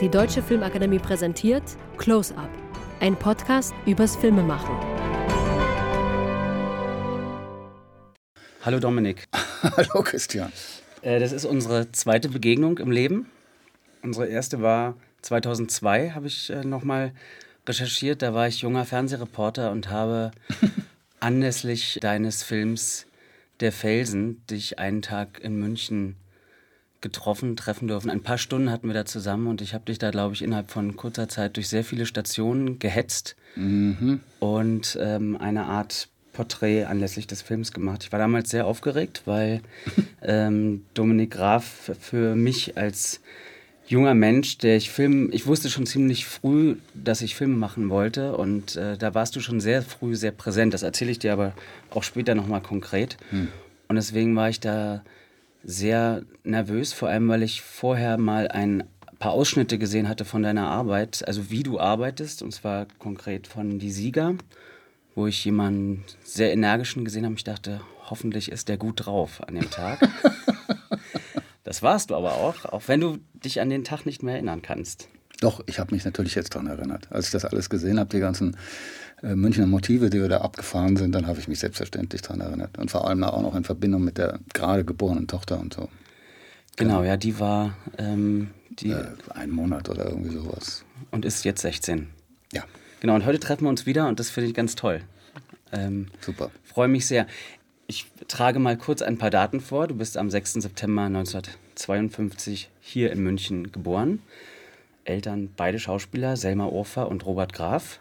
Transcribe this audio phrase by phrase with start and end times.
[0.00, 1.62] Die Deutsche Filmakademie präsentiert
[1.98, 2.48] Close Up,
[3.00, 4.74] ein Podcast übers Filmemachen.
[8.62, 9.28] Hallo Dominik.
[9.62, 10.50] Hallo Christian.
[11.02, 13.26] Äh, das ist unsere zweite Begegnung im Leben.
[14.02, 17.12] Unsere erste war 2002, habe ich äh, nochmal
[17.68, 18.22] recherchiert.
[18.22, 20.30] Da war ich junger Fernsehreporter und habe
[21.20, 23.04] anlässlich deines Films
[23.60, 26.16] Der Felsen dich einen Tag in München
[27.00, 28.10] getroffen, treffen dürfen.
[28.10, 30.70] Ein paar Stunden hatten wir da zusammen und ich habe dich da, glaube ich, innerhalb
[30.70, 34.20] von kurzer Zeit durch sehr viele Stationen gehetzt mhm.
[34.38, 38.04] und ähm, eine Art Porträt anlässlich des Films gemacht.
[38.04, 39.60] Ich war damals sehr aufgeregt, weil
[40.22, 43.20] ähm, Dominik Graf für mich als
[43.86, 48.36] junger Mensch, der ich Film, ich wusste schon ziemlich früh, dass ich Filme machen wollte
[48.36, 50.72] und äh, da warst du schon sehr früh sehr präsent.
[50.74, 51.54] Das erzähle ich dir aber
[51.90, 53.16] auch später nochmal konkret.
[53.30, 53.48] Hm.
[53.88, 55.02] Und deswegen war ich da
[55.62, 58.84] sehr nervös, vor allem weil ich vorher mal ein
[59.18, 63.78] paar Ausschnitte gesehen hatte von deiner Arbeit, also wie du arbeitest, und zwar konkret von
[63.78, 64.34] Die Sieger,
[65.14, 67.34] wo ich jemanden sehr energischen gesehen habe.
[67.34, 70.00] Ich dachte, hoffentlich ist der gut drauf an dem Tag.
[71.64, 74.62] das warst du aber auch, auch wenn du dich an den Tag nicht mehr erinnern
[74.62, 75.08] kannst.
[75.40, 77.10] Doch, ich habe mich natürlich jetzt daran erinnert.
[77.10, 78.56] Als ich das alles gesehen habe, die ganzen
[79.22, 82.78] Münchner Motive, die wir da abgefahren sind, dann habe ich mich selbstverständlich daran erinnert.
[82.78, 85.88] Und vor allem auch noch in Verbindung mit der gerade geborenen Tochter und so.
[86.76, 89.04] Genau, ja, die war ähm, die äh,
[89.34, 90.84] ein Monat oder irgendwie sowas.
[91.10, 92.08] Und ist jetzt 16.
[92.52, 92.64] Ja.
[93.00, 95.02] Genau, und heute treffen wir uns wieder und das finde ich ganz toll.
[95.72, 96.50] Ähm, Super.
[96.64, 97.26] Freue mich sehr.
[97.86, 99.88] Ich trage mal kurz ein paar Daten vor.
[99.88, 100.54] Du bist am 6.
[100.54, 104.20] September 1952 hier in München geboren.
[105.04, 108.00] Eltern beide Schauspieler, Selma Urfer und Robert Graf.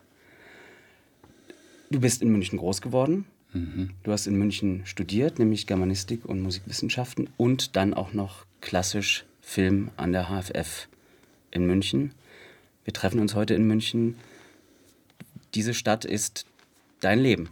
[1.90, 3.26] Du bist in München groß geworden.
[3.54, 3.92] Mhm.
[4.04, 9.90] Du hast in München studiert, nämlich Germanistik und Musikwissenschaften und dann auch noch klassisch Film
[9.98, 10.88] an der HFF
[11.50, 12.14] in München.
[12.84, 14.16] Wir treffen uns heute in München.
[15.56, 16.46] Diese Stadt ist
[17.00, 17.50] dein Leben.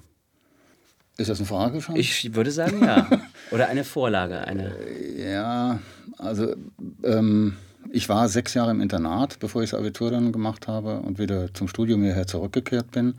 [1.18, 1.96] Ist das eine Frage schon?
[1.96, 3.10] Ich würde sagen, ja.
[3.52, 4.42] Oder eine Vorlage.
[4.42, 4.76] Eine
[5.18, 5.80] ja,
[6.20, 6.56] also
[7.04, 7.58] ähm,
[7.92, 11.52] ich war sechs Jahre im Internat, bevor ich das Abitur dann gemacht habe und wieder
[11.56, 13.16] zum Studium hierher zurückgekehrt bin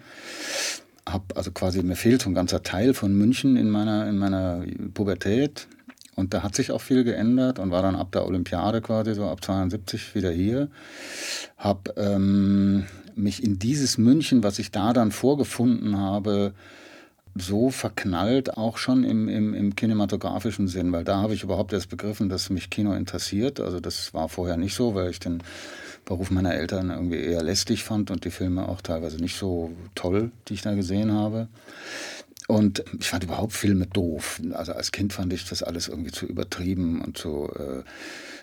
[1.13, 4.65] habe also quasi mir fehlt so ein ganzer Teil von München in meiner in meiner
[4.95, 5.69] Pubertät
[6.19, 9.27] und da hat sich auch viel geändert und war dann ab der Olympiade quasi so
[9.29, 10.69] ab 72 wieder hier.
[11.57, 16.55] Habe ähm, mich in dieses München, was ich da dann vorgefunden habe,
[17.37, 21.89] so verknallt, auch schon im, im, im kinematografischen Sinn, weil da habe ich überhaupt erst
[21.89, 23.61] begriffen, dass mich Kino interessiert.
[23.61, 25.43] Also das war vorher nicht so, weil ich den
[26.09, 30.31] Beruf meiner Eltern irgendwie eher lästig fand und die Filme auch teilweise nicht so toll,
[30.49, 31.49] die ich da gesehen habe.
[32.47, 34.41] Und ich fand überhaupt Filme doof.
[34.53, 37.83] Also als Kind fand ich das alles irgendwie zu übertrieben und zu äh,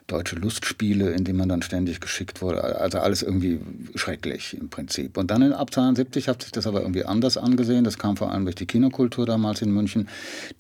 [0.06, 2.64] deutsche Lustspiele, in die man dann ständig geschickt wurde.
[2.64, 3.60] Also alles irgendwie
[3.96, 5.18] schrecklich im Prinzip.
[5.18, 7.84] Und dann in, ab 72 hat sich das aber irgendwie anders angesehen.
[7.84, 10.08] Das kam vor allem durch die Kinokultur damals in München,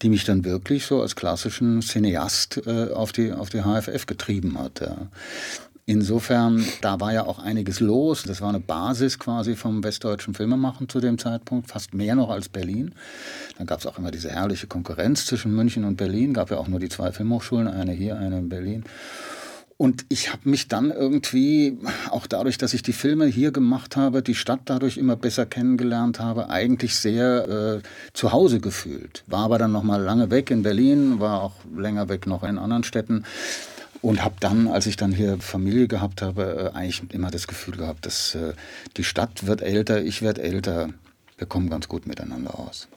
[0.01, 4.57] die mich dann wirklich so als klassischen Cineast äh, auf, die, auf die HFF getrieben
[4.57, 4.81] hat.
[4.81, 4.97] Ja.
[5.87, 8.23] Insofern, da war ja auch einiges los.
[8.23, 12.49] Das war eine Basis quasi vom westdeutschen Filmemachen zu dem Zeitpunkt, fast mehr noch als
[12.49, 12.95] Berlin.
[13.59, 16.33] Dann gab es auch immer diese herrliche Konkurrenz zwischen München und Berlin.
[16.33, 18.83] Gab ja auch nur die zwei Filmhochschulen, eine hier, eine in Berlin.
[19.77, 21.77] Und ich habe mich dann irgendwie,
[22.09, 26.19] auch dadurch, dass ich die Filme hier gemacht habe, die Stadt dadurch immer besser kennengelernt
[26.19, 29.23] habe, eigentlich sehr äh, zu Hause gefühlt.
[29.27, 32.57] War aber dann noch mal lange weg in Berlin, war auch länger weg noch in
[32.57, 33.25] anderen Städten
[34.01, 37.77] und habe dann, als ich dann hier Familie gehabt habe, äh, eigentlich immer das Gefühl
[37.77, 38.53] gehabt, dass äh,
[38.97, 40.89] die Stadt wird älter, ich werde älter.
[41.37, 42.87] Wir kommen ganz gut miteinander aus.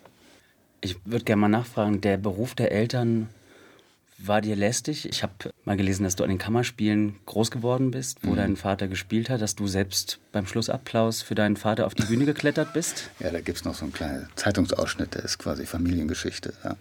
[0.81, 3.29] Ich würde gerne mal nachfragen, der Beruf der Eltern
[4.19, 5.09] war dir lästig?
[5.09, 5.33] Ich habe
[5.65, 8.37] mal gelesen, dass du an den Kammerspielen groß geworden bist, wo mhm.
[8.37, 12.25] dein Vater gespielt hat, dass du selbst beim Schlussapplaus für deinen Vater auf die Bühne
[12.25, 13.11] geklettert bist.
[13.21, 16.53] Ja, da gibt es noch so einen kleinen Zeitungsausschnitt, der ist quasi Familiengeschichte.
[16.65, 16.77] Ja.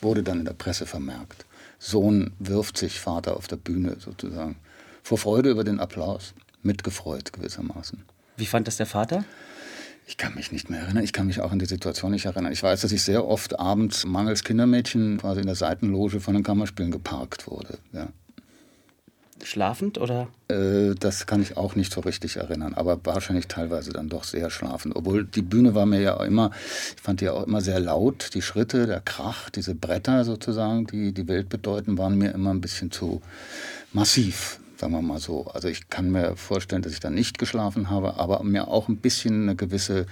[0.00, 1.44] Wurde dann in der Presse vermerkt.
[1.78, 4.56] Sohn wirft sich Vater auf der Bühne sozusagen.
[5.02, 6.34] Vor Freude über den Applaus.
[6.62, 8.02] Mitgefreut gewissermaßen.
[8.36, 9.24] Wie fand das der Vater?
[10.06, 11.04] Ich kann mich nicht mehr erinnern.
[11.04, 12.52] Ich kann mich auch an die Situation nicht erinnern.
[12.52, 16.42] Ich weiß, dass ich sehr oft abends mangels Kindermädchen quasi in der Seitenloge von den
[16.42, 17.78] Kammerspielen geparkt wurde.
[17.92, 18.08] Ja
[19.44, 20.28] schlafend oder?
[20.48, 24.50] Äh, das kann ich auch nicht so richtig erinnern, aber wahrscheinlich teilweise dann doch sehr
[24.50, 24.96] schlafend.
[24.96, 26.50] Obwohl die Bühne war mir ja immer,
[26.96, 31.12] ich fand die auch immer sehr laut, die Schritte, der Krach, diese Bretter sozusagen, die
[31.12, 33.22] die Welt bedeuten, waren mir immer ein bisschen zu
[33.92, 35.46] massiv, sagen wir mal so.
[35.46, 38.98] Also ich kann mir vorstellen, dass ich da nicht geschlafen habe, aber mir auch ein
[38.98, 40.06] bisschen eine gewisse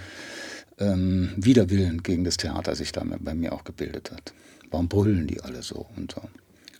[0.78, 4.32] ähm, Widerwillen gegen das Theater sich da bei mir auch gebildet hat.
[4.70, 6.22] Warum brüllen die alle so und so?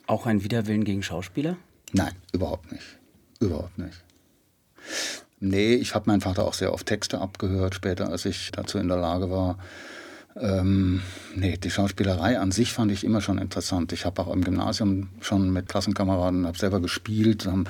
[0.06, 1.56] Auch ein Widerwillen gegen Schauspieler?
[1.92, 2.84] Nein, überhaupt nicht.
[3.40, 4.02] Überhaupt nicht.
[5.38, 8.88] Nee, ich habe meinen Vater auch sehr oft Texte abgehört, später, als ich dazu in
[8.88, 9.58] der Lage war.
[10.38, 11.00] Ähm,
[11.34, 13.92] nee, die Schauspielerei an sich fand ich immer schon interessant.
[13.92, 17.64] Ich habe auch im Gymnasium schon mit Klassenkameraden, habe selber gespielt, haben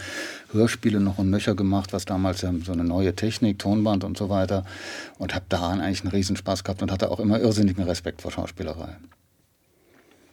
[0.50, 4.28] Hörspiele noch und nöcher gemacht, was damals ja so eine neue Technik, Tonband und so
[4.30, 4.64] weiter.
[5.18, 8.96] Und habe daran eigentlich einen Riesenspaß gehabt und hatte auch immer irrsinnigen Respekt vor Schauspielerei.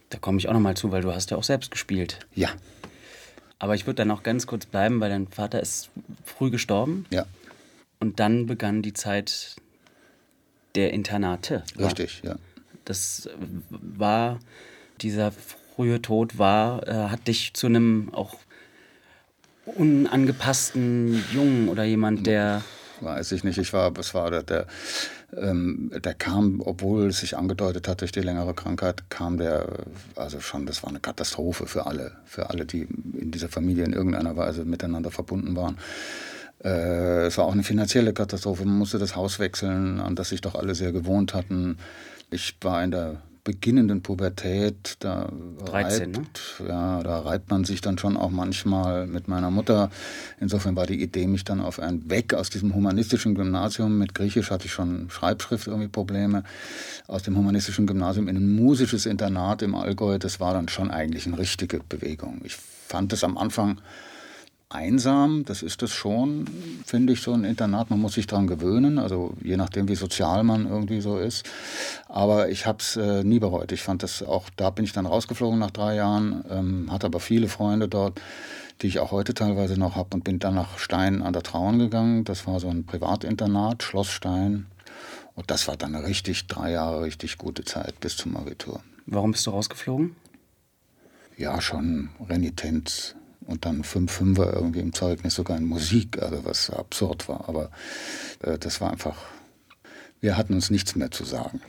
[0.09, 2.19] Da komme ich auch noch mal zu, weil du hast ja auch selbst gespielt.
[2.33, 2.49] Ja.
[3.63, 5.89] Aber ich würde dann noch ganz kurz bleiben, weil dein Vater ist
[6.25, 7.05] früh gestorben.
[7.11, 7.25] Ja.
[8.01, 9.55] Und dann begann die Zeit
[10.75, 11.63] der Internate.
[11.79, 12.35] Richtig, ja.
[12.83, 13.29] Das
[13.69, 14.41] war,
[14.99, 18.35] dieser frühe Tod war, äh, hat dich zu einem auch
[19.63, 22.63] unangepassten Jungen oder jemand, der.
[22.99, 23.59] Weiß ich nicht.
[23.59, 24.67] Ich war, es war der, der,
[25.37, 29.67] ähm, der kam, obwohl es sich angedeutet hat durch die längere Krankheit, kam der,
[30.15, 32.87] also schon, das war eine Katastrophe für alle, für alle, die
[33.17, 35.77] in dieser Familie in irgendeiner Weise miteinander verbunden waren.
[36.63, 38.65] Äh, es war auch eine finanzielle Katastrophe.
[38.65, 41.77] Man musste das Haus wechseln, an das sich doch alle sehr gewohnt hatten.
[42.31, 45.29] Ich war in der beginnenden Pubertät, da
[45.65, 46.67] 13, reibt, ne?
[46.67, 49.91] ja, da reibt man sich dann schon auch manchmal mit meiner Mutter.
[50.39, 54.49] Insofern war die Idee, mich dann auf ein Weg aus diesem humanistischen Gymnasium, mit Griechisch
[54.49, 56.43] hatte ich schon Schreibschrift irgendwie Probleme,
[57.07, 61.27] aus dem humanistischen Gymnasium in ein musisches Internat im Allgäu, das war dann schon eigentlich
[61.27, 62.41] eine richtige Bewegung.
[62.45, 63.81] Ich fand es am Anfang
[64.73, 66.45] einsam, das ist es schon,
[66.85, 67.89] finde ich, so ein Internat.
[67.89, 71.49] Man muss sich daran gewöhnen, also je nachdem, wie sozial man irgendwie so ist.
[72.07, 73.71] Aber ich habe es äh, nie bereut.
[73.71, 77.19] Ich fand das auch, da bin ich dann rausgeflogen nach drei Jahren, ähm, hatte aber
[77.19, 78.19] viele Freunde dort,
[78.81, 81.79] die ich auch heute teilweise noch habe und bin dann nach Stein an der Traun
[81.79, 82.23] gegangen.
[82.23, 84.65] Das war so ein Privatinternat, Schloss Stein.
[85.35, 88.81] Und das war dann richtig, drei Jahre richtig gute Zeit bis zum Abitur.
[89.05, 90.15] Warum bist du rausgeflogen?
[91.37, 96.69] Ja, schon Renitenz und dann fünf Fünfer irgendwie im Zeugnis, sogar in Musik, also was
[96.69, 97.47] absurd war.
[97.47, 97.71] Aber
[98.41, 99.17] äh, das war einfach,
[100.21, 101.61] wir hatten uns nichts mehr zu sagen.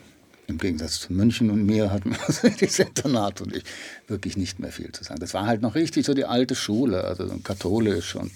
[0.46, 3.64] Im Gegensatz zu München und mir hatten wir dieses Internat und ich
[4.08, 5.20] wirklich nicht mehr viel zu sagen.
[5.20, 8.30] Das war halt noch richtig so die alte Schule, also katholisch und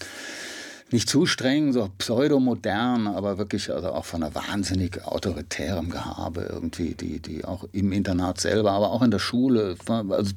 [0.91, 6.95] nicht zu streng, so pseudomodern, aber wirklich also auch von einer wahnsinnig autoritärem Gehabe irgendwie,
[6.95, 10.33] die, die auch im Internat selber, aber auch in der Schule, war, also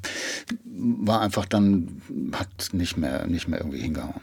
[0.66, 2.02] war einfach dann,
[2.34, 4.22] hat nicht mehr, nicht mehr irgendwie hingehauen.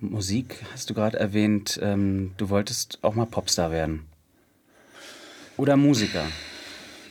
[0.00, 4.04] Musik hast du gerade erwähnt, ähm, du wolltest auch mal Popstar werden.
[5.56, 6.24] Oder Musiker.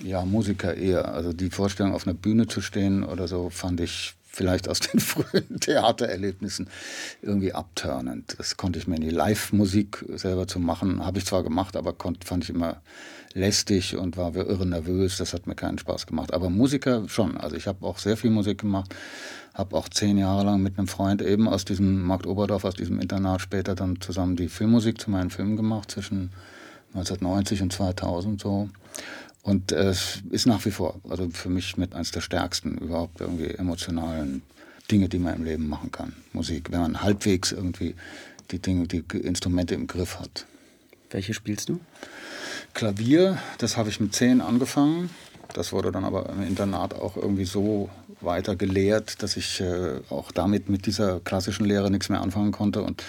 [0.01, 1.13] Ja, Musiker eher.
[1.13, 4.99] Also die Vorstellung, auf einer Bühne zu stehen oder so, fand ich vielleicht aus den
[5.11, 6.69] frühen Theatererlebnissen
[7.21, 8.35] irgendwie abturnend.
[8.37, 11.93] Das konnte ich mir in die Live-Musik selber zu machen, habe ich zwar gemacht, aber
[11.93, 12.81] konnt, fand ich immer
[13.33, 15.17] lästig und war irre nervös.
[15.17, 16.33] Das hat mir keinen Spaß gemacht.
[16.33, 17.37] Aber Musiker schon.
[17.37, 18.95] Also ich habe auch sehr viel Musik gemacht,
[19.53, 22.99] habe auch zehn Jahre lang mit einem Freund eben aus diesem Markt Oberdorf, aus diesem
[22.99, 26.31] Internat später dann zusammen die Filmmusik zu meinen Filmen gemacht zwischen
[26.93, 28.69] 1990 und 2000 so.
[29.47, 33.51] Und es ist nach wie vor, also für mich mit eines der stärksten überhaupt irgendwie
[33.51, 34.41] emotionalen
[34.91, 36.11] Dinge, die man im Leben machen kann.
[36.33, 37.95] Musik, wenn man halbwegs irgendwie
[38.51, 40.45] die Dinge, die Instrumente im Griff hat.
[41.11, 41.79] Welche spielst du?
[42.73, 45.11] Klavier, das habe ich mit zehn angefangen.
[45.53, 47.89] Das wurde dann aber im Internat auch irgendwie so
[48.19, 52.83] weiter gelehrt, dass ich äh, auch damit mit dieser klassischen Lehre nichts mehr anfangen konnte
[52.83, 53.01] und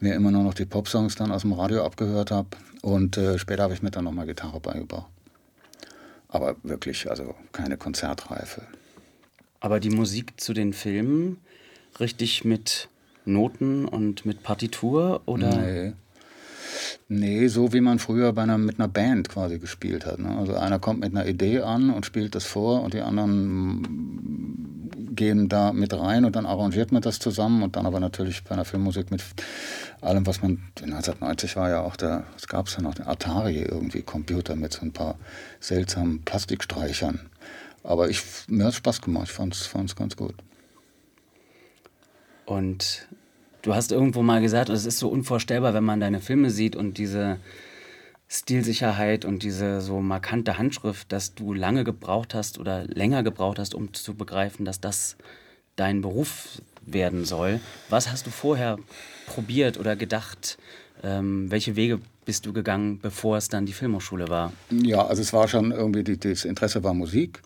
[0.00, 2.48] mir immer nur noch die Popsongs dann aus dem Radio abgehört habe.
[2.82, 5.06] Und äh, später habe ich mir dann nochmal Gitarre beigebracht.
[6.28, 8.62] Aber wirklich, also keine Konzertreife.
[9.60, 11.38] Aber die Musik zu den Filmen
[11.98, 12.88] richtig mit
[13.24, 15.56] Noten und mit Partitur oder?
[15.56, 15.92] Nee.
[17.08, 20.18] Nee, so wie man früher bei einer, mit einer Band quasi gespielt hat.
[20.18, 20.36] Ne?
[20.36, 25.48] Also einer kommt mit einer Idee an und spielt das vor und die anderen gehen
[25.48, 28.64] da mit rein und dann arrangiert man das zusammen und dann aber natürlich bei einer
[28.64, 29.22] Filmmusik mit
[30.00, 33.62] allem, was man, 1990 war ja auch der, es gab es ja noch den Atari
[33.62, 35.16] irgendwie, Computer mit so ein paar
[35.58, 37.28] seltsamen Plastikstreichern.
[37.82, 40.34] Aber ich, mir hat Spaß gemacht, ich fand es ganz gut.
[42.46, 43.08] Und
[43.62, 46.98] du hast irgendwo mal gesagt, es ist so unvorstellbar, wenn man deine Filme sieht und
[46.98, 47.38] diese
[48.28, 53.74] Stilsicherheit und diese so markante Handschrift, dass du lange gebraucht hast oder länger gebraucht hast,
[53.74, 55.16] um zu begreifen, dass das
[55.76, 57.60] dein Beruf werden soll.
[57.88, 58.78] Was hast du vorher
[59.26, 60.58] probiert oder gedacht?
[61.02, 64.52] Ähm, welche Wege bist du gegangen, bevor es dann die Filmhochschule war?
[64.70, 67.42] Ja, also es war schon irgendwie, die, das Interesse war Musik,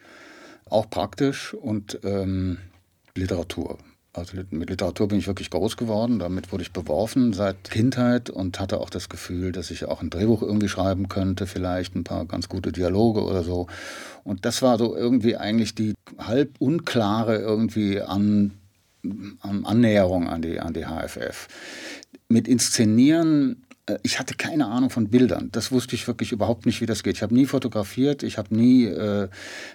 [0.69, 2.59] auch praktisch und ähm,
[3.14, 3.78] Literatur.
[4.14, 6.19] Also mit Literatur bin ich wirklich groß geworden.
[6.19, 10.11] Damit wurde ich beworfen seit Kindheit und hatte auch das Gefühl, dass ich auch ein
[10.11, 13.69] Drehbuch irgendwie schreiben könnte, vielleicht ein paar ganz gute Dialoge oder so.
[14.23, 18.52] Und das war so irgendwie eigentlich die halb unklare irgendwie an,
[19.40, 21.49] an Annäherung an die, an die HFF.
[22.28, 23.64] mit Inszenieren
[24.04, 25.48] ich hatte keine Ahnung von Bildern.
[25.50, 27.16] Das wusste ich wirklich überhaupt nicht, wie das geht.
[27.16, 29.28] Ich habe nie fotografiert, ich habe nie äh,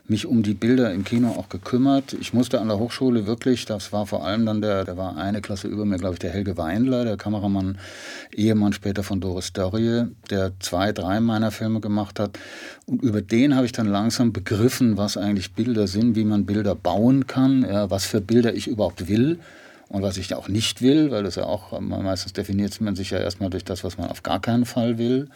[0.08, 2.14] mich um die Bilder im Kino auch gekümmert.
[2.14, 5.42] Ich musste an der Hochschule wirklich, das war vor allem dann der, der war eine
[5.42, 7.80] Klasse über mir, glaube ich, der Helge Weinler, der Kameramann,
[8.34, 12.40] Ehemann später von Doris Dörrie, der zwei, drei meiner Filme gemacht hat.
[12.86, 16.76] Und über den habe ich dann langsam begriffen, was eigentlich Bilder sind, wie man Bilder
[16.76, 19.40] bauen kann, ja, was für Bilder ich überhaupt will
[19.90, 23.20] und was ich auch nicht will, weil das ja auch meistens definiert man sich ja
[23.20, 25.30] erstmal durch das, was man auf gar keinen Fall will.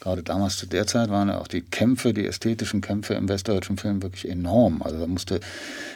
[0.00, 3.76] Gerade damals zu der Zeit waren ja auch die Kämpfe, die ästhetischen Kämpfe im westdeutschen
[3.76, 4.80] Film wirklich enorm.
[4.82, 5.40] Also da musste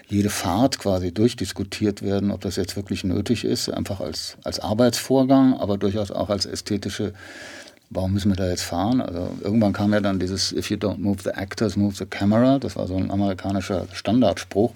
[0.09, 5.55] jede Fahrt quasi durchdiskutiert werden, ob das jetzt wirklich nötig ist, einfach als, als Arbeitsvorgang,
[5.55, 7.13] aber durchaus auch als ästhetische
[7.95, 9.01] warum müssen wir da jetzt fahren?
[9.01, 12.59] Also irgendwann kam ja dann dieses If you don't move the actors, move the camera.
[12.59, 14.73] Das war so ein amerikanischer Standardspruch.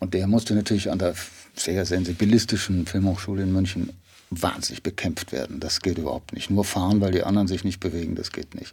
[0.00, 1.14] Und der musste natürlich an der
[1.54, 3.90] sehr sensibilistischen Filmhochschule in München
[4.30, 5.60] wahnsinnig bekämpft werden.
[5.60, 6.50] Das geht überhaupt nicht.
[6.50, 8.72] Nur fahren, weil die anderen sich nicht bewegen, das geht nicht.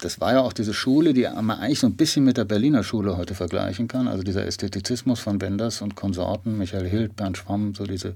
[0.00, 2.82] Das war ja auch diese Schule, die man eigentlich so ein bisschen mit der Berliner
[2.82, 4.08] Schule heute vergleichen kann.
[4.08, 8.14] Also dieser Ästhetizismus von Wenders und Konsorten, Michael Hild, Bernd Schwamm, so diese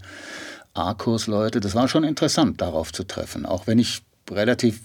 [0.73, 1.61] A-Kurs-Leute.
[1.61, 3.45] Das war schon interessant, darauf zu treffen.
[3.45, 4.81] Auch wenn ich relativ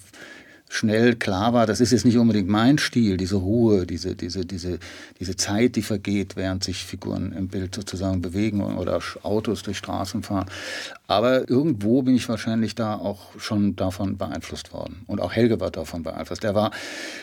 [0.71, 4.77] schnell klar war, das ist jetzt nicht unbedingt mein Stil, diese Ruhe, diese, diese, diese,
[5.19, 10.21] diese Zeit, die vergeht, während sich Figuren im Bild sozusagen bewegen oder Autos durch Straßen
[10.21, 10.45] fahren.
[11.07, 15.01] Aber irgendwo bin ich wahrscheinlich da auch schon davon beeinflusst worden.
[15.07, 16.43] Und auch Helge war davon beeinflusst.
[16.43, 16.69] Der war,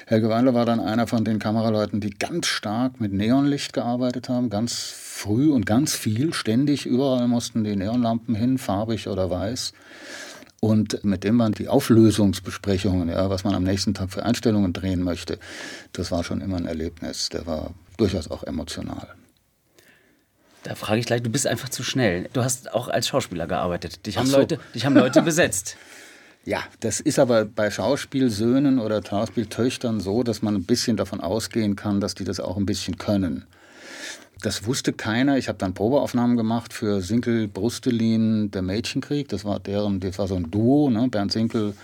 [0.06, 4.50] Helge Wandler war dann einer von den Kameraleuten, die ganz stark mit Neonlicht gearbeitet haben,
[4.50, 9.72] ganz früh und ganz viel, ständig, überall mussten die Neonlampen hin, farbig oder weiß
[10.66, 15.02] und mit dem man die Auflösungsbesprechungen, ja, was man am nächsten Tag für Einstellungen drehen
[15.02, 15.38] möchte,
[15.92, 17.28] das war schon immer ein Erlebnis.
[17.28, 19.08] Der war durchaus auch emotional.
[20.64, 22.28] Da frage ich gleich, du bist einfach zu schnell.
[22.32, 24.04] Du hast auch als Schauspieler gearbeitet.
[24.04, 24.38] Dich haben, so.
[24.38, 25.76] Leute, dich haben Leute besetzt.
[26.44, 31.76] Ja, das ist aber bei Schauspielsöhnen oder Schauspieltöchtern so, dass man ein bisschen davon ausgehen
[31.76, 33.46] kann, dass die das auch ein bisschen können.
[34.42, 35.38] Das wusste keiner.
[35.38, 39.28] Ich habe dann Probeaufnahmen gemacht für Sinkel Brustelin, der Mädchenkrieg.
[39.28, 41.08] Das war deren, das war so ein Duo, ne?
[41.08, 41.74] Bernd Sinkel,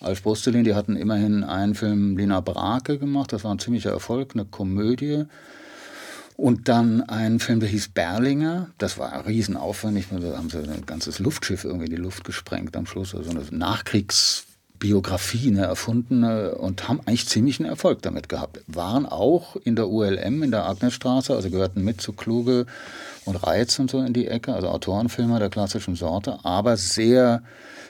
[0.00, 0.64] Alf Brustelin.
[0.64, 3.32] Die hatten immerhin einen Film Lina Brake gemacht.
[3.32, 5.24] Das war ein ziemlicher Erfolg, eine Komödie.
[6.36, 8.70] Und dann einen Film, der hieß Berlinger.
[8.78, 10.06] Das war riesenaufwendig.
[10.10, 13.14] Da haben sie ein ganzes Luftschiff irgendwie in die Luft gesprengt am Schluss.
[13.14, 14.47] Also eine Nachkriegs-
[14.78, 18.60] Biografie, eine erfundene und haben eigentlich ziemlichen Erfolg damit gehabt.
[18.66, 22.66] Waren auch in der ULM, in der Agnesstraße, also gehörten mit zu Kluge
[23.24, 27.42] und Reiz und so in die Ecke, also Autorenfilmer der klassischen Sorte, aber sehr,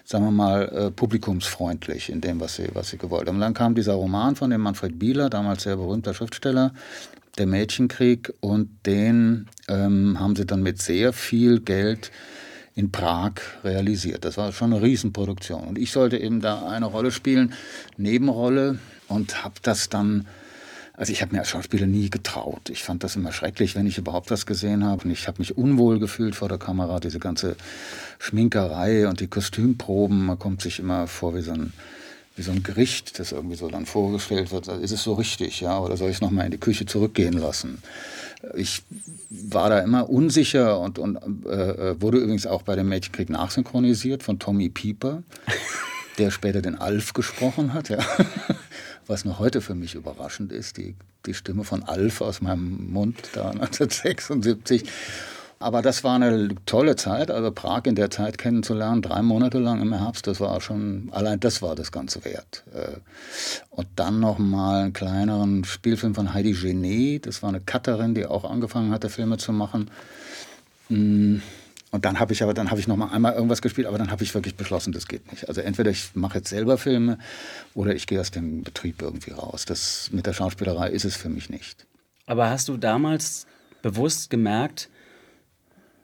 [0.05, 3.37] sagen wir mal, äh, publikumsfreundlich in dem, was sie, was sie gewollt haben.
[3.37, 6.73] Und dann kam dieser Roman von dem Manfred Bieler, damals sehr berühmter Schriftsteller,
[7.37, 12.11] Der Mädchenkrieg, und den ähm, haben sie dann mit sehr viel Geld
[12.79, 13.33] in Prag
[13.65, 14.25] realisiert.
[14.25, 15.65] Das war schon eine Riesenproduktion.
[15.65, 17.53] Und ich sollte eben da eine Rolle spielen,
[17.97, 20.29] Nebenrolle, und habe das dann,
[20.93, 22.71] also ich habe mir als Schauspieler nie getraut.
[22.71, 25.07] Ich fand das immer schrecklich, wenn ich überhaupt was gesehen habe.
[25.07, 27.57] Und ich habe mich unwohl gefühlt vor der Kamera, diese ganze
[28.21, 30.27] Schminkerei und die Kostümproben.
[30.27, 31.73] Man kommt sich immer vor wie so ein
[32.37, 35.81] wie so ein Gericht, das irgendwie so dann vorgestellt wird, ist es so richtig, ja,
[35.81, 37.83] oder soll ich es nochmal in die Küche zurückgehen lassen?
[38.55, 38.83] Ich
[39.31, 41.17] war da immer unsicher und, und
[41.47, 45.23] äh, wurde übrigens auch bei dem Mädchenkrieg nachsynchronisiert von Tommy Pieper,
[46.19, 47.99] der später den Alf gesprochen hat, ja.
[49.07, 50.95] Was noch heute für mich überraschend ist, die,
[51.27, 54.85] die Stimme von Alf aus meinem Mund da 1976.
[55.61, 59.83] Aber das war eine tolle Zeit, also Prag in der Zeit kennenzulernen, drei Monate lang
[59.83, 62.63] im Herbst, das war schon, allein das war das Ganze wert.
[62.73, 62.99] Äh,
[63.71, 68.49] und dann nochmal einen kleineren Spielfilm von Heidi Genet, das war eine Cutterin, die auch
[68.49, 69.91] angefangen hatte, Filme zu machen.
[70.91, 71.39] Mm,
[71.91, 74.13] und dann habe ich aber, dann habe ich noch mal einmal irgendwas gespielt, aber dann
[74.13, 75.49] habe ich wirklich beschlossen, das geht nicht.
[75.49, 77.19] Also entweder ich mache jetzt selber Filme
[77.75, 79.65] oder ich gehe aus dem Betrieb irgendwie raus.
[79.65, 81.87] Das mit der Schauspielerei ist es für mich nicht.
[82.27, 83.47] Aber hast du damals
[83.83, 84.91] bewusst gemerkt,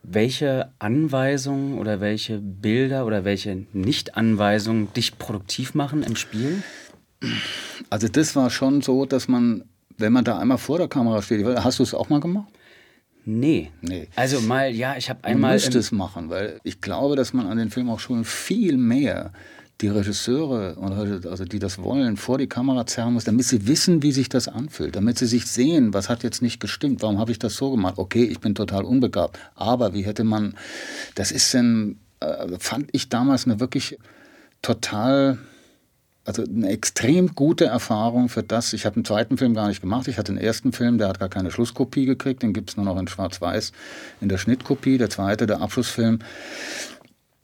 [0.07, 6.63] welche Anweisungen oder welche Bilder oder welche Nicht-Anweisungen dich produktiv machen im Spiel?
[7.89, 9.63] Also das war schon so, dass man,
[9.97, 12.51] wenn man da einmal vor der Kamera steht, hast du es auch mal gemacht?
[13.25, 13.71] Nee.
[13.81, 14.07] nee.
[14.15, 15.57] Also mal, ja, ich habe einmal.
[15.57, 19.33] Du musst es machen, weil ich glaube, dass man an den Filmhochschulen viel mehr
[19.81, 20.77] die Regisseure,
[21.29, 24.47] also die das wollen, vor die Kamera zerren muss, damit sie wissen, wie sich das
[24.47, 27.71] anfühlt, damit sie sich sehen, was hat jetzt nicht gestimmt, warum habe ich das so
[27.71, 27.95] gemacht?
[27.97, 30.55] Okay, ich bin total unbegabt, aber wie hätte man,
[31.15, 33.97] das ist denn, äh, fand ich damals eine wirklich
[34.61, 35.39] total,
[36.23, 38.73] also eine extrem gute Erfahrung für das.
[38.73, 40.07] Ich habe den zweiten Film gar nicht gemacht.
[40.07, 42.41] Ich hatte den ersten Film, der hat gar keine Schlusskopie gekriegt.
[42.41, 43.73] Den gibt es nur noch in Schwarz-Weiß
[44.21, 44.97] in der Schnittkopie.
[44.97, 46.19] Der zweite, der Abschlussfilm,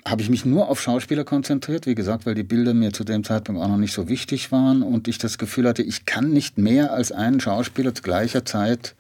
[0.06, 3.24] habe ich mich nur auf Schauspieler konzentriert, wie gesagt, weil die Bilder mir zu dem
[3.24, 6.58] Zeitpunkt auch noch nicht so wichtig waren und ich das Gefühl hatte, ich kann nicht
[6.58, 8.96] mehr als einen Schauspieler zu gleicher Zeit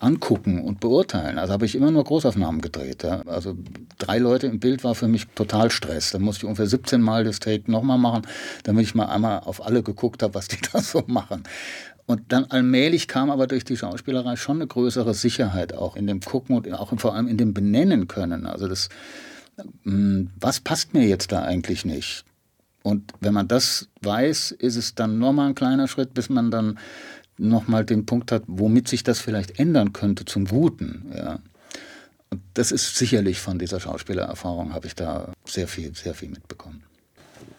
[0.00, 1.38] angucken und beurteilen.
[1.38, 3.02] Also habe ich immer nur Großaufnahmen gedreht.
[3.02, 3.22] Ja.
[3.26, 3.56] Also
[3.98, 6.10] drei Leute im Bild war für mich total Stress.
[6.10, 8.22] Da musste ich ungefähr 17 Mal das Take nochmal machen,
[8.62, 11.42] damit ich mal einmal auf alle geguckt habe, was die da so machen.
[12.06, 16.20] Und dann allmählich kam aber durch die Schauspielerei schon eine größere Sicherheit auch in dem
[16.20, 18.46] Gucken und auch vor allem in dem Benennen können.
[18.46, 18.88] Also das,
[19.84, 22.24] was passt mir jetzt da eigentlich nicht?
[22.82, 26.50] Und wenn man das weiß, ist es dann nur mal ein kleiner Schritt, bis man
[26.50, 26.78] dann
[27.36, 31.12] nochmal den Punkt hat, womit sich das vielleicht ändern könnte zum Guten.
[31.14, 31.38] Ja.
[32.30, 36.82] Und das ist sicherlich von dieser Schauspielererfahrung, habe ich da sehr viel, sehr viel mitbekommen.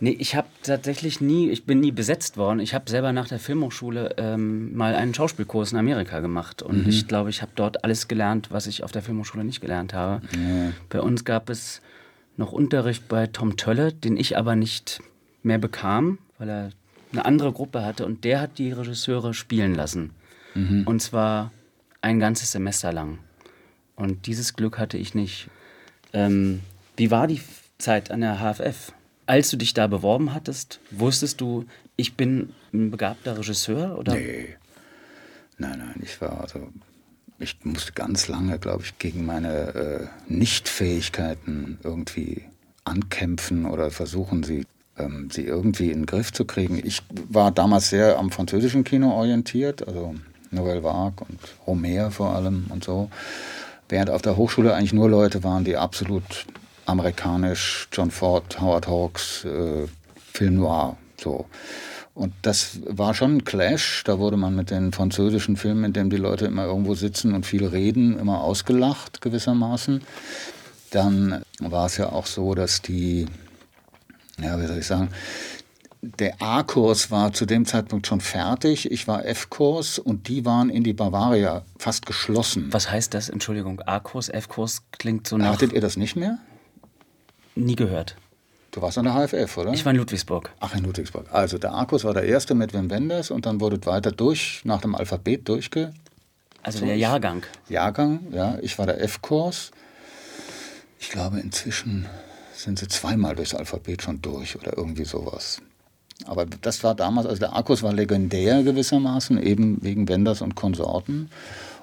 [0.01, 2.59] Nee, ich habe tatsächlich nie, ich bin nie besetzt worden.
[2.59, 6.61] Ich habe selber nach der Filmhochschule ähm, mal einen Schauspielkurs in Amerika gemacht.
[6.61, 6.89] Und mhm.
[6.89, 10.21] ich glaube, ich habe dort alles gelernt, was ich auf der Filmhochschule nicht gelernt habe.
[10.33, 10.71] Ja.
[10.87, 11.81] Bei uns gab es
[12.39, 15.01] noch Unterricht bei Tom Tölle, den ich aber nicht
[15.43, 16.69] mehr bekam, weil er
[17.11, 18.05] eine andere Gruppe hatte.
[18.05, 20.11] Und der hat die Regisseure spielen lassen.
[20.55, 20.83] Mhm.
[20.85, 21.51] Und zwar
[22.01, 23.19] ein ganzes Semester lang.
[23.95, 25.49] Und dieses Glück hatte ich nicht.
[26.13, 26.61] Ähm,
[26.97, 27.41] wie war die
[27.77, 28.93] Zeit an der HFF?
[29.29, 31.65] als du dich da beworben hattest, wusstest du,
[31.95, 33.95] ich bin ein begabter Regisseur?
[33.99, 34.15] Oder?
[34.15, 34.55] Nee.
[35.59, 36.69] Nein, nein, ich war also,
[37.39, 42.43] ich musste ganz lange, glaube ich, gegen meine äh, Nichtfähigkeiten irgendwie
[42.83, 44.65] ankämpfen oder versuchen, sie,
[44.97, 46.81] ähm, sie irgendwie in den Griff zu kriegen.
[46.83, 50.15] Ich war damals sehr am französischen Kino orientiert, also
[50.51, 53.09] Nouvelle Vague und Romer vor allem und so.
[53.87, 56.45] Während auf der Hochschule eigentlich nur Leute waren, die absolut
[56.85, 59.87] amerikanisch, John Ford, Howard Hawks, äh,
[60.33, 61.45] Film Noir, so.
[62.19, 64.03] Und das war schon ein Clash.
[64.03, 67.45] Da wurde man mit den französischen Filmen, in denen die Leute immer irgendwo sitzen und
[67.45, 70.01] viel reden, immer ausgelacht gewissermaßen.
[70.91, 73.25] Dann war es ja auch so, dass die,
[74.37, 75.11] ja, wie soll ich sagen,
[76.01, 78.91] der A-Kurs war zu dem Zeitpunkt schon fertig.
[78.91, 82.67] Ich war F-Kurs und die waren in die Bavaria fast geschlossen.
[82.71, 83.29] Was heißt das?
[83.29, 85.53] Entschuldigung, A-Kurs, F-Kurs klingt so nach.
[85.53, 86.37] Hattet ihr das nicht mehr?
[87.55, 88.17] Nie gehört.
[88.71, 89.73] Du warst an der HFF, oder?
[89.73, 90.51] Ich war in Ludwigsburg.
[90.59, 91.25] Ach, in Ludwigsburg.
[91.31, 94.81] Also der Arkus war der erste mit Wim Wenders und dann wurde weiter durch, nach
[94.81, 95.93] dem Alphabet durchge...
[96.61, 97.43] Also der Jahrgang.
[97.69, 98.57] Jahrgang, ja.
[98.61, 99.71] Ich war der F-Kurs.
[100.99, 102.05] Ich glaube, inzwischen
[102.53, 105.61] sind sie zweimal durchs Alphabet schon durch oder irgendwie sowas.
[106.25, 111.31] Aber das war damals, also der Arkus war legendär gewissermaßen, eben wegen Wenders und Konsorten.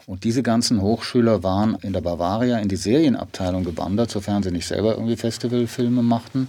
[0.06, 4.66] Und diese ganzen Hochschüler waren in der Bavaria in die Serienabteilung gewandert, sofern sie nicht
[4.66, 6.48] selber irgendwie Festivalfilme machten.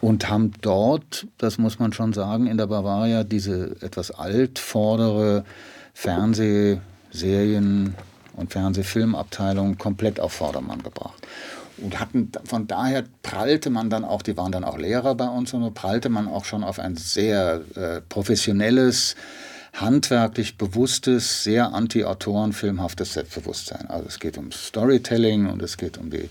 [0.00, 5.44] Und haben dort, das muss man schon sagen, in der Bavaria diese etwas altvordere
[5.94, 7.94] Fernsehserien-
[8.34, 11.26] und Fernsehfilmabteilung komplett auf Vordermann gebracht
[11.82, 15.52] und hatten von daher prallte man dann auch, die waren dann auch Lehrer bei uns
[15.52, 19.16] und prallte man auch schon auf ein sehr äh, professionelles
[19.72, 23.86] handwerklich bewusstes, sehr anti-Autoren-filmhaftes Selbstbewusstsein.
[23.88, 26.28] Also es geht um Storytelling und es geht um die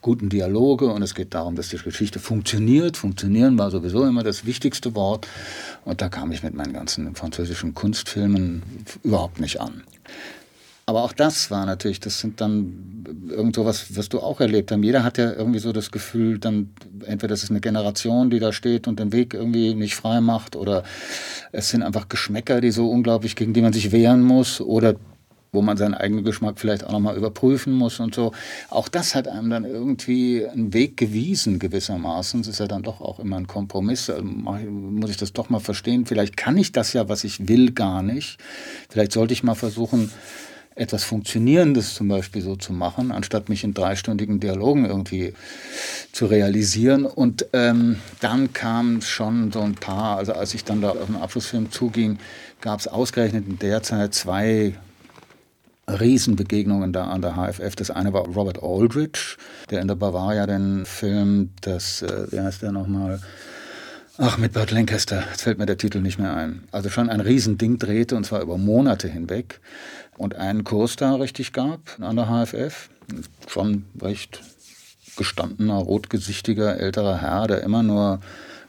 [0.00, 2.96] guten Dialoge und es geht darum, dass die Geschichte funktioniert.
[2.96, 5.26] Funktionieren war sowieso immer das wichtigste Wort
[5.84, 8.62] und da kam ich mit meinen ganzen französischen Kunstfilmen
[9.02, 9.82] überhaupt nicht an.
[10.92, 14.84] Aber auch das war natürlich, das sind dann irgend sowas, was du auch erlebt hast.
[14.84, 16.68] Jeder hat ja irgendwie so das Gefühl, dann
[17.06, 20.54] entweder das ist eine Generation, die da steht und den Weg irgendwie nicht frei macht,
[20.54, 20.84] oder
[21.50, 24.96] es sind einfach Geschmäcker, die so unglaublich, gegen die man sich wehren muss, oder
[25.54, 28.32] wo man seinen eigenen Geschmack vielleicht auch nochmal überprüfen muss und so.
[28.70, 32.40] Auch das hat einem dann irgendwie einen Weg gewiesen, gewissermaßen.
[32.40, 34.08] Es ist ja dann doch auch immer ein Kompromiss.
[34.08, 36.06] Also muss ich das doch mal verstehen.
[36.06, 38.38] Vielleicht kann ich das ja, was ich will, gar nicht.
[38.88, 40.10] Vielleicht sollte ich mal versuchen,
[40.74, 45.34] etwas Funktionierendes zum Beispiel so zu machen, anstatt mich in dreistündigen Dialogen irgendwie
[46.12, 47.04] zu realisieren.
[47.04, 51.16] Und ähm, dann kamen schon so ein paar, also als ich dann da auf den
[51.16, 52.18] Abschlussfilm zuging,
[52.60, 54.74] gab es ausgerechnet in der Zeit zwei
[55.88, 57.76] Riesenbegegnungen da an der HFF.
[57.76, 59.36] Das eine war Robert Aldrich,
[59.70, 63.20] der in der Bavaria den Film, das, äh, wie heißt der nochmal?
[64.18, 66.64] Ach, mit Burt Lancaster, jetzt fällt mir der Titel nicht mehr ein.
[66.70, 69.60] Also schon ein Riesending drehte und zwar über Monate hinweg
[70.18, 72.90] und einen Kurs da richtig gab an der HFF.
[73.48, 74.42] Schon recht
[75.16, 78.20] gestandener, rotgesichtiger älterer Herr, der immer nur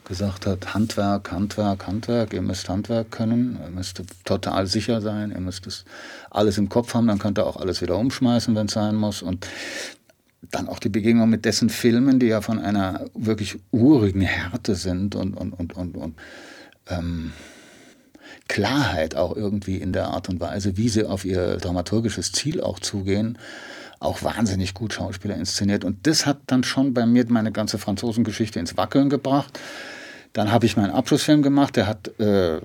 [0.06, 5.42] gesagt hat, Handwerk, Handwerk, Handwerk, ihr müsst Handwerk können, ihr müsst total sicher sein, ihr
[5.42, 5.84] müsst es
[6.30, 9.22] alles im Kopf haben, dann könnt ihr auch alles wieder umschmeißen, wenn es sein muss.
[9.22, 9.46] Und
[10.52, 15.16] dann auch die Begegnung mit dessen Filmen, die ja von einer wirklich urigen Härte sind
[15.16, 16.16] und, und, und, und, und
[16.90, 17.32] ähm,
[18.48, 22.80] Klarheit auch irgendwie in der Art und Weise, wie sie auf ihr dramaturgisches Ziel auch
[22.80, 23.38] zugehen.
[24.00, 25.86] auch wahnsinnig gut Schauspieler inszeniert.
[25.86, 29.60] Und das hat dann schon bei mir meine ganze Franzosengeschichte ins Wackeln gebracht.
[30.34, 32.60] Dann habe ich meinen Abschlussfilm gemacht, der hat äh,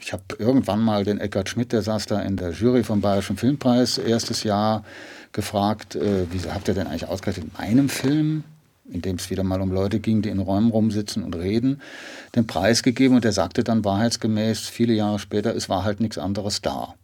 [0.00, 3.36] ich habe irgendwann mal den Eckhard Schmidt, der saß da in der Jury vom Bayerischen
[3.36, 4.84] Filmpreis, erstes Jahr
[5.32, 8.44] gefragt, äh, wie habt ihr denn eigentlich ausgerechnet in meinem Film,
[8.90, 11.82] in dem es wieder mal um Leute ging, die in Räumen rumsitzen und reden,
[12.34, 16.16] den Preis gegeben und er sagte dann wahrheitsgemäß, viele Jahre später, es war halt nichts
[16.16, 16.94] anderes da.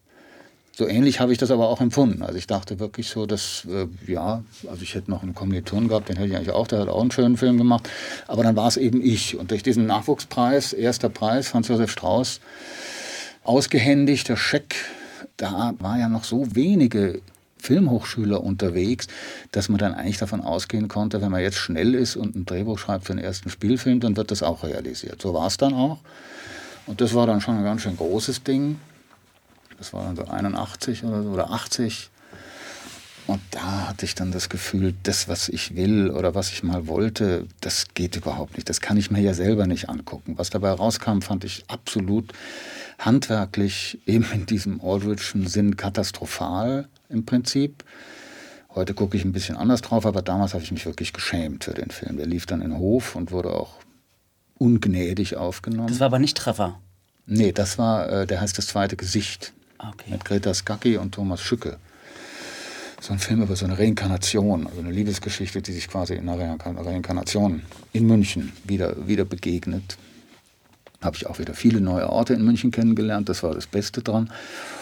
[0.76, 2.22] So ähnlich habe ich das aber auch empfunden.
[2.22, 6.08] Also ich dachte wirklich so, dass, äh, ja, also ich hätte noch einen Kommilitonen gehabt,
[6.08, 7.88] den hätte ich eigentlich auch, der hat auch einen schönen Film gemacht.
[8.26, 9.37] Aber dann war es eben ich.
[9.37, 12.40] Und durch diesen Nachwuchspreis, erster Preis, Franz Josef Strauß,
[13.44, 14.74] ausgehändigter Scheck,
[15.37, 17.20] da war ja noch so wenige
[17.58, 19.06] Filmhochschüler unterwegs,
[19.52, 22.80] dass man dann eigentlich davon ausgehen konnte, wenn man jetzt schnell ist und ein Drehbuch
[22.80, 25.22] schreibt für den ersten Spielfilm, dann wird das auch realisiert.
[25.22, 25.98] So war es dann auch.
[26.87, 28.80] Und das war dann schon ein ganz schön großes Ding.
[29.84, 32.08] Das war so 81 oder, so, oder 80.
[33.26, 36.86] Und da hatte ich dann das Gefühl, das, was ich will oder was ich mal
[36.86, 38.70] wollte, das geht überhaupt nicht.
[38.70, 40.38] Das kann ich mir ja selber nicht angucken.
[40.38, 42.32] Was dabei rauskam, fand ich absolut
[42.98, 47.84] handwerklich eben in diesem Aldrichschen Sinn katastrophal im Prinzip.
[48.74, 51.74] Heute gucke ich ein bisschen anders drauf, aber damals habe ich mich wirklich geschämt für
[51.74, 52.16] den Film.
[52.16, 53.74] Der lief dann in den Hof und wurde auch
[54.56, 55.88] ungnädig aufgenommen.
[55.88, 56.80] Das war aber nicht Treffer.
[57.26, 59.52] Nee, das war, äh, der heißt das zweite Gesicht.
[59.92, 60.10] Okay.
[60.10, 61.78] Mit Greta Skacki und Thomas Schücke.
[63.00, 66.58] So ein Film über so eine Reinkarnation, also eine Liebesgeschichte, die sich quasi in einer
[66.64, 69.98] Reinkarnation in München wieder, wieder begegnet.
[71.02, 74.32] Habe ich auch wieder viele neue Orte in München kennengelernt, das war das Beste dran.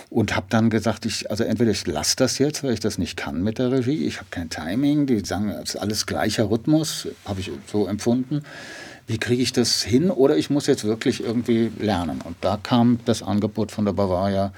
[0.09, 3.17] Und habe dann gesagt, ich, also entweder ich lasse das jetzt, weil ich das nicht
[3.17, 7.09] kann mit der Regie, ich habe kein Timing, die sagen, es ist alles gleicher Rhythmus,
[7.25, 8.43] habe ich so empfunden
[9.07, 12.21] wie kriege ich das hin oder ich muss jetzt wirklich irgendwie lernen.
[12.23, 14.53] Und da kam das Angebot von der Bavaria,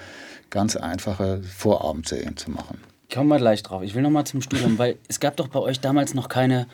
[0.54, 2.78] ganz einfache Vorabendserien zu machen.
[3.08, 3.82] Ich komme mal gleich drauf.
[3.82, 6.68] Ich will noch mal zum Studium, weil es gab doch bei euch damals noch keine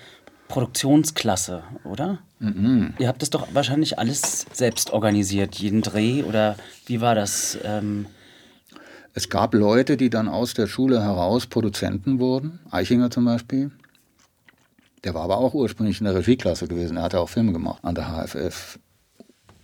[0.48, 2.18] Produktionsklasse, oder?
[2.40, 2.92] Mhm.
[2.98, 7.58] Ihr habt das doch wahrscheinlich alles selbst organisiert, jeden Dreh oder wie war das?
[7.64, 8.06] Ähm
[9.14, 13.70] es gab Leute, die dann aus der Schule heraus Produzenten wurden, Eichinger zum Beispiel.
[15.04, 16.98] Der war aber auch ursprünglich in der Regieklasse gewesen.
[16.98, 18.78] Er hatte auch Filme gemacht an der HFF.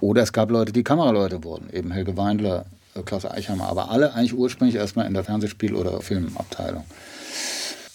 [0.00, 2.66] Oder es gab Leute, die Kameraleute wurden, eben Helge Weindler,
[3.02, 6.84] Klaus Eichheimer, aber alle eigentlich ursprünglich erstmal in der Fernsehspiel- oder Filmabteilung.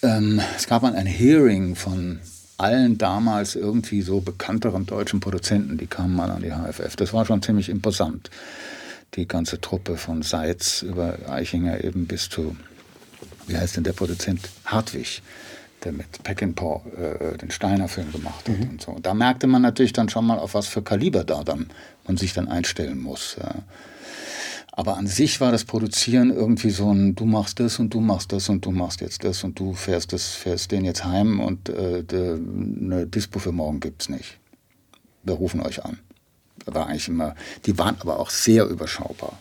[0.02, 2.20] Ähm, es gab dann ein Hearing von
[2.58, 6.96] allen damals irgendwie so bekannteren deutschen Produzenten, die kamen mal an die HFF.
[6.96, 8.30] Das war schon ziemlich imposant.
[9.14, 12.56] Die ganze Truppe von Seitz über Eichinger eben bis zu,
[13.46, 14.48] wie heißt denn der Produzent?
[14.64, 15.22] Hartwig
[15.84, 18.70] der mit Peckinpah äh, den Steiner-Film gemacht hat mhm.
[18.70, 18.96] und so.
[19.02, 21.70] da merkte man natürlich dann schon mal, auf was für Kaliber da dann
[22.06, 23.36] man sich dann einstellen muss.
[23.40, 23.54] Ja.
[24.74, 28.32] Aber an sich war das Produzieren irgendwie so ein, du machst das und du machst
[28.32, 31.68] das und du machst jetzt das und du fährst das, fährst den jetzt heim und
[31.68, 34.38] äh, de, eine Dispo für morgen gibt's nicht.
[35.24, 35.98] Wir rufen euch an.
[36.64, 37.34] War eigentlich immer,
[37.66, 39.38] die waren aber auch sehr überschaubar.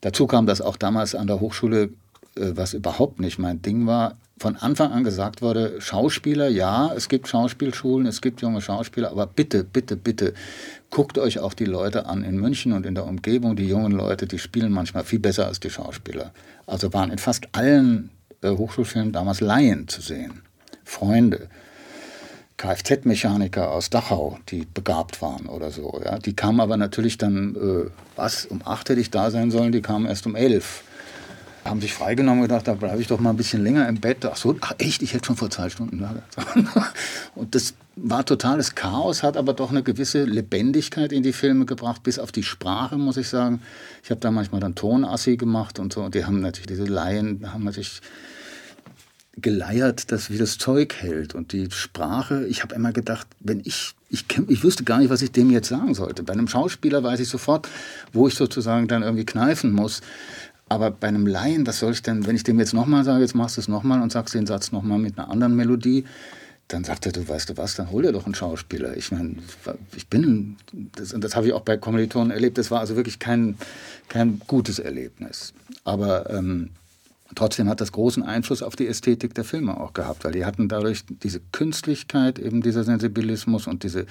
[0.00, 1.90] Dazu kam, dass auch damals an der Hochschule,
[2.36, 7.08] äh, was überhaupt nicht mein Ding war, von Anfang an gesagt wurde, Schauspieler, ja, es
[7.08, 10.34] gibt Schauspielschulen, es gibt junge Schauspieler, aber bitte, bitte, bitte,
[10.90, 13.54] guckt euch auch die Leute an in München und in der Umgebung.
[13.56, 16.32] Die jungen Leute, die spielen manchmal viel besser als die Schauspieler.
[16.66, 18.10] Also waren in fast allen
[18.42, 20.42] äh, Hochschulfilmen damals Laien zu sehen.
[20.84, 21.48] Freunde,
[22.56, 26.00] Kfz-Mechaniker aus Dachau, die begabt waren oder so.
[26.04, 26.18] Ja.
[26.18, 29.82] Die kamen aber natürlich dann, äh, was, um acht hätte ich da sein sollen, die
[29.82, 30.82] kamen erst um elf
[31.64, 34.24] haben sich freigenommen und gedacht, da bleibe ich doch mal ein bisschen länger im Bett.
[34.26, 36.14] Ach so, ach echt, ich hätte schon vor zwei Stunden da.
[37.34, 42.02] Und das war totales Chaos, hat aber doch eine gewisse Lebendigkeit in die Filme gebracht,
[42.02, 43.62] bis auf die Sprache, muss ich sagen.
[44.02, 46.02] Ich habe da manchmal dann Tonassi gemacht und so.
[46.02, 48.02] Und die haben natürlich, diese Laien, haben natürlich
[49.36, 51.34] geleiert, dass wie das Zeug hält.
[51.34, 55.22] Und die Sprache, ich habe immer gedacht, wenn ich, ich, ich wüsste gar nicht, was
[55.22, 56.22] ich dem jetzt sagen sollte.
[56.22, 57.68] Bei einem Schauspieler weiß ich sofort,
[58.12, 60.02] wo ich sozusagen dann irgendwie kneifen muss.
[60.68, 63.34] Aber bei einem Laien, was soll ich denn, wenn ich dem jetzt nochmal sage, jetzt
[63.34, 66.04] machst du es nochmal und sagst den Satz nochmal mit einer anderen Melodie,
[66.68, 68.96] dann sagt er, du weißt du was, dann hol dir doch einen Schauspieler.
[68.96, 69.36] Ich meine,
[69.94, 70.56] ich bin,
[70.96, 73.58] das, und das habe ich auch bei Kommilitonen erlebt, das war also wirklich kein,
[74.08, 75.52] kein gutes Erlebnis.
[75.84, 76.70] Aber ähm,
[77.34, 80.68] trotzdem hat das großen Einfluss auf die Ästhetik der Filme auch gehabt, weil die hatten
[80.68, 84.06] dadurch diese Künstlichkeit, eben dieser Sensibilismus und diese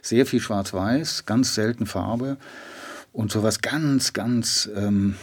[0.00, 2.38] sehr viel Schwarz-Weiß, ganz selten Farbe
[3.12, 4.70] und sowas ganz, ganz...
[4.74, 5.16] Ähm,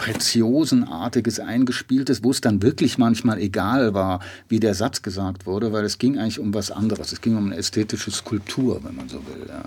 [0.00, 5.84] Preziosenartiges eingespieltes, wo es dann wirklich manchmal egal war, wie der Satz gesagt wurde, weil
[5.84, 7.12] es ging eigentlich um was anderes.
[7.12, 9.46] Es ging um eine ästhetische Skulptur, wenn man so will.
[9.46, 9.64] Ja.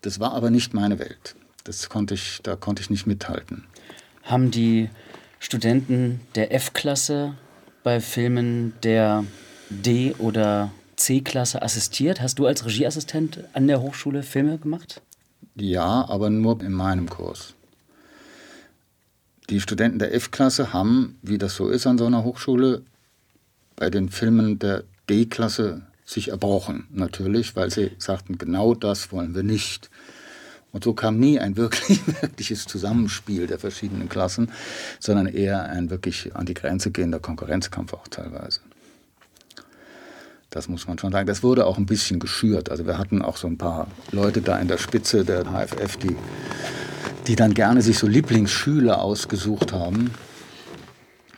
[0.00, 1.36] Das war aber nicht meine Welt.
[1.64, 3.64] Das konnte ich, da konnte ich nicht mithalten.
[4.22, 4.88] Haben die
[5.40, 7.34] Studenten der F-Klasse
[7.82, 9.24] bei Filmen der
[9.68, 12.22] D- oder C-Klasse assistiert?
[12.22, 15.02] Hast du als Regieassistent an der Hochschule Filme gemacht?
[15.54, 17.53] Ja, aber nur in meinem Kurs.
[19.50, 22.82] Die Studenten der F-Klasse haben, wie das so ist an so einer Hochschule,
[23.76, 29.42] bei den Filmen der D-Klasse sich erbrochen, natürlich, weil sie sagten, genau das wollen wir
[29.42, 29.90] nicht.
[30.72, 34.50] Und so kam nie ein wirklich, wirkliches Zusammenspiel der verschiedenen Klassen,
[34.98, 38.60] sondern eher ein wirklich an die Grenze gehender Konkurrenzkampf auch teilweise.
[40.54, 41.26] Das muss man schon sagen.
[41.26, 42.70] Das wurde auch ein bisschen geschürt.
[42.70, 46.16] Also wir hatten auch so ein paar Leute da in der Spitze der HFF, die,
[47.26, 50.10] die dann gerne sich so Lieblingsschüler ausgesucht haben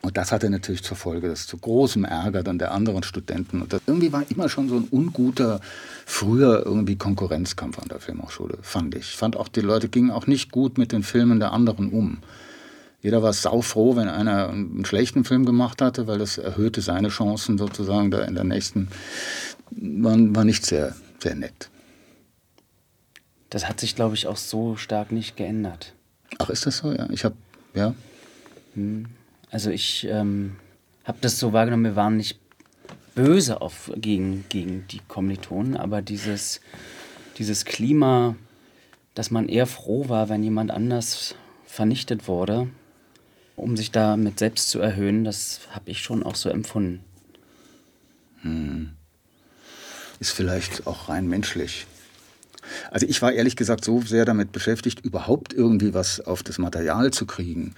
[0.07, 3.61] und das hatte natürlich zur Folge, dass zu großem Ärger dann der anderen Studenten.
[3.61, 5.61] Und das irgendwie war immer schon so ein unguter,
[6.05, 9.00] früher irgendwie Konkurrenzkampf an der Filmhochschule, fand ich.
[9.00, 12.18] Ich fand auch, die Leute gingen auch nicht gut mit den Filmen der anderen um.
[13.07, 17.57] Jeder war saufroh, wenn einer einen schlechten Film gemacht hatte, weil das erhöhte seine Chancen
[17.57, 18.88] sozusagen da in der nächsten.
[19.71, 21.71] War, war nicht sehr, sehr nett.
[23.49, 25.95] Das hat sich, glaube ich, auch so stark nicht geändert.
[26.40, 26.90] Ach, ist das so?
[26.90, 27.37] Ja, ich habe,
[27.75, 27.95] ja.
[28.75, 29.07] Hm.
[29.53, 30.57] Also ich ähm,
[31.05, 32.40] habe das so wahrgenommen, wir waren nicht
[33.14, 36.61] böse auf, gegen, gegen die Kommilitonen, aber dieses,
[37.38, 38.35] dieses Klima,
[39.14, 42.66] dass man eher froh war, wenn jemand anders vernichtet wurde,
[43.57, 47.03] um sich damit selbst zu erhöhen, das habe ich schon auch so empfunden.
[48.42, 48.90] Hm.
[50.21, 51.87] Ist vielleicht auch rein menschlich.
[52.90, 57.12] Also ich war ehrlich gesagt so sehr damit beschäftigt, überhaupt irgendwie was auf das Material
[57.12, 57.75] zu kriegen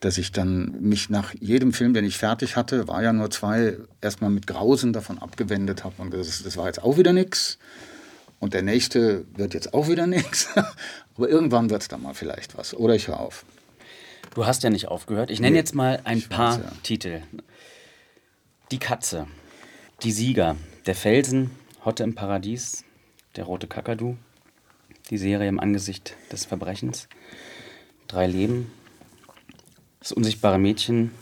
[0.00, 3.76] dass ich dann mich nach jedem Film, den ich fertig hatte, war ja nur zwei,
[4.00, 7.58] erstmal mit Grausen davon abgewendet habe und das, das war jetzt auch wieder nichts.
[8.38, 10.48] Und der nächste wird jetzt auch wieder nichts.
[11.16, 12.74] Aber irgendwann wird es dann mal vielleicht was.
[12.74, 13.44] Oder ich höre auf.
[14.36, 15.30] Du hast ja nicht aufgehört.
[15.30, 16.72] Ich nenne nee, jetzt mal ein paar weiß, ja.
[16.82, 17.22] Titel.
[18.70, 19.26] Die Katze,
[20.02, 21.52] Die Sieger, Der Felsen,
[21.86, 22.84] Hotte im Paradies,
[23.34, 24.18] Der rote Kakadu,
[25.08, 27.08] die Serie im Angesicht des Verbrechens,
[28.08, 28.70] Drei Leben,
[30.00, 31.12] das unsichtbare Mädchen,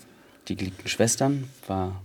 [0.48, 2.02] die geliebten Schwestern, war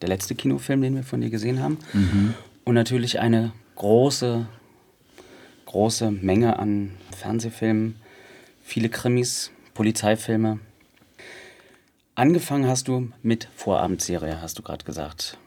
[0.00, 1.78] der letzte Kinofilm, den wir von dir gesehen haben.
[1.92, 2.34] Mhm.
[2.62, 4.46] Und natürlich eine große,
[5.66, 7.96] große Menge an Fernsehfilmen,
[8.62, 10.58] viele Krimis, Polizeifilme.
[12.14, 15.38] Angefangen hast du mit Vorabendserie, hast du gerade gesagt.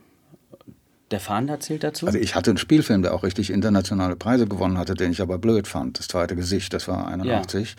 [1.12, 2.08] Der Fahnder zählt dazu?
[2.08, 5.38] Also ich hatte einen Spielfilm, der auch richtig internationale Preise gewonnen hatte, den ich aber
[5.38, 6.00] blöd fand.
[6.00, 7.69] Das zweite Gesicht, das war 81.
[7.69, 7.76] Ja.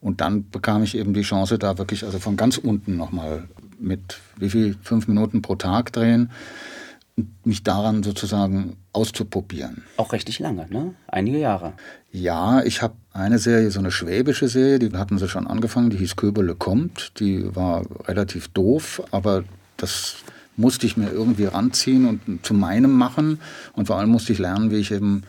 [0.00, 3.46] Und dann bekam ich eben die Chance, da wirklich also von ganz unten nochmal
[3.78, 6.30] mit wie viel, fünf Minuten pro Tag drehen,
[7.44, 9.84] mich daran sozusagen auszuprobieren.
[9.96, 10.94] Auch richtig lange, ne?
[11.06, 11.74] Einige Jahre.
[12.10, 15.96] Ja, ich habe eine Serie, so eine schwäbische Serie, die hatten sie schon angefangen, die
[15.98, 17.12] hieß Köbele kommt.
[17.20, 19.44] Die war relativ doof, aber
[19.76, 20.16] das
[20.56, 23.40] musste ich mir irgendwie ranziehen und zu meinem machen.
[23.74, 25.22] Und vor allem musste ich lernen, wie ich eben,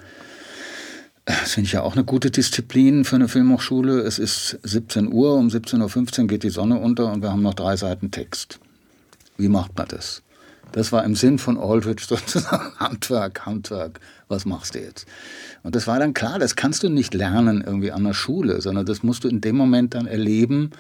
[1.25, 3.99] das finde ich ja auch eine gute Disziplin für eine Filmhochschule.
[3.99, 7.55] Es ist 17 Uhr, um 17.15 Uhr geht die Sonne unter und wir haben noch
[7.55, 8.59] drei Seiten Text.
[9.37, 10.23] Wie macht man das?
[10.75, 14.01] Das war im Sinn von Aldrich sozusagen Handwerk, Handwerk.
[14.27, 15.07] Was machst du jetzt?
[15.63, 18.85] Und das war dann klar, das kannst du nicht lernen irgendwie an der Schule, sondern
[18.85, 20.71] das musst du in dem Moment dann erleben,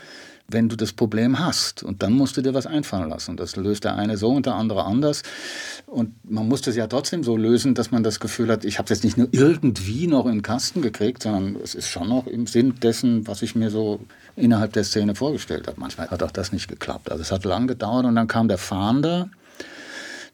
[0.49, 1.81] wenn du das Problem hast.
[1.81, 3.37] Und dann musst du dir was einfallen lassen.
[3.37, 5.23] Das löst der eine so und der andere anders.
[5.85, 8.91] Und man muss das ja trotzdem so lösen, dass man das Gefühl hat, ich habe
[8.91, 12.27] es jetzt nicht nur irgendwie noch in den Kasten gekriegt, sondern es ist schon noch
[12.27, 14.01] im Sinn dessen, was ich mir so
[14.35, 15.79] innerhalb der Szene vorgestellt habe.
[15.79, 17.09] Manchmal hat auch das nicht geklappt.
[17.09, 19.29] Also es hat lang gedauert und dann kam der Fahnder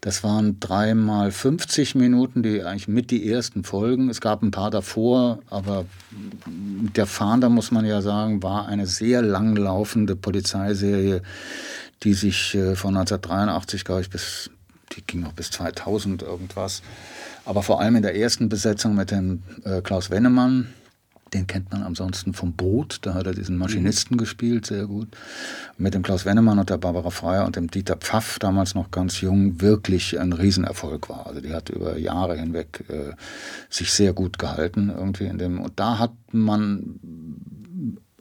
[0.01, 4.09] das waren dreimal 50 Minuten, die eigentlich mit die ersten Folgen.
[4.09, 5.85] Es gab ein paar davor, aber
[6.47, 11.21] der Fahnder, muss man ja sagen, war eine sehr langlaufende Polizeiserie,
[12.01, 14.49] die sich äh, von 1983, glaube ich, bis,
[14.95, 16.81] die ging noch bis 2000 irgendwas.
[17.45, 20.73] Aber vor allem in der ersten Besetzung mit dem äh, Klaus Wennemann,
[21.33, 24.19] den kennt man ansonsten vom Boot, da hat er diesen Maschinisten mhm.
[24.19, 25.07] gespielt, sehr gut.
[25.77, 29.21] Mit dem Klaus Wennemann und der Barbara Freier und dem Dieter Pfaff, damals noch ganz
[29.21, 31.27] jung, wirklich ein Riesenerfolg war.
[31.27, 33.13] Also die hat über Jahre hinweg äh,
[33.69, 35.61] sich sehr gut gehalten irgendwie in dem.
[35.61, 36.99] Und da hat man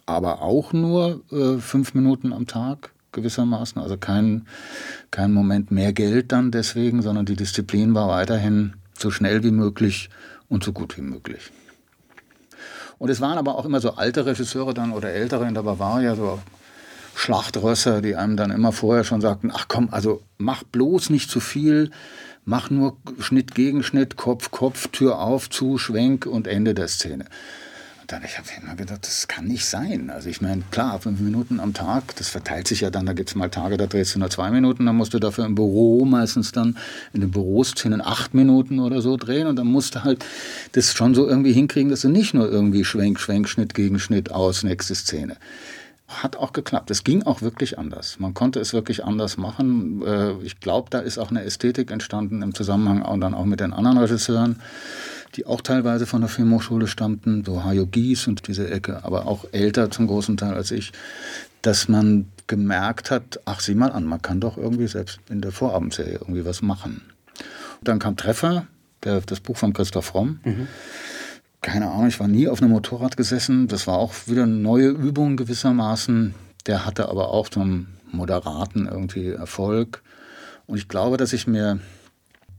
[0.06, 3.82] aber auch nur äh, fünf Minuten am Tag gewissermaßen.
[3.82, 4.46] Also kein,
[5.10, 10.10] kein Moment mehr Geld dann deswegen, sondern die Disziplin war weiterhin so schnell wie möglich
[10.48, 11.50] und so gut wie möglich.
[13.00, 16.14] Und es waren aber auch immer so alte Regisseure dann oder ältere in der Bavaria,
[16.16, 16.38] so
[17.14, 21.40] Schlachtrösser, die einem dann immer vorher schon sagten, ach komm, also mach bloß nicht zu
[21.40, 21.92] viel,
[22.44, 27.24] mach nur Schnitt gegen Schnitt, Kopf, Kopf, Tür auf, zu, Schwenk und Ende der Szene.
[28.12, 30.10] Dann, ich habe immer gedacht, das kann nicht sein.
[30.10, 33.28] Also ich meine, klar, fünf Minuten am Tag, das verteilt sich ja dann, da gibt
[33.28, 36.04] es mal Tage, da drehst du nur zwei Minuten, dann musst du dafür im Büro
[36.04, 36.76] meistens dann
[37.12, 40.24] in den Büroszenen acht Minuten oder so drehen und dann musst du halt
[40.72, 44.32] das schon so irgendwie hinkriegen, dass du nicht nur irgendwie Schwenk, Schwenk, Schnitt gegen Schnitt
[44.32, 45.36] aus, nächste Szene.
[46.08, 46.90] Hat auch geklappt.
[46.90, 48.18] Es ging auch wirklich anders.
[48.18, 50.02] Man konnte es wirklich anders machen.
[50.04, 53.60] Äh, ich glaube, da ist auch eine Ästhetik entstanden im Zusammenhang auch dann auch mit
[53.60, 54.56] den anderen Regisseuren
[55.36, 59.44] die auch teilweise von der Filmhochschule stammten, so Hajo Gies und diese Ecke, aber auch
[59.52, 60.92] älter zum großen Teil als ich,
[61.62, 65.52] dass man gemerkt hat, ach sieh mal an, man kann doch irgendwie selbst in der
[65.52, 67.02] Vorabendserie irgendwie was machen.
[67.78, 68.66] Und dann kam Treffer,
[69.04, 70.40] der, das Buch von Christoph Romm.
[70.44, 70.66] Mhm.
[71.62, 73.68] Keine Ahnung, ich war nie auf einem Motorrad gesessen.
[73.68, 76.34] Das war auch wieder eine neue Übung gewissermaßen.
[76.66, 80.02] Der hatte aber auch so einen moderaten irgendwie Erfolg.
[80.66, 81.78] Und ich glaube, dass ich mir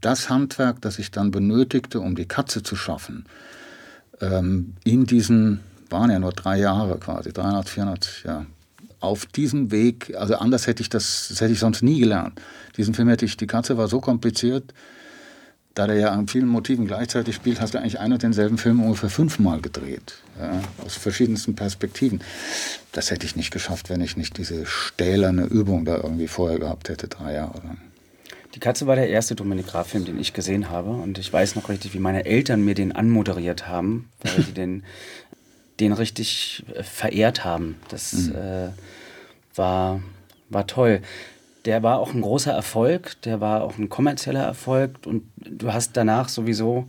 [0.02, 3.24] das Handwerk, das ich dann benötigte, um die Katze zu schaffen,
[4.20, 8.46] ähm, in diesen, waren ja nur drei Jahre quasi, 300, 400, ja,
[9.00, 12.40] auf diesem Weg, also anders hätte ich das, das hätte ich sonst nie gelernt.
[12.76, 14.72] Diesen Film hätte ich, die Katze war so kompliziert,
[15.74, 18.80] da der ja an vielen Motiven gleichzeitig spielt, hast du eigentlich einen und denselben Film
[18.80, 22.20] ungefähr fünfmal gedreht, ja, aus verschiedensten Perspektiven.
[22.92, 26.88] Das hätte ich nicht geschafft, wenn ich nicht diese stählerne Übung da irgendwie vorher gehabt
[26.88, 27.78] hätte, drei Jahre lang.
[28.54, 30.90] Die Katze war der erste Dominik Graf-Film, den ich gesehen habe.
[30.90, 34.84] Und ich weiß noch richtig, wie meine Eltern mir den anmoderiert haben, weil sie den,
[35.80, 37.76] den richtig äh, verehrt haben.
[37.88, 38.34] Das mhm.
[38.34, 38.68] äh,
[39.54, 40.02] war,
[40.50, 41.00] war toll.
[41.64, 45.06] Der war auch ein großer Erfolg, der war auch ein kommerzieller Erfolg.
[45.06, 46.88] Und du hast danach sowieso,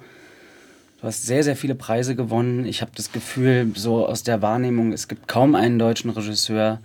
[1.00, 2.66] du hast sehr, sehr viele Preise gewonnen.
[2.66, 6.82] Ich habe das Gefühl, so aus der Wahrnehmung, es gibt kaum einen deutschen Regisseur,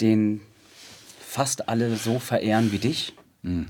[0.00, 0.42] den
[1.20, 3.14] fast alle so verehren wie dich.
[3.42, 3.66] Mhm.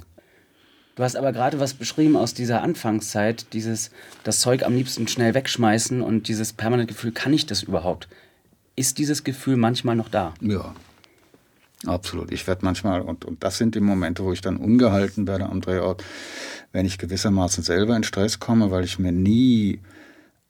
[1.01, 3.91] Du hast aber gerade was beschrieben aus dieser Anfangszeit, dieses
[4.23, 8.07] das Zeug am liebsten schnell wegschmeißen und dieses permanente Gefühl, kann ich das überhaupt?
[8.77, 10.35] Ist dieses Gefühl manchmal noch da?
[10.43, 10.75] Ja,
[11.87, 12.31] absolut.
[12.31, 15.63] Ich werde manchmal, und, und das sind die Momente, wo ich dann ungehalten werde am
[15.63, 16.05] Drehort,
[16.73, 19.81] wenn ich gewissermaßen selber in Stress komme, weil ich mir nie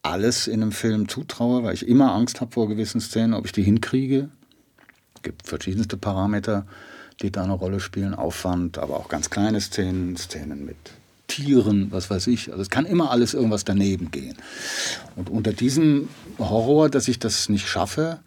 [0.02, 3.52] alles in einem Film zutraue, weil ich immer Angst habe vor gewissen Szenen, ob ich
[3.52, 4.30] die hinkriege.
[5.14, 6.66] Es gibt verschiedenste Parameter
[7.22, 8.14] die da eine Rolle spielen.
[8.14, 10.76] Aufwand, aber auch ganz kleine Szenen, Szenen mit
[11.26, 12.50] Tieren, was weiß ich.
[12.50, 14.37] Also es kann immer alles irgendwas daneben gehen.
[15.16, 18.18] Und unter diesem Horror, dass ich das nicht schaffe,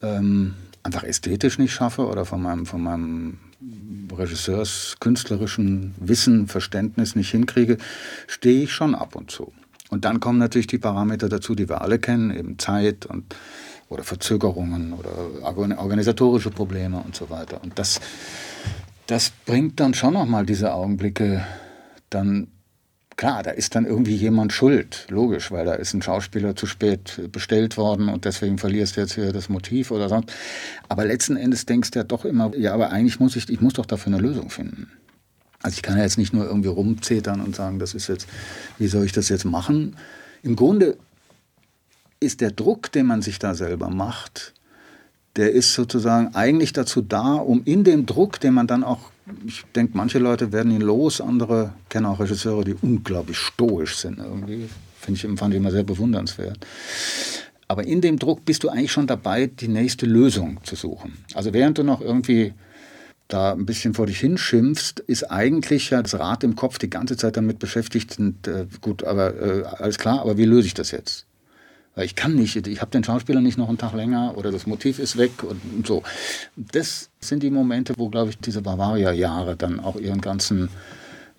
[0.00, 3.38] ähm, einfach ästhetisch nicht schaffe oder von meinem, von meinem
[4.16, 7.76] Regisseurs künstlerischen Wissen, Verständnis nicht hinkriege,
[8.26, 9.52] stehe ich schon ab und zu.
[9.90, 13.36] Und dann kommen natürlich die Parameter dazu, die wir alle kennen, eben Zeit und
[13.92, 15.10] oder Verzögerungen oder
[15.78, 17.62] organisatorische Probleme und so weiter.
[17.62, 18.00] Und das,
[19.06, 21.44] das bringt dann schon nochmal diese Augenblicke
[22.10, 22.48] dann
[23.16, 27.28] klar, da ist dann irgendwie jemand schuld, logisch, weil da ist ein Schauspieler zu spät
[27.30, 30.32] bestellt worden und deswegen verlierst du jetzt hier das Motiv oder sonst.
[30.88, 33.74] Aber letzten Endes denkst du ja doch immer, ja, aber eigentlich muss ich, ich muss
[33.74, 34.90] doch dafür eine Lösung finden.
[35.62, 38.26] Also ich kann ja jetzt nicht nur irgendwie rumzetern und sagen, das ist jetzt,
[38.78, 39.96] wie soll ich das jetzt machen?
[40.42, 40.96] Im Grunde
[42.22, 44.54] ist der Druck, den man sich da selber macht,
[45.36, 49.10] der ist sozusagen eigentlich dazu da, um in dem Druck, den man dann auch,
[49.46, 54.18] ich denke, manche Leute werden ihn los, andere kennen auch Regisseure, die unglaublich stoisch sind
[54.18, 54.68] irgendwie.
[54.98, 56.58] Finde ich, fand ich immer sehr bewundernswert.
[57.66, 61.24] Aber in dem Druck bist du eigentlich schon dabei, die nächste Lösung zu suchen.
[61.34, 62.52] Also während du noch irgendwie
[63.28, 67.16] da ein bisschen vor dich hinschimpfst, ist eigentlich ja das Rad im Kopf die ganze
[67.16, 68.18] Zeit damit beschäftigt.
[68.18, 71.24] Und, äh, gut, aber äh, alles klar, aber wie löse ich das jetzt?
[71.94, 74.66] Weil ich kann nicht, ich habe den Schauspieler nicht noch einen Tag länger oder das
[74.66, 76.02] Motiv ist weg und, so.
[76.56, 80.70] Das sind die Momente, wo, glaube ich, diese Bavaria-Jahre dann auch ihren ganzen,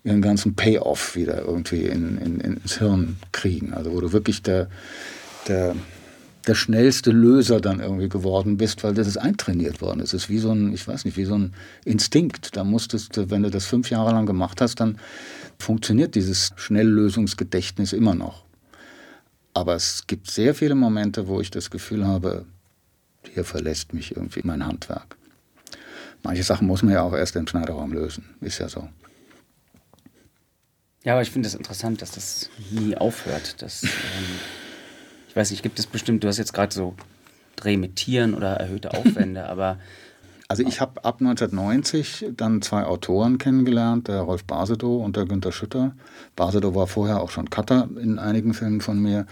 [0.04, 3.74] ihren ganzen Payoff wieder irgendwie in, in, ins Hirn kriegen.
[3.74, 4.68] Also wo du wirklich der,
[5.48, 5.74] der,
[6.46, 9.98] der schnellste Löser dann irgendwie geworden bist, weil das ist eintrainiert worden.
[9.98, 11.52] Es ist wie so ein, ich weiß nicht, wie so ein
[11.84, 12.56] Instinkt.
[12.56, 14.98] Da musstest du, wenn du das fünf Jahre lang gemacht hast, dann
[15.58, 18.43] funktioniert dieses Schnelllösungsgedächtnis immer noch.
[19.54, 22.44] Aber es gibt sehr viele Momente, wo ich das Gefühl habe,
[23.32, 25.16] hier verlässt mich irgendwie mein Handwerk.
[26.22, 28.88] Manche Sachen muss man ja auch erst im Schneiderraum lösen, ist ja so.
[31.04, 33.60] Ja, aber ich finde es das interessant, dass das nie aufhört.
[33.62, 33.90] Dass, ähm,
[35.28, 36.96] ich weiß nicht, gibt es bestimmt, du hast jetzt gerade so
[37.56, 39.78] Dreh mit Tieren oder erhöhte Aufwände, aber
[40.48, 45.52] also ich habe ab 1990 dann zwei Autoren kennengelernt, der Rolf Basedow und der Günter
[45.52, 45.94] Schütter.
[46.36, 49.26] Basedow war vorher auch schon Cutter in einigen Filmen von mir.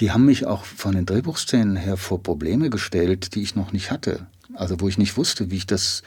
[0.00, 3.90] Die haben mich auch von den Drehbuchszenen her vor Probleme gestellt, die ich noch nicht
[3.90, 4.26] hatte.
[4.54, 6.02] Also wo ich nicht wusste, wie ich das,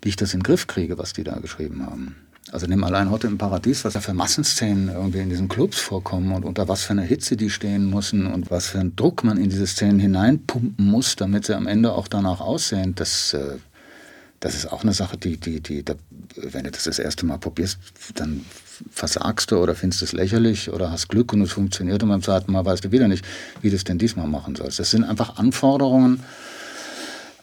[0.00, 2.16] wie ich das in den Griff kriege, was die da geschrieben haben.
[2.50, 6.32] Also nimm allein heute im Paradies, was da für Massenszenen irgendwie in diesen Clubs vorkommen
[6.32, 9.36] und unter was für einer Hitze die stehen müssen und was für einen Druck man
[9.36, 12.94] in diese Szenen hineinpumpen muss, damit sie am Ende auch danach aussehen.
[12.94, 13.58] Das, äh,
[14.42, 15.94] das ist auch eine Sache, die, die, die, da,
[16.34, 17.78] wenn du das das erste Mal probierst,
[18.16, 18.44] dann
[18.90, 22.50] versagst du oder findest es lächerlich oder hast Glück und es funktioniert und beim zweiten
[22.50, 23.24] Mal weißt du wieder nicht,
[23.60, 24.80] wie du es denn diesmal machen sollst.
[24.80, 26.24] Das sind einfach Anforderungen.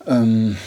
[0.06, 0.58] Ähm,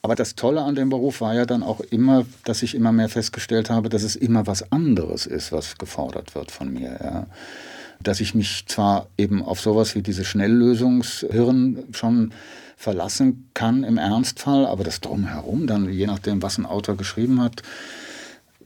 [0.00, 3.10] aber das Tolle an dem Beruf war ja dann auch immer, dass ich immer mehr
[3.10, 6.98] festgestellt habe, dass es immer was anderes ist, was gefordert wird von mir.
[7.02, 7.26] Ja.
[8.02, 12.32] Dass ich mich zwar eben auf sowas wie diese Schnelllösungshirn schon
[12.82, 17.62] verlassen kann im Ernstfall, aber das Drumherum, dann je nachdem, was ein Autor geschrieben hat,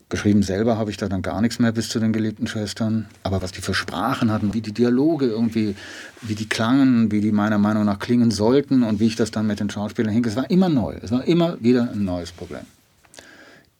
[0.08, 3.06] Geschrieben selber habe ich da dann gar nichts mehr bis zu den geliebten Schwestern.
[3.24, 5.74] Aber was die für Sprachen hatten, wie die Dialoge irgendwie,
[6.22, 9.48] wie die klangen, wie die meiner Meinung nach klingen sollten und wie ich das dann
[9.48, 10.94] mit den Schauspielern hing, es war immer neu.
[11.02, 12.62] Es war immer wieder ein neues Problem.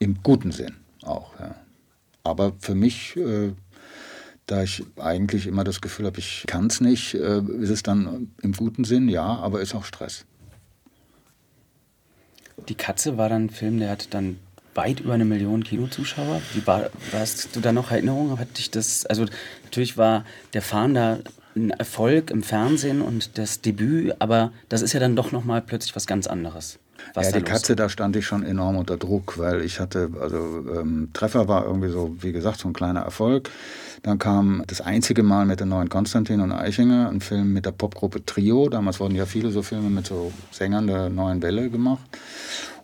[0.01, 0.75] Im guten Sinn
[1.05, 1.31] auch.
[1.39, 1.55] Ja.
[2.25, 3.53] Aber für mich, äh,
[4.47, 8.33] da ich eigentlich immer das Gefühl habe, ich kann es nicht, äh, ist es dann
[8.43, 10.25] im guten Sinn, ja, aber ist auch Stress.
[12.69, 14.39] Die Katze war dann ein Film, der hat dann
[14.75, 16.41] weit über eine Million Kinozuschauer.
[16.55, 18.39] Wie war, hast du da noch Erinnerungen?
[18.39, 19.27] Hat dich das, also
[19.65, 21.21] natürlich war der Fahnder
[21.57, 25.97] ein Erfolg im Fernsehen und das Debüt, aber das ist ja dann doch nochmal plötzlich
[25.97, 26.79] was ganz anderes.
[27.15, 30.37] Was ja, die Katze, da stand ich schon enorm unter Druck, weil ich hatte, also
[30.75, 33.51] ähm, Treffer war irgendwie so, wie gesagt, so ein kleiner Erfolg.
[34.03, 37.73] Dann kam das einzige Mal mit den neuen Konstantin und Eichinger, ein Film mit der
[37.73, 38.69] Popgruppe Trio.
[38.69, 42.05] Damals wurden ja viele so Filme mit so Sängern der neuen Welle gemacht.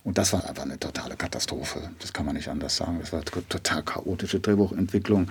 [0.04, 1.78] Und das war einfach eine totale Katastrophe.
[2.00, 2.98] Das kann man nicht anders sagen.
[3.00, 5.28] Das war total chaotische Drehbuchentwicklung.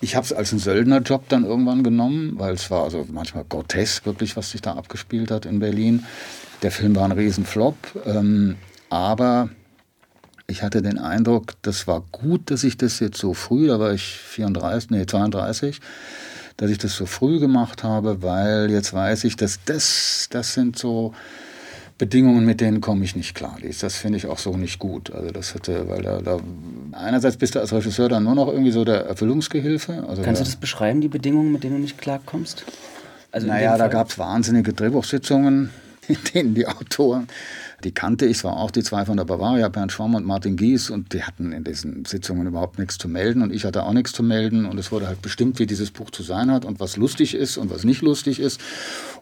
[0.00, 4.06] Ich habe es als einen Söldnerjob dann irgendwann genommen, weil es war also manchmal grotesk
[4.06, 6.06] wirklich, was sich da abgespielt hat in Berlin.
[6.62, 8.56] Der Film war ein Riesenflop, ähm,
[8.90, 9.48] aber
[10.46, 13.92] ich hatte den Eindruck, das war gut, dass ich das jetzt so früh, da war
[13.92, 15.80] ich 34, nee 32,
[16.56, 20.78] dass ich das so früh gemacht habe, weil jetzt weiß ich, dass das, das sind
[20.78, 21.14] so
[21.96, 23.58] Bedingungen, mit denen komme ich nicht klar.
[23.80, 25.12] Das finde ich auch so nicht gut.
[25.12, 26.40] Also das hätte, weil da, da,
[26.92, 30.04] einerseits bist du als Regisseur dann nur noch irgendwie so der Erfüllungsgehilfe.
[30.08, 32.64] Also Kannst du das beschreiben, die Bedingungen, mit denen du nicht klarkommst?
[33.32, 35.70] Also naja, da gab es wahnsinnige Drehbuchsitzungen,
[36.34, 37.26] denen die Autoren
[37.84, 40.56] die kannte ich, es war auch die zwei von der Bavaria, Bernd Schwamm und Martin
[40.56, 43.92] Gies, und die hatten in diesen Sitzungen überhaupt nichts zu melden und ich hatte auch
[43.92, 46.80] nichts zu melden und es wurde halt bestimmt, wie dieses Buch zu sein hat und
[46.80, 48.60] was lustig ist und was nicht lustig ist.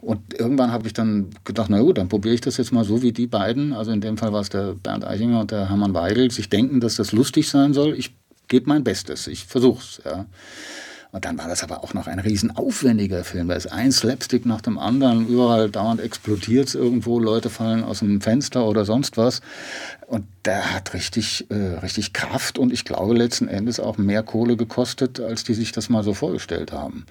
[0.01, 3.03] Und irgendwann habe ich dann gedacht, na gut, dann probiere ich das jetzt mal so
[3.03, 5.95] wie die beiden, also in dem Fall war es der Bernd Eichinger und der Hermann
[5.95, 7.95] Weigel, sich denken, dass das lustig sein soll.
[7.95, 8.15] Ich
[8.49, 10.01] gebe mein Bestes, ich versuche es.
[10.05, 10.27] Ja.
[11.11, 13.49] Und dann war das aber auch noch ein riesen aufwendiger Film.
[13.49, 18.01] Da ist ein Slapstick nach dem anderen, überall dauernd explodiert es irgendwo, Leute fallen aus
[18.01, 19.41] dem Fenster oder sonst was.
[20.07, 24.57] Und der hat richtig, äh, richtig Kraft und ich glaube letzten Endes auch mehr Kohle
[24.57, 27.07] gekostet, als die sich das mal so vorgestellt haben.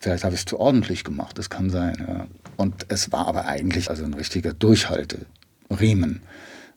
[0.00, 2.04] Vielleicht habe ich es zu ordentlich gemacht, das kann sein.
[2.06, 2.26] Ja.
[2.56, 6.20] Und es war aber eigentlich also ein richtiger Durchhalteriemen.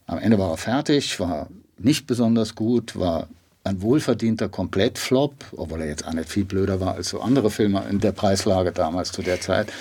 [0.07, 3.27] Am Ende war er fertig, war nicht besonders gut, war
[3.63, 7.83] ein wohlverdienter Komplettflop, obwohl er jetzt auch nicht viel blöder war als so andere Filme
[7.89, 9.71] in der Preislage damals zu der Zeit.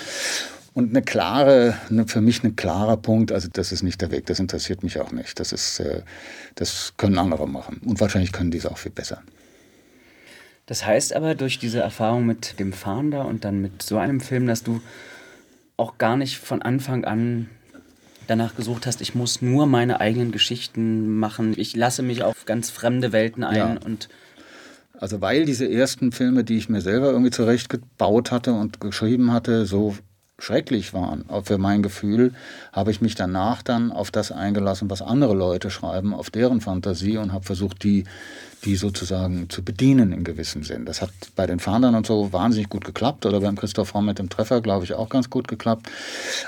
[0.73, 4.27] Und eine klare, eine, für mich ein klarer Punkt, also das ist nicht der Weg,
[4.27, 5.39] das interessiert mich auch nicht.
[5.39, 6.03] Das, ist, äh,
[6.55, 7.81] das können andere machen.
[7.83, 9.21] Und wahrscheinlich können die es auch viel besser.
[10.67, 14.47] Das heißt aber, durch diese Erfahrung mit dem Fahnder und dann mit so einem Film,
[14.47, 14.81] dass du
[15.75, 17.49] auch gar nicht von Anfang an
[18.31, 22.69] danach gesucht hast, ich muss nur meine eigenen Geschichten machen, ich lasse mich auf ganz
[22.69, 23.77] fremde Welten ein ja.
[23.85, 24.09] und
[24.97, 29.65] also weil diese ersten Filme, die ich mir selber irgendwie zurechtgebaut hatte und geschrieben hatte,
[29.65, 29.95] so
[30.41, 32.33] schrecklich waren, auch für mein Gefühl,
[32.73, 37.17] habe ich mich danach dann auf das eingelassen, was andere Leute schreiben, auf deren Fantasie
[37.17, 38.05] und habe versucht, die,
[38.65, 40.85] die sozusagen zu bedienen in gewissem Sinn.
[40.85, 44.19] Das hat bei den Fahndern und so wahnsinnig gut geklappt oder beim Christoph Raum mit
[44.19, 45.87] dem Treffer, glaube ich, auch ganz gut geklappt.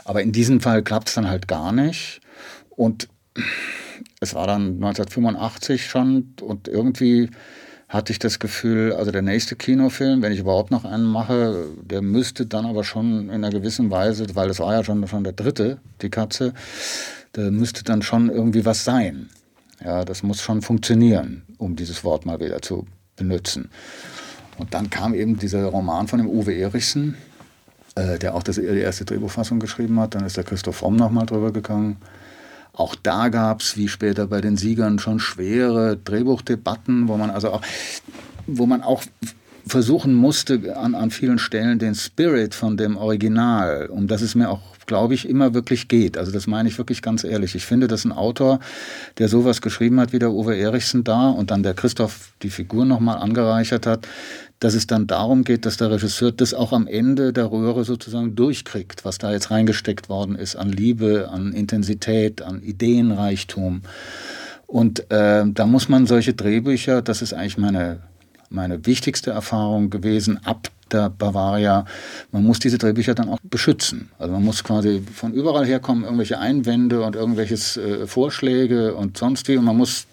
[0.06, 2.22] Aber in diesem Fall klappt es dann halt gar nicht.
[2.70, 3.08] Und
[4.20, 7.30] es war dann 1985 schon und irgendwie
[7.94, 12.02] hatte ich das Gefühl, also der nächste Kinofilm, wenn ich überhaupt noch einen mache, der
[12.02, 15.34] müsste dann aber schon in einer gewissen Weise, weil es war ja schon, schon der
[15.34, 16.54] dritte, die Katze,
[17.36, 19.30] der müsste dann schon irgendwie was sein.
[19.84, 23.70] Ja, das muss schon funktionieren, um dieses Wort mal wieder zu benutzen.
[24.58, 27.16] Und dann kam eben dieser Roman von dem Uwe Erichsen,
[27.96, 30.16] äh, der auch das, die erste Drehbuchfassung geschrieben hat.
[30.16, 31.98] Dann ist der Christoph Romm nochmal drüber gegangen.
[32.74, 37.52] Auch da gab es, wie später bei den Siegern, schon schwere Drehbuchdebatten, wo man also
[37.52, 37.62] auch,
[38.48, 39.04] wo man auch
[39.66, 44.50] versuchen musste, an, an vielen Stellen den Spirit von dem Original, um das es mir
[44.50, 46.18] auch, glaube ich, immer wirklich geht.
[46.18, 47.56] Also das meine ich wirklich ganz ehrlich.
[47.56, 48.60] Ich finde, dass ein Autor,
[49.18, 52.86] der sowas geschrieben hat wie der Uwe Erichsen da und dann der Christoph die Figur
[52.86, 54.08] nochmal angereichert hat,
[54.60, 58.36] dass es dann darum geht, dass der Regisseur das auch am Ende der Röhre sozusagen
[58.36, 63.82] durchkriegt, was da jetzt reingesteckt worden ist an Liebe, an Intensität, an Ideenreichtum.
[64.66, 68.00] Und äh, da muss man solche Drehbücher, das ist eigentlich meine,
[68.54, 71.86] meine wichtigste Erfahrung gewesen, ab der Bavaria,
[72.32, 74.10] man muss diese Drehbücher dann auch beschützen.
[74.20, 79.48] Also man muss quasi von überall herkommen, irgendwelche Einwände und irgendwelche äh, Vorschläge und sonst
[79.48, 79.58] wie.
[79.58, 80.06] Und man muss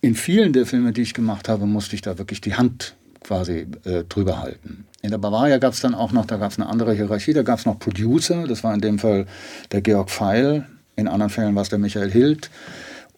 [0.00, 3.66] in vielen der Filme, die ich gemacht habe, musste ich da wirklich die Hand quasi
[3.84, 4.84] äh, drüber halten.
[5.00, 7.42] In der Bavaria gab es dann auch noch, da gab es eine andere Hierarchie, da
[7.42, 9.26] gab es noch Producer, das war in dem Fall
[9.72, 12.50] der Georg Feil, in anderen Fällen war es der Michael Hild.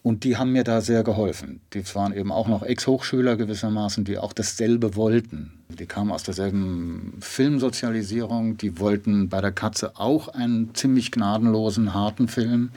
[0.07, 1.59] Und die haben mir da sehr geholfen.
[1.75, 5.55] Die waren eben auch noch Ex-Hochschüler gewissermaßen, die auch dasselbe wollten.
[5.69, 12.29] Die kamen aus derselben Filmsozialisierung, die wollten bei der Katze auch einen ziemlich gnadenlosen, harten
[12.29, 12.71] Film.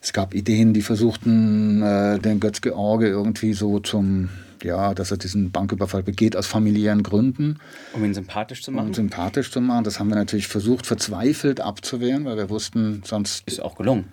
[0.00, 4.28] Es gab Ideen, die versuchten, äh, den Götz-George irgendwie so zum
[4.62, 7.58] ja, dass er diesen Banküberfall begeht aus familiären Gründen.
[7.92, 8.84] Um ihn sympathisch zu machen?
[8.84, 9.82] Um ihn sympathisch zu machen.
[9.82, 13.42] Das haben wir natürlich versucht, verzweifelt abzuwehren, weil wir wussten, sonst.
[13.48, 14.12] Ist auch gelungen.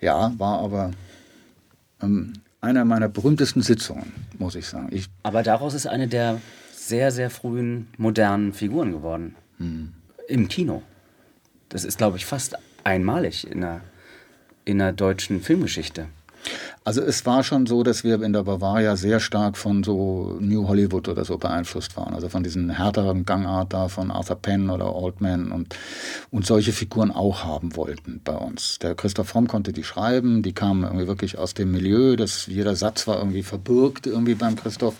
[0.00, 0.92] Ja, war aber
[2.02, 4.88] ähm, einer meiner berühmtesten Sitzungen, muss ich sagen.
[4.90, 6.40] Ich aber daraus ist eine der
[6.72, 9.36] sehr, sehr frühen modernen Figuren geworden.
[9.58, 9.92] Hm.
[10.28, 10.82] Im Kino.
[11.68, 13.80] Das ist, glaube ich, fast einmalig in der,
[14.64, 16.06] in der deutschen Filmgeschichte.
[16.90, 20.66] Also es war schon so, dass wir in der Bavaria sehr stark von so New
[20.66, 22.14] Hollywood oder so beeinflusst waren.
[22.14, 25.76] Also von diesen härteren Gangart da von Arthur Penn oder Oldman und,
[26.32, 28.80] und solche Figuren auch haben wollten bei uns.
[28.80, 32.74] Der Christoph Fromm konnte die schreiben, die kamen irgendwie wirklich aus dem Milieu, dass jeder
[32.74, 34.96] Satz war irgendwie verbürgt irgendwie beim Christoph.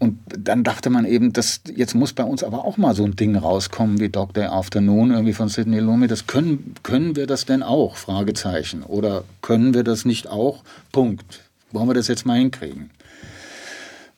[0.00, 3.16] Und dann dachte man eben, dass jetzt muss bei uns aber auch mal so ein
[3.16, 6.10] Ding rauskommen wie Dog Day Afternoon irgendwie von Sidney Lumet.
[6.10, 7.96] Das können, können wir das denn auch?
[7.96, 8.82] Fragezeichen.
[8.82, 10.62] Oder können wir das nicht auch?
[10.98, 11.44] Punkt.
[11.70, 12.90] Wollen wir das jetzt mal hinkriegen?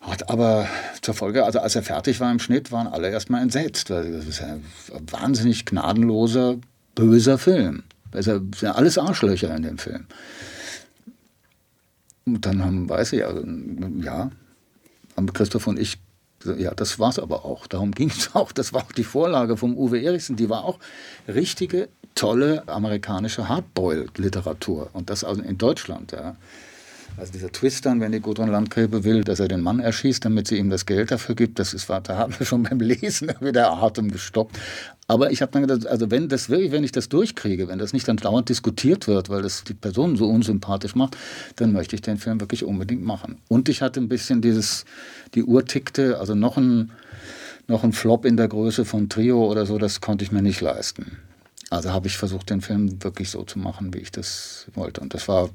[0.00, 0.66] Hat aber
[1.02, 3.90] zur Folge, also als er fertig war im Schnitt, waren alle erstmal entsetzt.
[3.90, 4.64] Das ist ein
[5.10, 6.56] wahnsinnig gnadenloser,
[6.94, 7.82] böser Film.
[8.12, 10.06] Es sind alles Arschlöcher in dem Film.
[12.24, 13.42] Und dann haben, weiß ich, also,
[14.00, 14.30] ja,
[15.18, 15.98] haben Christoph und ich
[16.46, 17.66] ja, das war es aber auch.
[17.66, 18.52] Darum ging es auch.
[18.52, 20.36] Das war auch die Vorlage vom Uwe Erichsen.
[20.36, 20.78] Die war auch
[21.28, 24.88] richtige, tolle amerikanische Hardboiled-Literatur.
[24.94, 26.12] Und das also in Deutschland.
[26.12, 26.36] Ja.
[27.16, 30.48] Also dieser Twist dann, wenn die Gudrun Landgräbe will, dass er den Mann erschießt, damit
[30.48, 33.72] sie ihm das Geld dafür gibt, das ist, da haben wir schon beim Lesen wieder
[33.72, 34.58] Atem gestoppt.
[35.06, 37.92] Aber ich habe dann gedacht, also wenn das wirklich, wenn ich das durchkriege, wenn das
[37.92, 41.16] nicht dann dauernd diskutiert wird, weil das die Person so unsympathisch macht,
[41.56, 43.38] dann möchte ich den Film wirklich unbedingt machen.
[43.48, 44.84] Und ich hatte ein bisschen dieses,
[45.34, 46.92] die Uhr tickte, also noch ein,
[47.66, 50.60] noch ein Flop in der Größe von Trio oder so, das konnte ich mir nicht
[50.60, 51.18] leisten.
[51.70, 55.00] Also habe ich versucht, den Film wirklich so zu machen, wie ich das wollte.
[55.00, 55.50] Und das war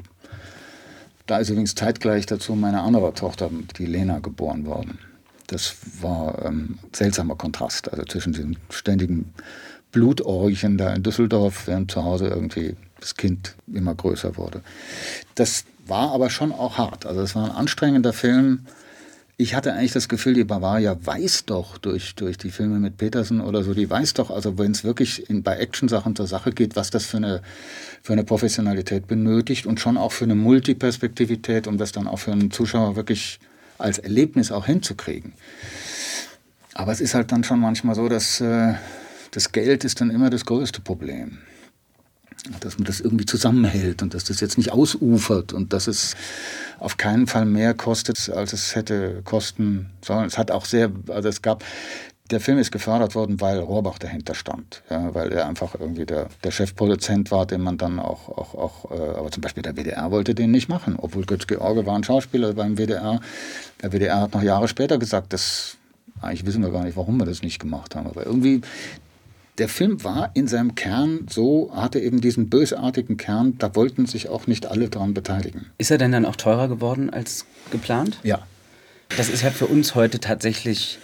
[1.25, 4.99] da ist übrigens zeitgleich dazu meine andere Tochter, die Lena, geboren worden.
[5.47, 9.33] Das war ähm, ein seltsamer Kontrast, also zwischen den ständigen
[9.91, 14.61] Blutorgien da in Düsseldorf, während zu Hause irgendwie das Kind immer größer wurde.
[15.35, 17.05] Das war aber schon auch hart.
[17.05, 18.65] Also es war ein anstrengender Film,
[19.37, 23.41] ich hatte eigentlich das Gefühl, die Bavaria weiß doch durch, durch die Filme mit Petersen
[23.41, 26.75] oder so, die weiß doch, also wenn es wirklich in, bei Action-Sachen zur Sache geht,
[26.77, 27.41] was das für eine,
[28.01, 32.31] für eine Professionalität benötigt und schon auch für eine Multiperspektivität, um das dann auch für
[32.31, 33.39] einen Zuschauer wirklich
[33.77, 35.33] als Erlebnis auch hinzukriegen.
[36.73, 38.75] Aber es ist halt dann schon manchmal so, dass äh,
[39.31, 41.39] das Geld ist dann immer das größte Problem
[42.59, 46.15] dass man das irgendwie zusammenhält und dass das jetzt nicht ausufert und dass es
[46.79, 50.25] auf keinen Fall mehr kostet, als es hätte kosten sollen.
[50.25, 51.63] Es hat auch sehr, also es gab,
[52.31, 56.27] der Film ist gefördert worden, weil Rohrbach dahinter stand, ja, weil er einfach irgendwie der,
[56.43, 60.09] der Chefproduzent war, den man dann auch, auch, auch äh, aber zum Beispiel der WDR
[60.09, 63.19] wollte den nicht machen, obwohl Götz George war ein Schauspieler beim WDR.
[63.81, 65.77] Der WDR hat noch Jahre später gesagt, das
[66.21, 68.07] eigentlich wissen wir gar nicht, warum wir das nicht gemacht haben.
[68.07, 68.61] Aber irgendwie
[69.57, 74.29] der Film war in seinem Kern so, hatte eben diesen bösartigen Kern, da wollten sich
[74.29, 75.67] auch nicht alle daran beteiligen.
[75.77, 78.19] Ist er denn dann auch teurer geworden als geplant?
[78.23, 78.45] Ja.
[79.17, 80.99] Das ist ja für uns heute tatsächlich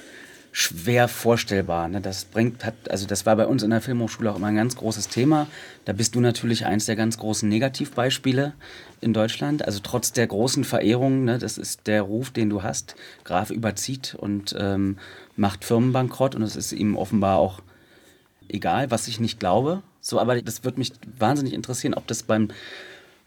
[0.52, 1.88] schwer vorstellbar.
[1.88, 2.02] Ne?
[2.02, 4.76] Das bringt, hat, also das war bei uns in der Filmhochschule auch immer ein ganz
[4.76, 5.47] großes Thema.
[5.86, 8.54] Da bist du natürlich eins der ganz großen Negativbeispiele
[8.99, 9.64] in Deutschland.
[9.64, 12.95] Also trotz der großen Verehrung, ne, das ist der Ruf, den du hast.
[13.24, 14.97] Graf überzieht und ähm,
[15.38, 17.62] macht Firmenbankrott und es ist ihm offenbar auch
[18.54, 19.82] egal, was ich nicht glaube.
[19.99, 22.49] So, aber das würde mich wahnsinnig interessieren, ob das beim,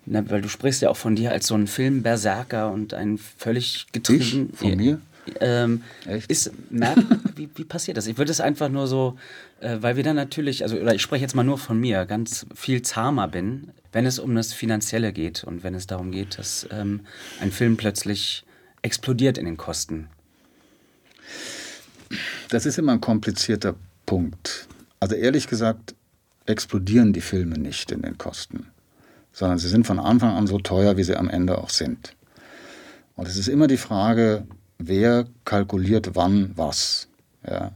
[0.06, 3.86] na, weil du sprichst ja auch von dir als so ein Filmberserker und ein völlig
[3.92, 4.50] getrieben.
[4.52, 4.58] Ich?
[4.58, 5.00] Von mir?
[5.40, 6.30] Ähm, Echt?
[6.30, 7.02] Ist, merkt,
[7.36, 8.06] wie, wie passiert das?
[8.06, 9.16] Ich würde es einfach nur so,
[9.60, 12.46] äh, weil wir dann natürlich, also oder ich spreche jetzt mal nur von mir, ganz
[12.54, 16.68] viel zahmer bin, wenn es um das Finanzielle geht und wenn es darum geht, dass
[16.70, 17.00] ähm,
[17.40, 18.44] ein Film plötzlich
[18.82, 20.08] explodiert in den Kosten.
[22.50, 24.68] Das ist immer ein komplizierter Punkt.
[25.04, 25.94] Also ehrlich gesagt
[26.46, 28.68] explodieren die Filme nicht in den Kosten,
[29.32, 32.16] sondern sie sind von Anfang an so teuer, wie sie am Ende auch sind.
[33.14, 34.46] Und es ist immer die Frage,
[34.78, 37.08] wer kalkuliert wann was.
[37.46, 37.72] Ja.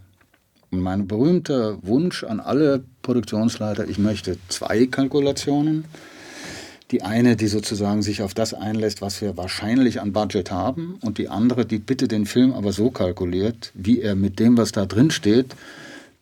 [0.70, 5.84] Und mein berühmter Wunsch an alle Produktionsleiter, ich möchte zwei Kalkulationen.
[6.92, 11.18] Die eine, die sozusagen sich auf das einlässt, was wir wahrscheinlich an Budget haben, und
[11.18, 14.86] die andere, die bitte den Film aber so kalkuliert, wie er mit dem, was da
[14.86, 15.54] drin steht,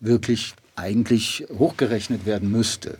[0.01, 2.99] wirklich eigentlich hochgerechnet werden müsste.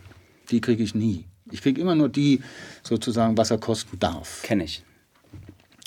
[0.49, 1.25] Die kriege ich nie.
[1.51, 2.41] Ich kriege immer nur die,
[2.83, 4.41] sozusagen, was er kosten darf.
[4.43, 4.83] Kenne ich.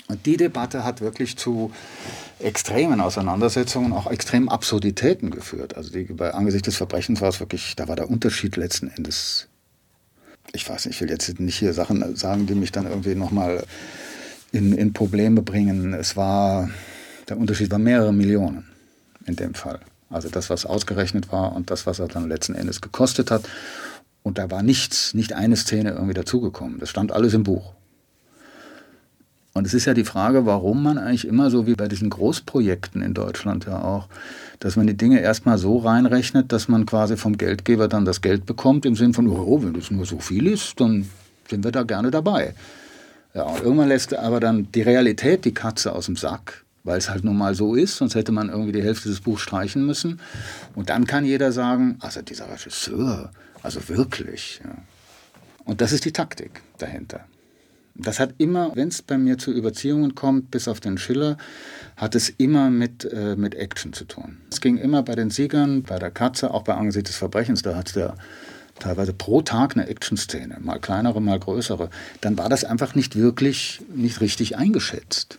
[0.07, 1.71] Und die Debatte hat wirklich zu
[2.39, 5.77] extremen Auseinandersetzungen, auch extremen Absurditäten geführt.
[5.77, 9.47] Also die, bei Angesicht des Verbrechens war es wirklich, da war der Unterschied letzten Endes,
[10.53, 13.63] ich weiß nicht, ich will jetzt nicht hier Sachen sagen, die mich dann irgendwie nochmal
[14.51, 15.93] in, in Probleme bringen.
[15.93, 16.69] Es war,
[17.29, 18.67] der Unterschied war mehrere Millionen
[19.25, 19.79] in dem Fall.
[20.11, 23.43] Also das, was ausgerechnet war und das, was er dann letzten Endes gekostet hat.
[24.23, 26.79] Und da war nichts, nicht eine Szene irgendwie dazugekommen.
[26.79, 27.73] Das stand alles im Buch.
[29.53, 33.01] Und es ist ja die Frage, warum man eigentlich immer so wie bei diesen Großprojekten
[33.01, 34.07] in Deutschland ja auch,
[34.59, 38.45] dass man die Dinge erstmal so reinrechnet, dass man quasi vom Geldgeber dann das Geld
[38.45, 41.09] bekommt, im Sinn von, oh, wenn das nur so viel ist, dann
[41.49, 42.53] sind wir da gerne dabei.
[43.33, 47.09] Ja, und irgendwann lässt aber dann die Realität die Katze aus dem Sack, weil es
[47.09, 50.19] halt nun mal so ist, sonst hätte man irgendwie die Hälfte des Buchs streichen müssen.
[50.75, 54.61] Und dann kann jeder sagen, also dieser Regisseur, also wirklich.
[54.63, 54.75] Ja.
[55.65, 57.25] Und das ist die Taktik dahinter.
[57.93, 61.37] Das hat immer, wenn es bei mir zu Überziehungen kommt, bis auf den Schiller,
[61.97, 64.37] hat es immer mit, äh, mit Action zu tun.
[64.49, 67.75] Es ging immer bei den Siegern, bei der Katze, auch bei Angesicht des Verbrechens, da
[67.75, 68.15] hat der
[68.79, 71.89] teilweise pro Tag eine Action-Szene, mal kleinere, mal größere.
[72.21, 75.37] Dann war das einfach nicht wirklich, nicht richtig eingeschätzt.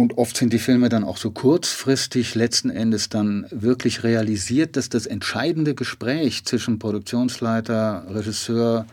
[0.00, 4.88] Und oft sind die Filme dann auch so kurzfristig letzten Endes dann wirklich realisiert, dass
[4.88, 8.86] das entscheidende Gespräch zwischen Produktionsleiter, Regisseur,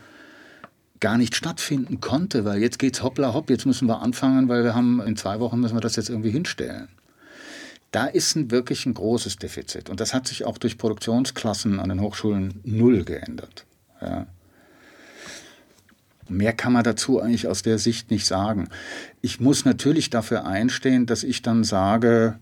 [0.98, 4.74] gar nicht stattfinden konnte, weil jetzt geht's hoppla hopp, jetzt müssen wir anfangen, weil wir
[4.74, 6.88] haben in zwei Wochen müssen wir das jetzt irgendwie hinstellen.
[7.92, 11.88] Da ist ein, wirklich ein großes Defizit und das hat sich auch durch Produktionsklassen an
[11.88, 13.64] den Hochschulen null geändert.
[14.00, 14.26] Ja.
[16.28, 18.68] Mehr kann man dazu eigentlich aus der Sicht nicht sagen.
[19.22, 22.38] Ich muss natürlich dafür einstehen, dass ich dann sage,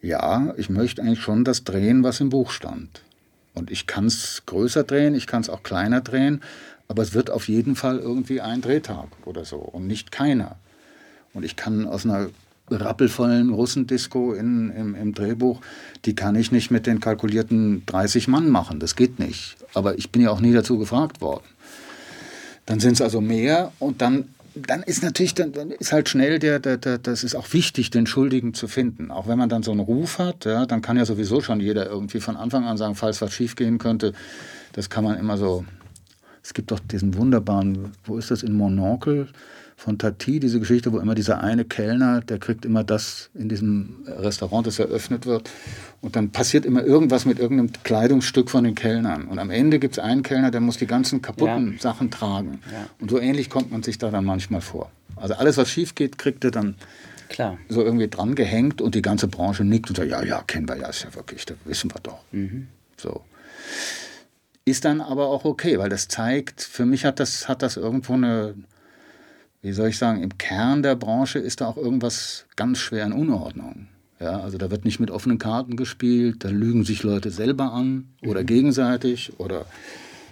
[0.00, 3.02] ja, ich möchte eigentlich schon das drehen, was im Buch stand.
[3.54, 6.42] Und ich kann es größer drehen, ich kann es auch kleiner drehen,
[6.88, 10.56] aber es wird auf jeden Fall irgendwie ein Drehtag oder so und nicht keiner.
[11.32, 12.28] Und ich kann aus einer
[12.70, 15.60] rappelvollen Russendisco in, im, im Drehbuch,
[16.04, 18.80] die kann ich nicht mit den kalkulierten 30 Mann machen.
[18.80, 19.56] Das geht nicht.
[19.74, 21.44] Aber ich bin ja auch nie dazu gefragt worden.
[22.66, 26.38] Dann sind es also mehr und dann, dann ist natürlich, dann, dann ist halt schnell
[26.38, 29.10] der, der, der, das ist auch wichtig, den Schuldigen zu finden.
[29.10, 31.86] Auch wenn man dann so einen Ruf hat, ja, dann kann ja sowieso schon jeder
[31.86, 34.12] irgendwie von Anfang an sagen, falls was schiefgehen könnte,
[34.72, 35.64] das kann man immer so
[36.44, 39.28] es gibt doch diesen wunderbaren, wo ist das, in Monocle
[39.76, 44.04] von Tati, diese Geschichte, wo immer dieser eine Kellner, der kriegt immer das in diesem
[44.06, 45.50] Restaurant, das eröffnet wird.
[46.00, 49.24] Und dann passiert immer irgendwas mit irgendeinem Kleidungsstück von den Kellnern.
[49.24, 51.80] Und am Ende gibt es einen Kellner, der muss die ganzen kaputten ja.
[51.80, 52.60] Sachen tragen.
[52.72, 52.86] Ja.
[53.00, 54.90] Und so ähnlich kommt man sich da dann manchmal vor.
[55.16, 56.76] Also alles, was schief geht, kriegt er dann
[57.28, 57.58] Klar.
[57.68, 60.76] so irgendwie dran gehängt und die ganze Branche nickt und sagt, ja, ja, kennen wir
[60.76, 62.20] ja, ist ja wirklich, das wissen wir doch.
[62.32, 62.68] Mhm.
[62.96, 63.22] So.
[64.64, 68.14] Ist dann aber auch okay, weil das zeigt, für mich hat das, hat das irgendwo
[68.14, 68.54] eine,
[69.64, 73.14] wie soll ich sagen, im Kern der Branche ist da auch irgendwas ganz schwer in
[73.14, 73.88] Unordnung.
[74.20, 78.10] Ja, also da wird nicht mit offenen Karten gespielt, da lügen sich Leute selber an
[78.26, 78.46] oder mhm.
[78.46, 79.64] gegenseitig oder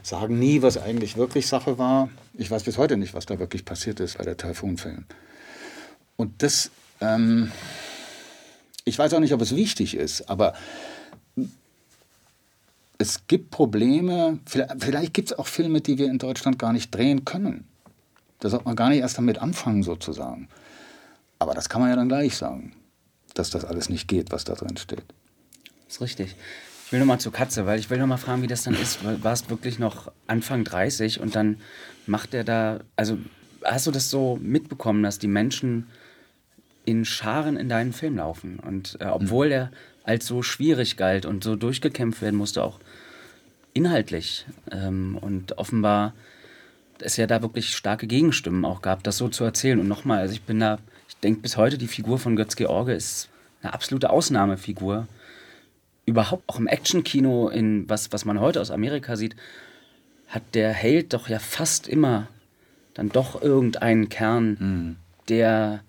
[0.02, 2.10] sagen nie, was eigentlich wirklich Sache war.
[2.34, 5.06] Ich weiß bis heute nicht, was da wirklich passiert ist bei der Taifunfilm.
[6.16, 6.70] Und das,
[7.00, 7.50] ähm,
[8.84, 10.52] ich weiß auch nicht, ob es wichtig ist, aber
[12.98, 17.24] es gibt Probleme, vielleicht gibt es auch Filme, die wir in Deutschland gar nicht drehen
[17.24, 17.66] können.
[18.42, 20.48] Da sollte man gar nicht erst damit anfangen, sozusagen.
[21.38, 22.74] Aber das kann man ja dann gleich sagen,
[23.34, 25.04] dass das alles nicht geht, was da drin steht.
[25.86, 26.34] Das ist richtig.
[26.84, 28.74] Ich will noch mal zur Katze, weil ich will noch mal fragen, wie das dann
[28.74, 28.98] ist.
[29.04, 31.58] Du warst wirklich noch Anfang 30 und dann
[32.08, 33.16] macht er da, also
[33.62, 35.86] hast du das so mitbekommen, dass die Menschen
[36.84, 39.52] in Scharen in deinen Film laufen und äh, obwohl mhm.
[39.52, 39.72] er
[40.02, 42.80] als so schwierig galt und so durchgekämpft werden musste, auch
[43.72, 44.46] inhaltlich.
[44.72, 46.12] Ähm, und offenbar
[47.00, 49.80] es ja da wirklich starke Gegenstimmen auch gab, das so zu erzählen.
[49.80, 50.78] Und nochmal, also ich bin da,
[51.08, 53.28] Ich denke bis heute, die Figur von Götz George ist
[53.62, 55.06] eine absolute Ausnahmefigur.
[56.04, 59.36] Überhaupt auch im Actionkino, in was, was man heute aus Amerika sieht,
[60.28, 62.28] hat der Held doch ja fast immer
[62.94, 64.96] dann doch irgendeinen Kern, mhm.
[65.28, 65.80] der,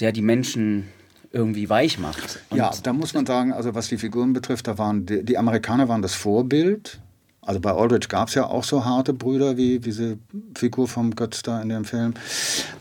[0.00, 0.88] der die Menschen
[1.32, 2.40] irgendwie weich macht.
[2.50, 5.38] Und ja, da muss man sagen, also was die Figuren betrifft, da waren die, die
[5.38, 7.00] Amerikaner waren das Vorbild.
[7.48, 10.18] Also bei Aldrich gab es ja auch so harte Brüder wie diese
[10.54, 12.12] Figur vom Götz da in dem Film.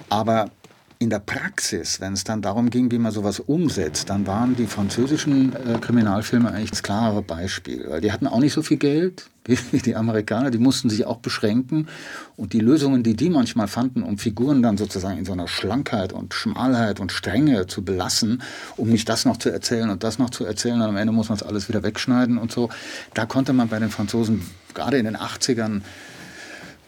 [0.09, 0.49] Aber
[0.99, 4.65] in der Praxis, wenn es dann darum ging, wie man sowas umsetzt, dann waren die
[4.65, 7.85] französischen äh, Kriminalfilme eigentlich das klarere Beispiel.
[7.87, 11.05] Weil die hatten auch nicht so viel Geld wie, wie die Amerikaner, die mussten sich
[11.05, 11.87] auch beschränken.
[12.35, 16.13] Und die Lösungen, die die manchmal fanden, um Figuren dann sozusagen in so einer Schlankheit
[16.13, 18.41] und Schmalheit und Strenge zu belassen,
[18.75, 21.29] um nicht das noch zu erzählen und das noch zu erzählen, und am Ende muss
[21.29, 22.69] man es alles wieder wegschneiden und so,
[23.13, 24.41] da konnte man bei den Franzosen
[24.73, 25.81] gerade in den 80ern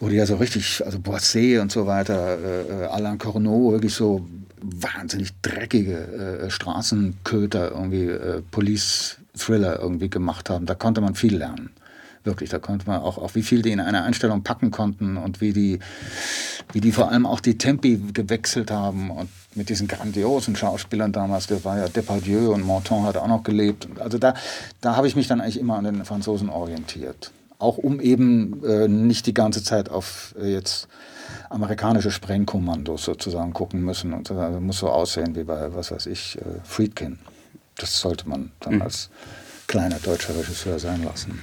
[0.00, 4.26] wo die ja so richtig, also Boisset und so weiter, äh, Alain Corneau, wirklich so
[4.62, 10.66] wahnsinnig dreckige äh, Straßenköter, irgendwie äh, Police-Thriller irgendwie gemacht haben.
[10.66, 11.70] Da konnte man viel lernen.
[12.24, 15.40] Wirklich, da konnte man auch, auch wie viel die in einer Einstellung packen konnten und
[15.40, 15.78] wie die,
[16.72, 21.46] wie die vor allem auch die Tempi gewechselt haben und mit diesen grandiosen Schauspielern damals,
[21.46, 23.88] der war ja Depardieu und Monton hat auch noch gelebt.
[23.98, 24.34] Also da,
[24.82, 27.32] da habe ich mich dann eigentlich immer an den Franzosen orientiert.
[27.60, 30.88] Auch um eben äh, nicht die ganze Zeit auf äh, jetzt
[31.48, 34.12] amerikanische Sprengkommandos sozusagen gucken müssen.
[34.12, 37.18] Und also muss so aussehen wie bei, was weiß ich, äh, Friedkin.
[37.76, 38.82] Das sollte man dann mhm.
[38.82, 39.10] als
[39.66, 41.40] kleiner deutscher Regisseur sein lassen.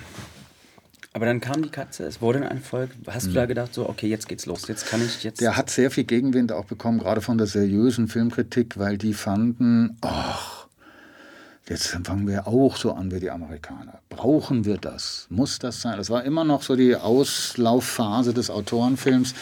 [1.14, 2.92] Aber dann kam die Katze, es wurde ein Erfolg.
[3.08, 3.48] Hast du da mhm.
[3.48, 5.40] gedacht, so, okay, jetzt geht's los, jetzt kann ich jetzt.
[5.40, 9.98] Der hat sehr viel Gegenwind auch bekommen, gerade von der seriösen Filmkritik, weil die fanden,
[10.02, 10.57] ach,
[11.70, 14.00] Jetzt fangen wir auch so an wie die Amerikaner.
[14.08, 15.28] Brauchen wir das?
[15.30, 15.98] Muss das sein?
[15.98, 19.34] Das war immer noch so die Auslaufphase des Autorenfilms,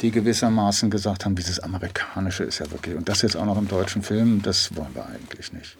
[0.00, 3.68] die gewissermaßen gesagt haben, dieses Amerikanische ist ja wirklich, und das jetzt auch noch im
[3.68, 5.76] deutschen Film, das wollen wir eigentlich nicht.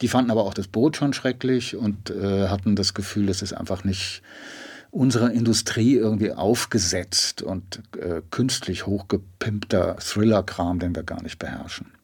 [0.00, 3.52] Die fanden aber auch das Boot schon schrecklich und äh, hatten das Gefühl, das ist
[3.52, 4.22] einfach nicht
[4.90, 11.95] unserer Industrie irgendwie aufgesetzt und äh, künstlich hochgepimpter Thriller-Kram, den wir gar nicht beherrschen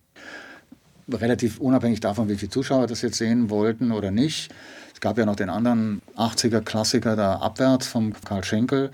[1.20, 4.52] relativ unabhängig davon, wie viele Zuschauer das jetzt sehen wollten oder nicht.
[4.94, 8.90] Es gab ja noch den anderen 80er-Klassiker da abwärts vom Karl Schenkel.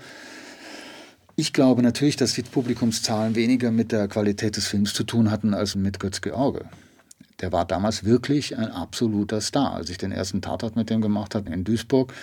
[1.35, 5.53] Ich glaube natürlich, dass die Publikumszahlen weniger mit der Qualität des Films zu tun hatten
[5.53, 6.65] als mit Götz George.
[7.39, 9.73] Der war damals wirklich ein absoluter Star.
[9.73, 12.13] Als ich den ersten Tatort mit dem gemacht habe in Duisburg,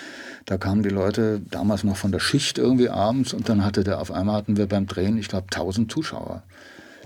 [0.44, 4.00] da kamen die Leute damals noch von der Schicht irgendwie abends und dann hatte der
[4.00, 6.42] auf einmal hatten wir beim Drehen, ich glaube, 1000 Zuschauer,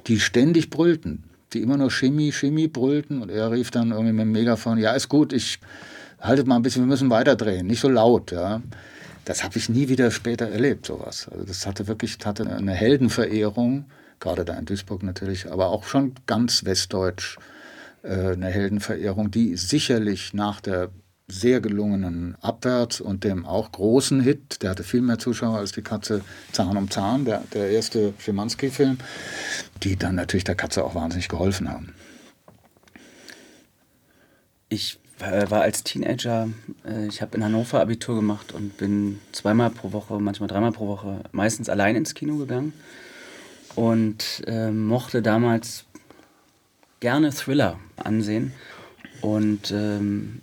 [0.08, 1.22] die ständig brüllten
[1.52, 4.92] die immer nur Chemie, Chemie brüllten und er rief dann irgendwie mit dem Megafon, ja
[4.92, 5.58] ist gut, ich
[6.20, 8.62] haltet mal ein bisschen, wir müssen weiterdrehen, nicht so laut, ja.
[9.24, 11.28] Das habe ich nie wieder später erlebt, sowas.
[11.30, 13.84] Also das hatte wirklich hatte eine Heldenverehrung,
[14.18, 17.36] gerade da in Duisburg natürlich, aber auch schon ganz westdeutsch
[18.02, 20.90] äh, eine Heldenverehrung, die sicherlich nach der
[21.30, 25.82] sehr gelungenen Abwärts und dem auch großen Hit, der hatte viel mehr Zuschauer als die
[25.82, 26.22] Katze
[26.52, 28.98] Zahn um Zahn, der, der erste Schimanski-Film,
[29.82, 31.94] die dann natürlich der Katze auch wahnsinnig geholfen haben.
[34.68, 36.48] Ich äh, war als Teenager,
[36.86, 40.86] äh, ich habe in Hannover Abitur gemacht und bin zweimal pro Woche, manchmal dreimal pro
[40.86, 42.72] Woche, meistens allein ins Kino gegangen
[43.74, 45.84] und äh, mochte damals
[47.00, 48.52] gerne Thriller ansehen.
[49.20, 50.40] Und ähm,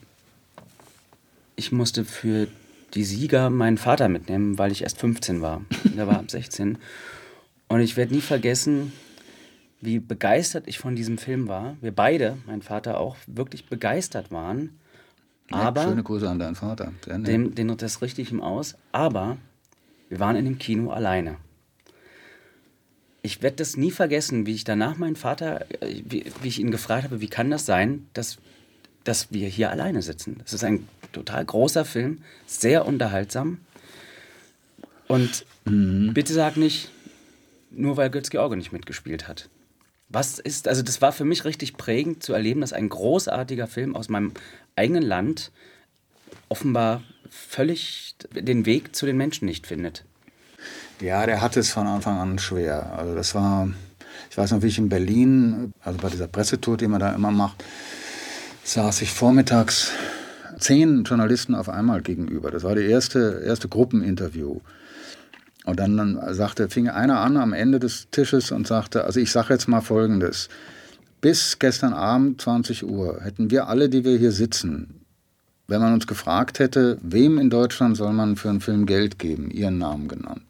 [1.57, 2.47] ich musste für
[2.93, 5.61] die Sieger meinen Vater mitnehmen, weil ich erst 15 war.
[5.83, 6.77] Der war ab 16.
[7.67, 8.93] Und ich werde nie vergessen,
[9.81, 11.75] wie begeistert ich von diesem Film war.
[11.81, 14.79] Wir beide, mein Vater auch, wirklich begeistert waren.
[15.51, 16.93] Aber schöne Grüße an deinen Vater.
[17.05, 18.75] Dem, den das richtig im Aus.
[18.91, 19.37] Aber
[20.09, 21.37] wir waren in dem Kino alleine.
[23.23, 26.71] Ich werde das nie vergessen, wie ich danach meinen Vater, äh, wie, wie ich ihn
[26.71, 28.37] gefragt habe, wie kann das sein, dass,
[29.03, 30.37] dass wir hier alleine sitzen?
[30.43, 30.87] Das ist ein
[31.18, 33.59] total großer Film, sehr unterhaltsam.
[35.07, 36.13] Und mhm.
[36.13, 36.89] bitte sag nicht,
[37.72, 39.49] nur weil Götz-George nicht mitgespielt hat.
[40.09, 43.95] Was ist, also das war für mich richtig prägend zu erleben, dass ein großartiger Film
[43.95, 44.32] aus meinem
[44.76, 45.51] eigenen Land
[46.49, 50.05] offenbar völlig den Weg zu den Menschen nicht findet.
[51.01, 52.93] Ja, der hatte es von Anfang an schwer.
[52.97, 53.70] Also das war,
[54.30, 57.32] ich weiß noch, wie ich in Berlin, also bei dieser Pressetour, die man da immer
[57.32, 57.63] macht,
[58.63, 59.91] saß ich vormittags
[60.59, 62.51] zehn Journalisten auf einmal gegenüber.
[62.51, 64.59] Das war das erste, erste Gruppeninterview.
[65.65, 69.31] Und dann, dann sagte, fing einer an am Ende des Tisches und sagte, also ich
[69.31, 70.49] sage jetzt mal Folgendes.
[71.19, 75.01] Bis gestern Abend 20 Uhr hätten wir alle, die wir hier sitzen,
[75.67, 79.51] wenn man uns gefragt hätte, wem in Deutschland soll man für einen Film Geld geben,
[79.51, 80.43] ihren Namen genannt.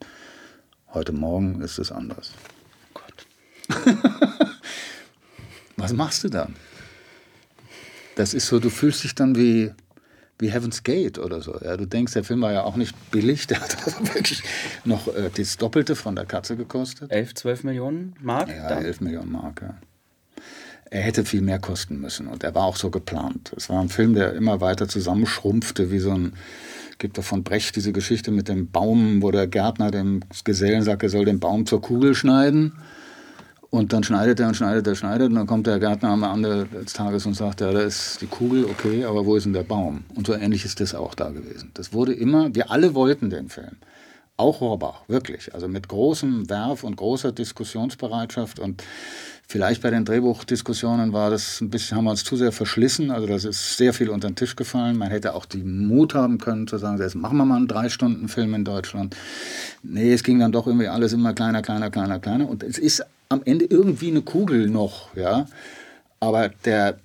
[0.93, 2.33] Heute Morgen ist es anders.
[2.93, 3.85] Oh Gott.
[5.77, 6.55] was machst du dann?
[8.15, 9.71] Das ist so, du fühlst dich dann wie,
[10.39, 11.57] wie Heaven's Gate oder so.
[11.63, 14.43] Ja, du denkst, der Film war ja auch nicht billig, der hat also wirklich
[14.85, 17.11] noch äh, das Doppelte von der Katze gekostet.
[17.11, 18.49] 11, 12 Millionen Mark?
[18.49, 19.75] Ja, 11 Millionen Mark, ja.
[20.89, 23.51] Er hätte viel mehr kosten müssen und er war auch so geplant.
[23.57, 26.33] Es war ein Film, der immer weiter zusammenschrumpfte, wie so ein,
[26.97, 31.03] gibt doch von Brecht diese Geschichte mit dem Baum, wo der Gärtner dem Gesellen sagt,
[31.03, 32.71] er soll den Baum zur Kugel schneiden.
[33.69, 35.29] Und dann schneidet er und schneidet er, schneidet.
[35.29, 38.27] Und dann kommt der Gärtner am Ende des Tages und sagt, ja, da ist die
[38.27, 40.05] Kugel, okay, aber wo ist denn der Baum?
[40.15, 41.71] Und so ähnlich ist das auch da gewesen.
[41.73, 43.75] Das wurde immer, wir alle wollten den Film.
[44.37, 45.53] Auch Rohrbach, wirklich.
[45.53, 48.59] Also mit großem Werf und großer Diskussionsbereitschaft.
[48.59, 48.83] Und
[49.47, 53.11] vielleicht bei den Drehbuchdiskussionen war das ein bisschen, haben wir uns zu sehr verschlissen.
[53.11, 54.95] Also das ist sehr viel unter den Tisch gefallen.
[54.95, 58.53] Man hätte auch die Mut haben können zu sagen, jetzt machen wir mal einen Drei-Stunden-Film
[58.53, 59.17] in Deutschland.
[59.81, 62.47] Nee, es ging dann doch irgendwie alles immer kleiner, kleiner, kleiner, kleiner.
[62.47, 65.47] Und es ist am Ende irgendwie eine Kugel noch, ja.
[66.19, 66.99] Aber der,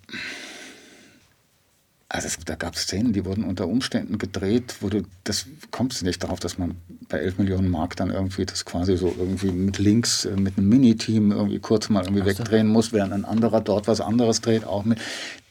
[2.09, 6.03] also es, da gab es Szenen, die wurden unter Umständen gedreht, wo du, das kommst
[6.03, 6.77] nicht darauf, dass man
[7.09, 10.68] bei 11 Millionen Mark dann irgendwie das quasi so irgendwie mit links, äh, mit einem
[10.68, 14.85] Miniteam irgendwie kurz mal irgendwie wegdrehen muss, während ein anderer dort was anderes dreht, auch
[14.85, 14.99] mit.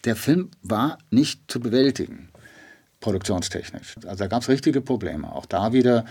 [0.06, 2.30] Der Film war nicht zu bewältigen,
[3.00, 3.96] produktionstechnisch.
[4.06, 5.32] Also da gab es richtige Probleme.
[5.32, 6.06] Auch da wieder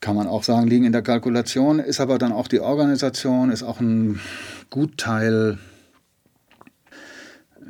[0.00, 3.62] kann man auch sagen, liegen in der Kalkulation, ist aber dann auch die Organisation, ist
[3.62, 4.20] auch ein
[4.70, 5.58] Gutteil,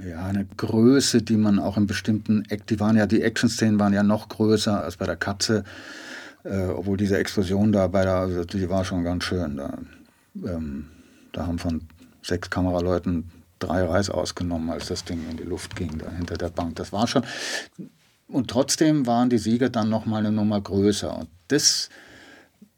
[0.06, 4.02] ja, eine Größe, die man auch in bestimmten, die waren ja, die Action-Szenen waren ja
[4.02, 5.64] noch größer als bei der Katze,
[6.44, 9.56] äh, obwohl diese Explosion da bei der, also die war schon ganz schön.
[9.56, 9.78] Da,
[10.44, 10.86] ähm,
[11.32, 11.82] da haben von
[12.22, 16.50] sechs Kameraleuten drei Reis ausgenommen, als das Ding in die Luft ging, da hinter der
[16.50, 16.76] Bank.
[16.76, 17.24] Das war schon.
[18.28, 21.16] Und trotzdem waren die Sieger dann noch mal eine Nummer größer.
[21.16, 21.88] Und das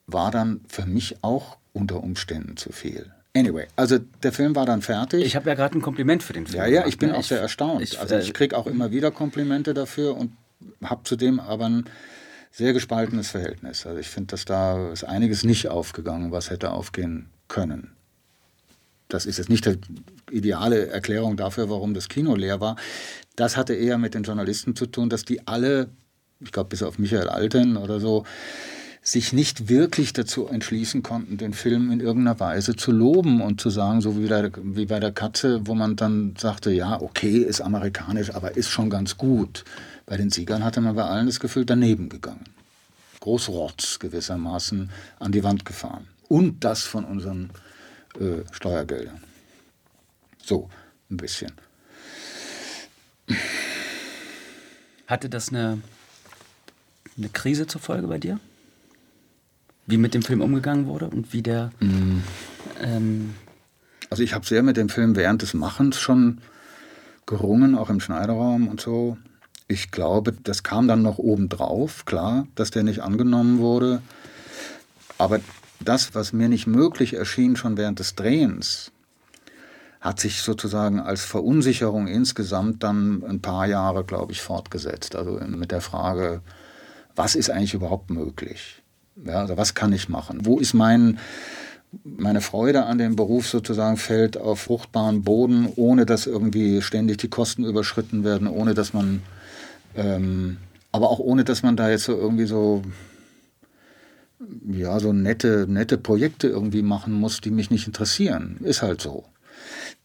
[0.08, 3.12] war dann für mich auch unter Umständen zu viel.
[3.36, 5.24] Anyway, also der Film war dann fertig.
[5.24, 6.58] Ich habe ja gerade ein Kompliment für den Film.
[6.58, 7.16] Ja, ja, ich bin ne?
[7.16, 7.82] auch sehr erstaunt.
[7.82, 10.32] Ich, also ich kriege auch immer wieder Komplimente dafür und
[10.82, 11.84] habe zudem aber ein
[12.50, 13.86] sehr gespaltenes Verhältnis.
[13.86, 17.92] Also ich finde, dass da ist einiges nicht aufgegangen, was hätte aufgehen können.
[19.08, 19.78] Das ist jetzt nicht die
[20.30, 22.76] ideale Erklärung dafür, warum das Kino leer war.
[23.36, 25.90] Das hatte eher mit den Journalisten zu tun, dass die alle,
[26.40, 28.24] ich glaube bis auf Michael Alten oder so,
[29.12, 33.70] sich nicht wirklich dazu entschließen konnten, den Film in irgendeiner Weise zu loben und zu
[33.70, 37.62] sagen, so wie, der, wie bei der Katze, wo man dann sagte, ja, okay, ist
[37.62, 39.64] amerikanisch, aber ist schon ganz gut.
[40.04, 42.44] Bei den Siegern hatte man bei allen das Gefühl, daneben gegangen.
[43.20, 46.06] Großrotz gewissermaßen an die Wand gefahren.
[46.28, 47.48] Und das von unseren
[48.20, 49.22] äh, Steuergeldern.
[50.44, 50.68] So,
[51.10, 51.52] ein bisschen.
[55.06, 55.80] Hatte das eine,
[57.16, 58.38] eine Krise zur Folge bei dir?
[59.88, 61.70] Wie mit dem Film umgegangen wurde und wie der.
[61.80, 62.22] Mhm.
[62.80, 63.34] Ähm
[64.10, 66.40] also ich habe sehr mit dem Film während des Machens schon
[67.26, 69.18] gerungen, auch im Schneiderraum und so.
[69.66, 74.00] Ich glaube, das kam dann noch obendrauf, klar, dass der nicht angenommen wurde.
[75.18, 75.40] Aber
[75.80, 78.92] das, was mir nicht möglich erschien schon während des Drehens,
[80.00, 85.16] hat sich sozusagen als Verunsicherung insgesamt dann ein paar Jahre, glaube ich, fortgesetzt.
[85.16, 86.40] Also mit der Frage,
[87.16, 88.82] was ist eigentlich überhaupt möglich?
[89.24, 90.40] Ja, also was kann ich machen?
[90.44, 91.18] Wo ist mein,
[92.04, 97.28] meine Freude an dem Beruf sozusagen fällt auf fruchtbaren Boden, ohne dass irgendwie ständig die
[97.28, 99.22] Kosten überschritten werden, ohne dass man,
[99.96, 100.58] ähm,
[100.92, 102.82] aber auch ohne dass man da jetzt so irgendwie so,
[104.68, 108.58] ja, so nette, nette Projekte irgendwie machen muss, die mich nicht interessieren.
[108.62, 109.24] Ist halt so.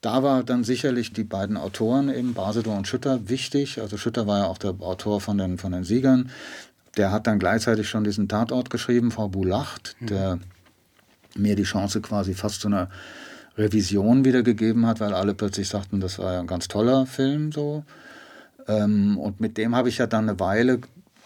[0.01, 3.79] Da war dann sicherlich die beiden Autoren eben, Basedow und Schütter, wichtig.
[3.79, 6.29] Also Schütter war ja auch der Autor von den, von den Siegern
[6.97, 10.05] der hat dann gleichzeitig schon diesen Tatort geschrieben, Frau Bulacht, mhm.
[10.07, 10.39] der
[11.35, 12.89] mir die Chance quasi fast zu einer
[13.57, 17.83] Revision wiedergegeben hat, weil alle plötzlich sagten, das war ja ein ganz toller Film so.
[18.67, 20.79] Ähm, und mit dem habe ich ja dann eine Weile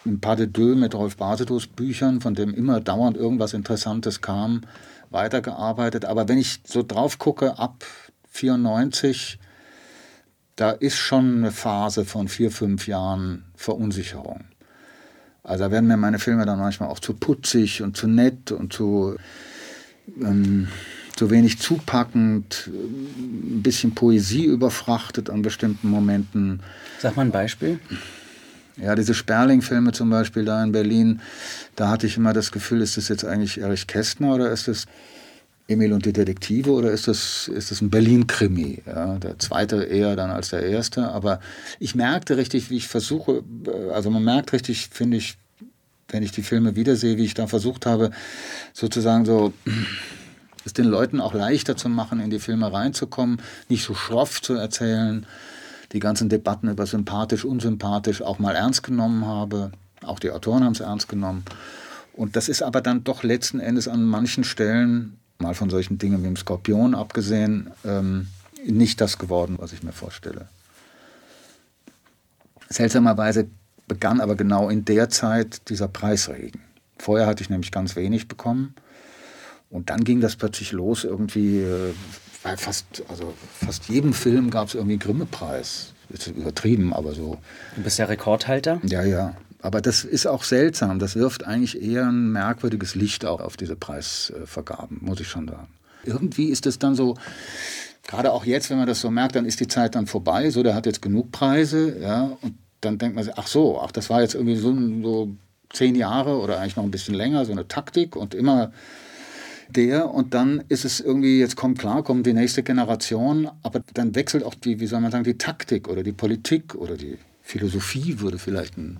[0.06, 4.62] ein Pas de deux mit Rolf Basedows Büchern, von dem immer dauernd irgendwas Interessantes kam,
[5.10, 6.04] weitergearbeitet.
[6.04, 7.84] Aber wenn ich so drauf gucke, ab
[8.30, 9.38] 94,
[10.56, 14.44] da ist schon eine Phase von vier, fünf Jahren Verunsicherung.
[15.48, 18.70] Also da werden mir meine Filme dann manchmal auch zu putzig und zu nett und
[18.70, 19.16] zu,
[20.20, 20.68] ähm,
[21.16, 26.60] zu wenig zupackend, ein bisschen Poesie überfrachtet an bestimmten Momenten.
[27.00, 27.80] Sag mal ein Beispiel.
[28.76, 31.20] Ja, diese Sperling-Filme zum Beispiel da in Berlin,
[31.76, 34.84] da hatte ich immer das Gefühl, ist das jetzt eigentlich Erich Kästner oder ist das
[35.68, 38.82] Emil und die Detektive oder ist das, ist das ein Berlin-Krimi?
[38.86, 41.10] Ja, der zweite eher dann als der erste.
[41.10, 41.40] Aber
[41.78, 45.36] ich merkte richtig, wie ich versuche, äh, also man merkt richtig, finde ich,
[46.08, 48.10] wenn ich die Filme wiedersehe, wie ich da versucht habe,
[48.72, 49.52] sozusagen so
[50.64, 54.54] das den Leuten auch leichter zu machen, in die Filme reinzukommen, nicht so schroff zu
[54.54, 55.26] erzählen,
[55.92, 59.72] die ganzen Debatten über sympathisch, unsympathisch auch mal ernst genommen habe.
[60.02, 61.44] Auch die Autoren haben es ernst genommen.
[62.14, 66.20] Und das ist aber dann doch letzten Endes an manchen Stellen, mal von solchen Dingen
[66.20, 68.28] wie dem Skorpion abgesehen, ähm,
[68.66, 70.48] nicht das geworden, was ich mir vorstelle.
[72.68, 73.48] Seltsamerweise
[73.86, 76.60] begann aber genau in der Zeit dieser Preisregen.
[76.98, 78.74] Vorher hatte ich nämlich ganz wenig bekommen.
[79.70, 81.94] Und dann ging das plötzlich los, irgendwie, äh,
[82.42, 85.92] bei fast, also fast jedem Film gab es irgendwie einen Grimme-Preis.
[86.08, 87.38] Ist übertrieben, aber so.
[87.76, 88.80] Du bist ja Rekordhalter?
[88.84, 89.36] Ja, ja.
[89.60, 90.98] Aber das ist auch seltsam.
[90.98, 95.68] Das wirft eigentlich eher ein merkwürdiges Licht auch auf diese Preisvergaben, muss ich schon sagen.
[96.04, 97.16] Irgendwie ist es dann so,
[98.06, 100.50] gerade auch jetzt, wenn man das so merkt, dann ist die Zeit dann vorbei.
[100.50, 103.90] So, der hat jetzt genug Preise, ja, und dann denkt man sich, ach so, ach,
[103.90, 105.30] das war jetzt irgendwie so, so
[105.70, 108.72] zehn Jahre oder eigentlich noch ein bisschen länger, so eine Taktik und immer
[109.68, 114.14] der und dann ist es irgendwie, jetzt kommt klar, kommt die nächste Generation, aber dann
[114.14, 118.20] wechselt auch die, wie soll man sagen, die Taktik oder die Politik oder die Philosophie,
[118.20, 118.98] würde vielleicht ein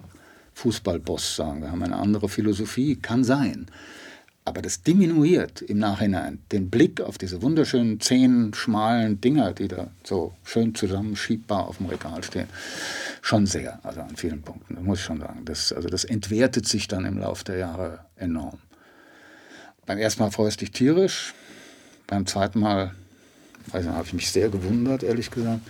[0.58, 1.62] Fußballboss sagen.
[1.62, 3.66] Wir haben eine andere Philosophie, kann sein.
[4.44, 9.90] Aber das diminuiert im Nachhinein den Blick auf diese wunderschönen zehn schmalen Dinger, die da
[10.02, 12.48] so schön zusammenschiebbar auf dem Regal stehen,
[13.22, 13.78] schon sehr.
[13.84, 15.44] Also an vielen Punkten, das muss ich schon sagen.
[15.44, 18.58] Das, also das entwertet sich dann im Laufe der Jahre enorm.
[19.86, 21.34] Beim ersten Mal freust du dich tierisch,
[22.06, 22.94] beim zweiten Mal
[23.72, 25.60] habe ich mich sehr gewundert, ehrlich gesagt.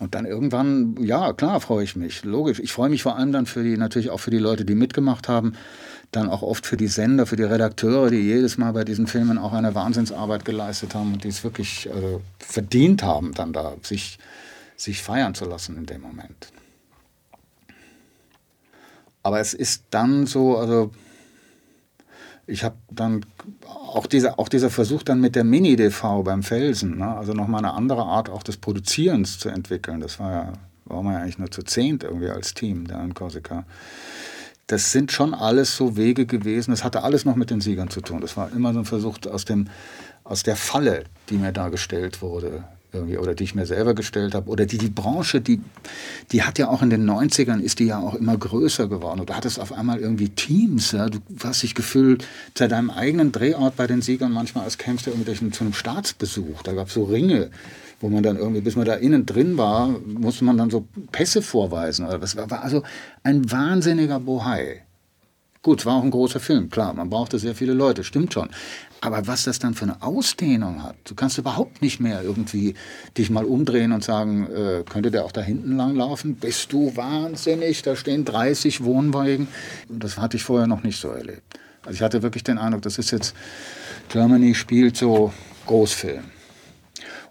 [0.00, 2.58] Und dann irgendwann, ja, klar, freue ich mich, logisch.
[2.58, 5.28] Ich freue mich vor allem dann für die, natürlich auch für die Leute, die mitgemacht
[5.28, 5.52] haben
[6.12, 9.38] dann auch oft für die Sender, für die Redakteure, die jedes Mal bei diesen Filmen
[9.38, 14.18] auch eine Wahnsinnsarbeit geleistet haben und die es wirklich also, verdient haben, dann da sich,
[14.76, 16.52] sich feiern zu lassen in dem Moment.
[19.22, 20.90] Aber es ist dann so, also
[22.46, 23.24] ich habe dann
[23.66, 27.74] auch dieser, auch dieser Versuch dann mit der Mini-DV beim Felsen, ne, also nochmal eine
[27.74, 30.00] andere Art auch des Produzierens zu entwickeln.
[30.00, 30.52] Das war ja,
[30.84, 33.64] war man ja eigentlich nur zu zehnt irgendwie als Team da in Korsika
[34.70, 36.70] das sind schon alles so Wege gewesen.
[36.70, 38.20] Das hatte alles noch mit den Siegern zu tun.
[38.20, 39.68] Das war immer so ein Versuch aus, dem,
[40.22, 44.34] aus der Falle, die mir da gestellt wurde, irgendwie, oder die ich mir selber gestellt
[44.34, 45.60] habe, oder die die Branche, die,
[46.32, 49.24] die hat ja auch in den 90ern, ist die ja auch immer größer geworden.
[49.26, 50.92] Du hattest auf einmal irgendwie Teams.
[50.92, 51.08] Ja?
[51.08, 55.10] Du hast dich gefühlt zu deinem eigenen Drehort bei den Siegern manchmal, als kämst du
[55.10, 56.62] irgendwie zu einem Staatsbesuch.
[56.62, 57.50] Da gab es so Ringe
[58.00, 61.42] wo man dann irgendwie, bis man da innen drin war, musste man dann so Pässe
[61.42, 62.06] vorweisen.
[62.08, 62.82] Das war also
[63.22, 64.82] ein wahnsinniger Bohai.
[65.62, 68.48] Gut, es war auch ein großer Film, klar, man brauchte sehr viele Leute, stimmt schon.
[69.02, 72.74] Aber was das dann für eine Ausdehnung hat, du kannst überhaupt nicht mehr irgendwie
[73.18, 76.36] dich mal umdrehen und sagen, äh, könnte der auch da hinten lang laufen?
[76.36, 77.82] Bist du wahnsinnig?
[77.82, 79.48] Da stehen 30 Wohnwagen.
[79.90, 81.60] Das hatte ich vorher noch nicht so erlebt.
[81.84, 83.34] Also ich hatte wirklich den Eindruck, das ist jetzt,
[84.08, 85.30] Germany spielt so
[85.66, 86.24] Großfilm.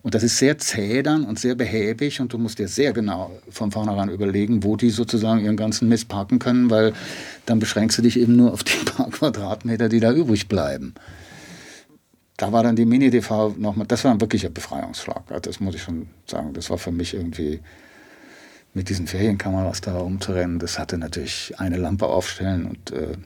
[0.02, 3.32] Und das ist sehr zäh dann und sehr behäbig und du musst dir sehr genau
[3.50, 6.93] von vornherein überlegen, wo die sozusagen ihren ganzen Mist parken können, weil
[7.45, 10.93] dann beschränkst du dich eben nur auf die paar Quadratmeter, die da übrig bleiben.
[12.38, 15.24] Da war dann die Mini-DV nochmal, das war ein wirklicher Befreiungsschlag.
[15.41, 16.54] Das muss ich schon sagen.
[16.54, 17.60] Das war für mich irgendwie
[18.74, 20.60] mit diesen Ferienkameras da rumzurennen.
[20.60, 23.18] Das hatte natürlich eine Lampe aufstellen und äh,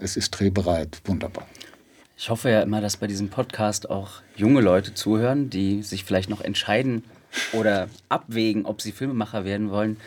[0.00, 1.00] es ist drehbereit.
[1.04, 1.46] Wunderbar.
[2.18, 6.30] Ich hoffe ja immer, dass bei diesem Podcast auch junge Leute zuhören, die sich vielleicht
[6.30, 7.04] noch entscheiden
[7.52, 9.98] oder abwägen, ob sie Filmemacher werden wollen.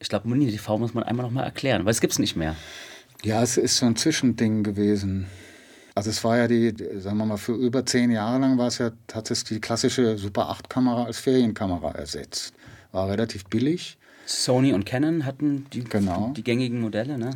[0.00, 2.36] Ich glaube, Muni TV muss man einmal noch mal erklären, weil es gibt es nicht
[2.36, 2.56] mehr.
[3.22, 5.26] Ja, es ist so ein Zwischending gewesen.
[5.94, 8.78] Also es war ja die, sagen wir mal, für über zehn Jahre lang war es
[8.78, 12.54] ja, hat es die klassische Super 8-Kamera als Ferienkamera ersetzt.
[12.92, 13.98] War relativ billig.
[14.24, 16.32] Sony und Canon hatten die, genau.
[16.34, 17.30] die gängigen Modelle, ne?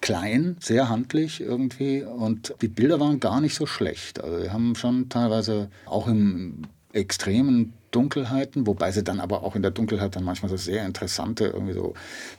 [0.00, 4.22] Klein, sehr handlich irgendwie und die Bilder waren gar nicht so schlecht.
[4.22, 9.62] Also wir haben schon teilweise auch im extremen Dunkelheiten, wobei sie dann aber auch in
[9.62, 11.94] der Dunkelheit dann manchmal so sehr interessante irgendwie so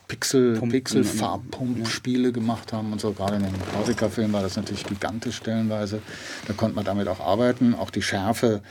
[0.08, 2.32] Pixel, Pixel Farbpumpspiele ja.
[2.32, 3.12] gemacht haben und so.
[3.12, 6.02] Gerade in den Korsika-Filmen war das natürlich gigantisch stellenweise.
[6.48, 7.76] Da konnte man damit auch arbeiten.
[7.76, 8.62] Auch die Schärfe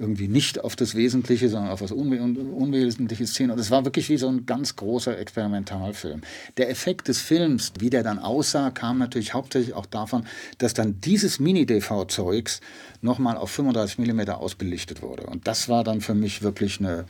[0.00, 3.38] irgendwie nicht auf das Wesentliche, sondern auf was Unwe Unwesentliches.
[3.38, 6.22] Und es war wirklich wie so ein ganz großer Experimentalfilm.
[6.56, 10.24] Der Effekt des Films, wie der dann aussah, kam natürlich hauptsächlich auch davon,
[10.58, 12.60] dass dann dieses Mini-DV-Zeugs
[13.02, 15.24] nochmal auf 35 mm ausbelichtet wurde.
[15.24, 17.04] Und das war dann für mich wirklich eine,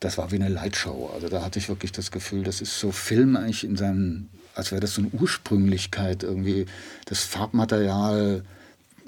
[0.00, 1.10] das war wie eine Lightshow.
[1.14, 4.72] Also da hatte ich wirklich das Gefühl, das ist so Film eigentlich in seinem, als
[4.72, 6.66] wäre das so eine Ursprünglichkeit irgendwie,
[7.06, 8.42] das Farbmaterial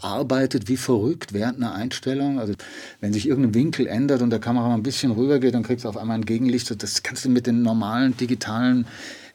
[0.02, 2.38] arbeitet wie verrückt während einer Einstellung.
[2.38, 2.54] Also
[3.00, 5.84] wenn sich irgendein Winkel ändert und der Kamera mal ein bisschen rüber geht, dann kriegst
[5.84, 6.82] du auf einmal ein Gegenlicht.
[6.82, 8.86] Das kannst du mit den normalen digitalen,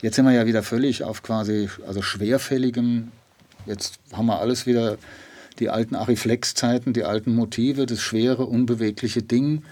[0.01, 3.11] jetzt sind wir ja wieder völlig auf quasi, also schwerfälligem,
[3.65, 4.97] jetzt haben wir alles wieder
[5.59, 9.63] die alten Ariflex-Zeiten, die alten Motive, das schwere, unbewegliche Ding.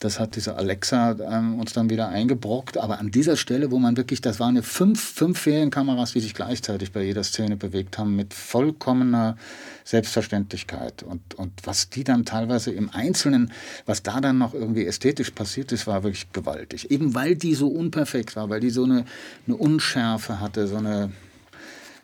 [0.00, 2.78] Das hat diese Alexa ähm, uns dann wieder eingebrockt.
[2.78, 6.32] Aber an dieser Stelle, wo man wirklich, das waren ja fünf, fünf Ferienkameras, die sich
[6.32, 9.36] gleichzeitig bei jeder Szene bewegt haben, mit vollkommener
[9.84, 11.02] Selbstverständlichkeit.
[11.02, 13.52] Und, und was die dann teilweise im Einzelnen,
[13.84, 16.90] was da dann noch irgendwie ästhetisch passiert ist, war wirklich gewaltig.
[16.90, 19.04] Eben weil die so unperfekt war, weil die so eine,
[19.46, 21.12] eine Unschärfe hatte, so eine,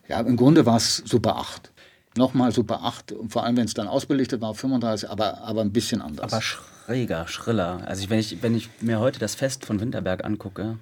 [0.07, 1.71] ja, im Grunde war es Super 8
[2.17, 5.61] nochmal Super 8, und vor allem wenn es dann ausbelichtet war auf 35, aber, aber
[5.61, 6.33] ein bisschen anders.
[6.33, 7.81] Aber schräger, schriller.
[7.85, 10.77] Also wenn ich, wenn ich mir heute das Fest von Winterberg angucke,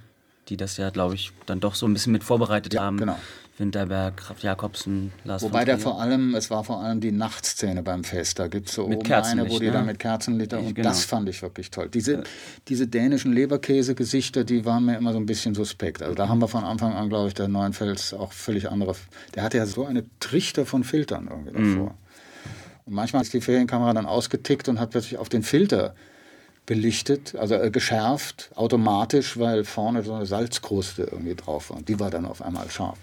[0.49, 2.97] die das ja, glaube ich, dann doch so ein bisschen mit vorbereitet ja, haben.
[2.97, 3.17] Genau.
[3.57, 8.03] Winterberg, Kraft Jakobsen, Lars Wobei der vor allem, es war vor allem die Nachtszene beim
[8.03, 8.37] Fest.
[8.37, 9.71] Da gibt es so mit oben eine, wo die ne?
[9.71, 10.89] da mit Kerzenlichter und genau.
[10.89, 11.87] das fand ich wirklich toll.
[11.87, 12.23] Diese,
[12.67, 16.01] diese dänischen Leberkäse-Gesichter, die waren mir immer so ein bisschen suspekt.
[16.01, 18.93] Also da haben wir von Anfang an, glaube ich, der Neuenfels auch völlig andere.
[19.35, 21.91] Der hatte ja so eine Trichter von Filtern irgendwie davor.
[21.91, 22.85] Mhm.
[22.85, 25.95] Und manchmal ist die Ferienkamera dann ausgetickt und hat plötzlich auf den Filter
[26.65, 31.77] belichtet, also äh, geschärft, automatisch, weil vorne so eine Salzkruste irgendwie drauf war.
[31.77, 32.97] Und die war dann auf einmal scharf.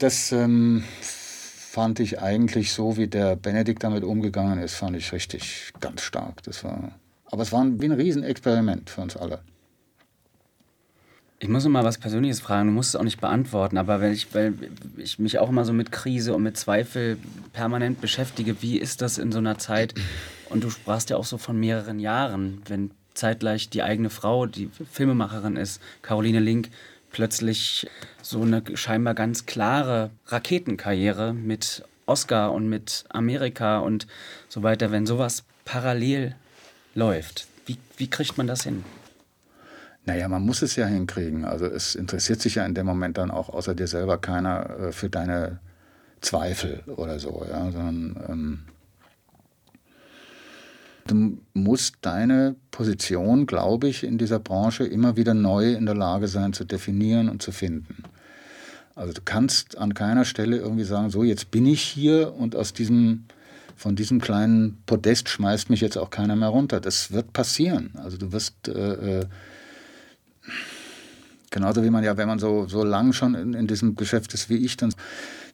[0.00, 5.72] Das ähm, fand ich eigentlich so, wie der Benedikt damit umgegangen ist, fand ich richtig
[5.78, 6.42] ganz stark.
[6.44, 6.92] Das war,
[7.26, 9.40] aber es war wie ein Riesenexperiment für uns alle.
[11.38, 14.12] Ich muss noch mal was Persönliches fragen, du musst es auch nicht beantworten, aber wenn
[14.12, 14.54] ich, weil
[14.96, 17.18] ich mich auch immer so mit Krise und mit Zweifel
[17.52, 19.94] permanent beschäftige, wie ist das in so einer Zeit?
[20.48, 24.70] Und du sprachst ja auch so von mehreren Jahren, wenn zeitgleich die eigene Frau, die
[24.90, 26.70] Filmemacherin ist, Caroline Link,
[27.10, 27.88] plötzlich
[28.22, 34.06] so eine scheinbar ganz klare Raketenkarriere mit Oscar und mit Amerika und
[34.48, 36.34] so weiter, wenn sowas parallel
[36.94, 37.46] läuft.
[37.66, 38.84] Wie, wie kriegt man das hin?
[40.06, 41.44] Naja, man muss es ja hinkriegen.
[41.44, 44.92] Also es interessiert sich ja in dem Moment dann auch außer dir selber keiner äh,
[44.92, 45.60] für deine
[46.20, 48.58] Zweifel oder so, ja, sondern ähm,
[51.06, 56.28] du musst deine Position, glaube ich, in dieser Branche immer wieder neu in der Lage
[56.28, 58.04] sein zu definieren und zu finden.
[58.94, 62.72] Also du kannst an keiner Stelle irgendwie sagen, so jetzt bin ich hier und aus
[62.72, 63.24] diesem
[63.76, 66.80] von diesem kleinen Podest schmeißt mich jetzt auch keiner mehr runter.
[66.80, 67.92] Das wird passieren.
[67.96, 69.26] Also du wirst äh, äh
[71.50, 74.48] Genauso wie man ja, wenn man so, so lang schon in, in diesem Geschäft ist
[74.48, 74.94] wie ich, dann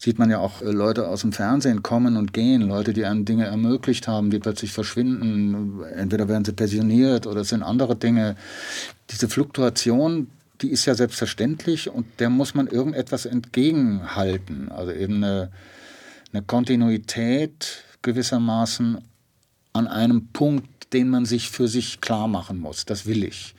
[0.07, 3.25] sieht man ja auch äh, Leute aus dem Fernsehen kommen und gehen, Leute, die einem
[3.25, 5.83] Dinge ermöglicht haben, die plötzlich verschwinden.
[5.83, 8.37] Entweder werden sie pensioniert oder es sind andere Dinge.
[9.11, 10.29] Diese Fluktuation,
[10.63, 14.71] die ist ja selbstverständlich und der muss man irgendetwas entgegenhalten.
[14.71, 15.51] Also eben eine,
[16.33, 18.99] eine Kontinuität gewissermaßen
[19.73, 22.85] an einem Punkt, den man sich für sich klar machen muss.
[22.85, 23.57] Das will ich.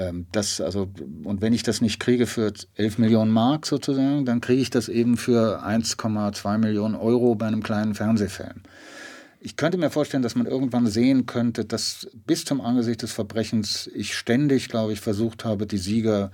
[0.00, 0.88] Ähm, das, also,
[1.24, 4.88] und wenn ich das nicht kriege für 11 Millionen Mark sozusagen, dann kriege ich das
[4.88, 8.62] eben für 1,2 Millionen Euro bei einem kleinen Fernsehfilm.
[9.40, 13.90] Ich könnte mir vorstellen, dass man irgendwann sehen könnte, dass bis zum Angesicht des Verbrechens
[13.94, 16.30] ich ständig, glaube ich, versucht habe, die Sieger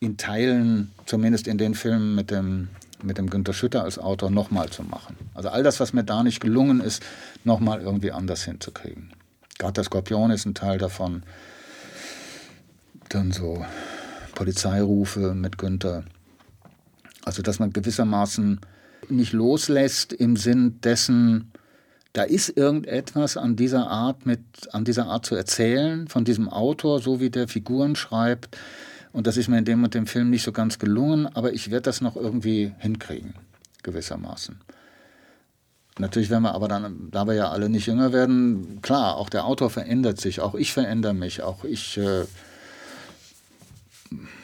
[0.00, 2.68] in Teilen, zumindest in den Filmen mit dem,
[3.02, 5.16] mit dem Günter Schütter als Autor, nochmal zu machen.
[5.34, 7.02] Also all das, was mir da nicht gelungen ist,
[7.44, 9.12] nochmal irgendwie anders hinzukriegen.
[9.58, 11.22] Gerade der Skorpion ist ein Teil davon
[13.08, 13.64] dann so
[14.34, 16.04] Polizeirufe mit Günther.
[17.24, 18.60] Also, dass man gewissermaßen
[19.08, 21.52] nicht loslässt im Sinn dessen,
[22.12, 24.40] da ist irgendetwas an dieser Art mit,
[24.72, 28.56] an dieser Art zu erzählen, von diesem Autor, so wie der Figuren schreibt.
[29.12, 31.70] Und das ist mir in dem und dem Film nicht so ganz gelungen, aber ich
[31.70, 33.34] werde das noch irgendwie hinkriegen,
[33.82, 34.60] gewissermaßen.
[35.98, 39.46] Natürlich, wenn wir aber dann, da wir ja alle nicht jünger werden, klar, auch der
[39.46, 42.24] Autor verändert sich, auch ich verändere mich, auch ich äh,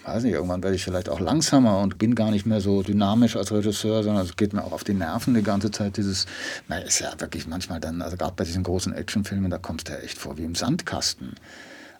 [0.04, 3.36] weiß nicht, irgendwann werde ich vielleicht auch langsamer und bin gar nicht mehr so dynamisch
[3.36, 5.97] als Regisseur, sondern es geht mir auch auf die Nerven die ganze Zeit.
[5.97, 6.26] Dieses,
[6.68, 9.93] na, ist ja wirklich manchmal dann, also gerade bei diesen großen Actionfilmen, da kommst du
[9.93, 11.34] ja echt vor wie im Sandkasten.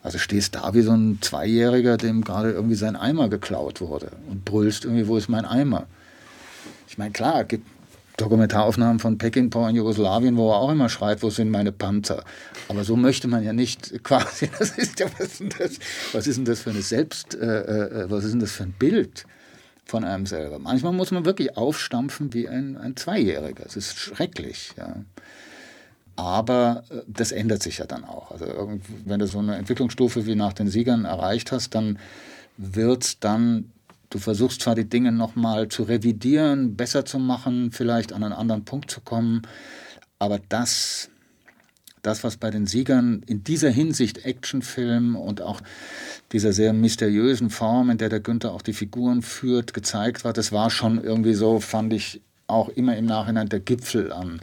[0.01, 4.43] Also stehst da wie so ein Zweijähriger, dem gerade irgendwie sein Eimer geklaut wurde und
[4.43, 5.87] brüllst irgendwie, wo ist mein Eimer?
[6.87, 7.65] Ich meine, klar, gibt
[8.17, 12.23] Dokumentaraufnahmen von Peckinpah in Jugoslawien, wo er auch immer schreit, wo sind meine Panzer?
[12.67, 15.79] Aber so möchte man ja nicht quasi, das ist ja, was ist denn das,
[16.11, 18.73] was ist denn das für eine Selbst, äh, äh, was ist denn das für ein
[18.73, 19.25] Bild
[19.85, 20.59] von einem selber?
[20.59, 23.65] Manchmal muss man wirklich aufstampfen wie ein, ein Zweijähriger.
[23.65, 24.95] Es ist schrecklich, ja.
[26.15, 28.29] Aber äh, das ändert sich ja dann auch.
[28.29, 31.97] Also wenn du so eine Entwicklungsstufe wie nach den Siegern erreicht hast, dann
[32.57, 33.72] wird es dann
[34.13, 38.63] Du versuchst zwar die Dinge nochmal zu revidieren, besser zu machen, vielleicht an einen anderen
[38.63, 39.41] Punkt zu kommen,
[40.19, 41.09] aber das,
[42.03, 45.61] das, was bei den Siegern in dieser Hinsicht Actionfilm und auch
[46.31, 50.51] dieser sehr mysteriösen Form, in der der Günther auch die Figuren führt, gezeigt war, das
[50.51, 54.41] war schon irgendwie so, fand ich auch immer im Nachhinein der Gipfel an,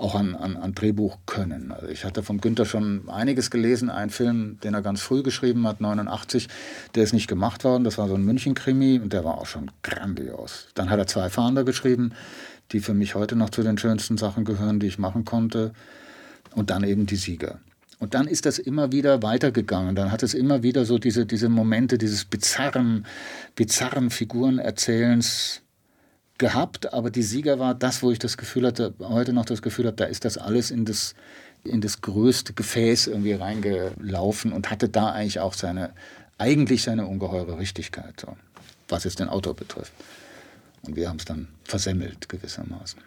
[0.00, 1.72] auch an, an, an Drehbuch können.
[1.72, 5.66] Also ich hatte vom Günther schon einiges gelesen, einen Film, den er ganz früh geschrieben
[5.66, 6.48] hat, 89,
[6.94, 9.70] der ist nicht gemacht worden, das war so ein München-Krimi und der war auch schon
[9.82, 10.68] grandios.
[10.74, 12.12] Dann hat er zwei Fahnder geschrieben,
[12.72, 15.72] die für mich heute noch zu den schönsten Sachen gehören, die ich machen konnte.
[16.54, 17.60] Und dann eben die Sieger.
[18.00, 19.94] Und dann ist das immer wieder weitergegangen.
[19.94, 23.06] Dann hat es immer wieder so diese, diese Momente dieses bizarren,
[23.54, 25.62] bizarren Figurenerzählens
[26.40, 29.86] gehabt, aber die Sieger war das, wo ich das Gefühl hatte, heute noch das Gefühl
[29.86, 31.14] habe, da ist das alles in das,
[31.64, 35.90] in das größte Gefäß irgendwie reingelaufen und hatte da eigentlich auch seine,
[36.38, 38.36] eigentlich seine ungeheure Richtigkeit, so,
[38.88, 39.92] was es den Autor betrifft.
[40.82, 43.02] Und wir haben es dann versemmelt gewissermaßen.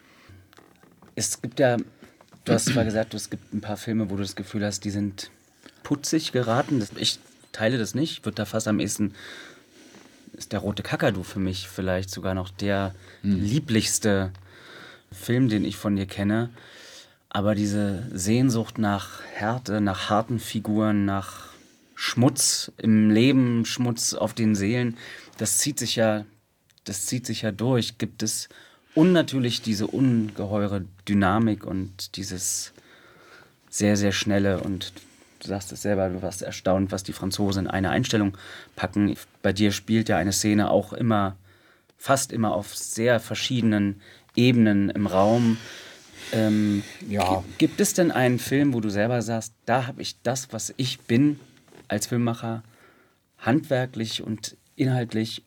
[1.16, 1.78] Es gibt ja,
[2.46, 4.92] du hast zwar gesagt, es gibt ein paar Filme, wo du das Gefühl hast, die
[4.92, 5.32] sind
[5.82, 6.86] putzig geraten.
[6.98, 7.18] Ich
[7.52, 9.16] teile das nicht, Ich würde da fast am ehesten
[10.34, 13.42] ist der rote Kakadu für mich vielleicht sogar noch der mhm.
[13.42, 14.32] lieblichste
[15.12, 16.50] Film, den ich von dir kenne.
[17.30, 21.48] Aber diese Sehnsucht nach Härte, nach harten Figuren, nach
[21.96, 24.98] Schmutz im Leben, Schmutz auf den Seelen,
[25.38, 26.26] das zieht sich ja,
[26.84, 27.98] das zieht sich ja durch.
[27.98, 28.50] Gibt es
[28.96, 32.74] und natürlich diese ungeheure Dynamik und dieses
[33.70, 34.94] sehr, sehr schnelle und
[35.44, 38.38] du sagst es selber, du warst erstaunt, was die Franzosen in eine Einstellung
[38.76, 39.16] packen.
[39.42, 41.36] Bei dir spielt ja eine Szene auch immer,
[41.98, 44.02] fast immer auf sehr verschiedenen
[44.36, 45.58] Ebenen im Raum.
[46.32, 47.44] Ähm, ja.
[47.58, 51.02] Gibt es denn einen Film, wo du selber sagst, da habe ich das, was ich
[51.02, 51.40] bin
[51.88, 52.64] als Filmemacher,
[53.38, 55.44] handwerklich und inhaltlich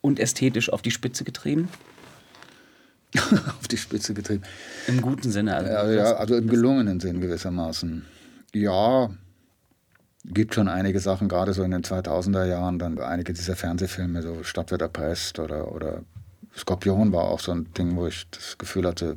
[0.00, 1.68] und ästhetisch auf die Spitze getrieben?
[3.58, 4.42] auf die Spitze getrieben.
[4.86, 5.56] Im guten Sinne.
[5.56, 8.04] Also, ja, ja, also im gelungenen Sinn gewissermaßen.
[8.54, 9.10] Ja,
[10.24, 14.42] gibt schon einige Sachen, gerade so in den 2000er Jahren, dann einige dieser Fernsehfilme, so
[14.42, 16.02] Stadtwetter Pest oder, oder
[16.56, 19.16] Skorpion war auch so ein Ding, wo ich das Gefühl hatte,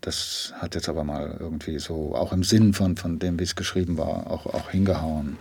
[0.00, 3.54] das hat jetzt aber mal irgendwie so, auch im Sinn von, von dem, wie es
[3.54, 5.36] geschrieben war, auch, auch hingehauen.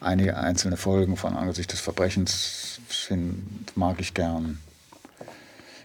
[0.00, 2.80] Einige einzelne Folgen von Angesicht des Verbrechens
[3.74, 4.58] mag ich gern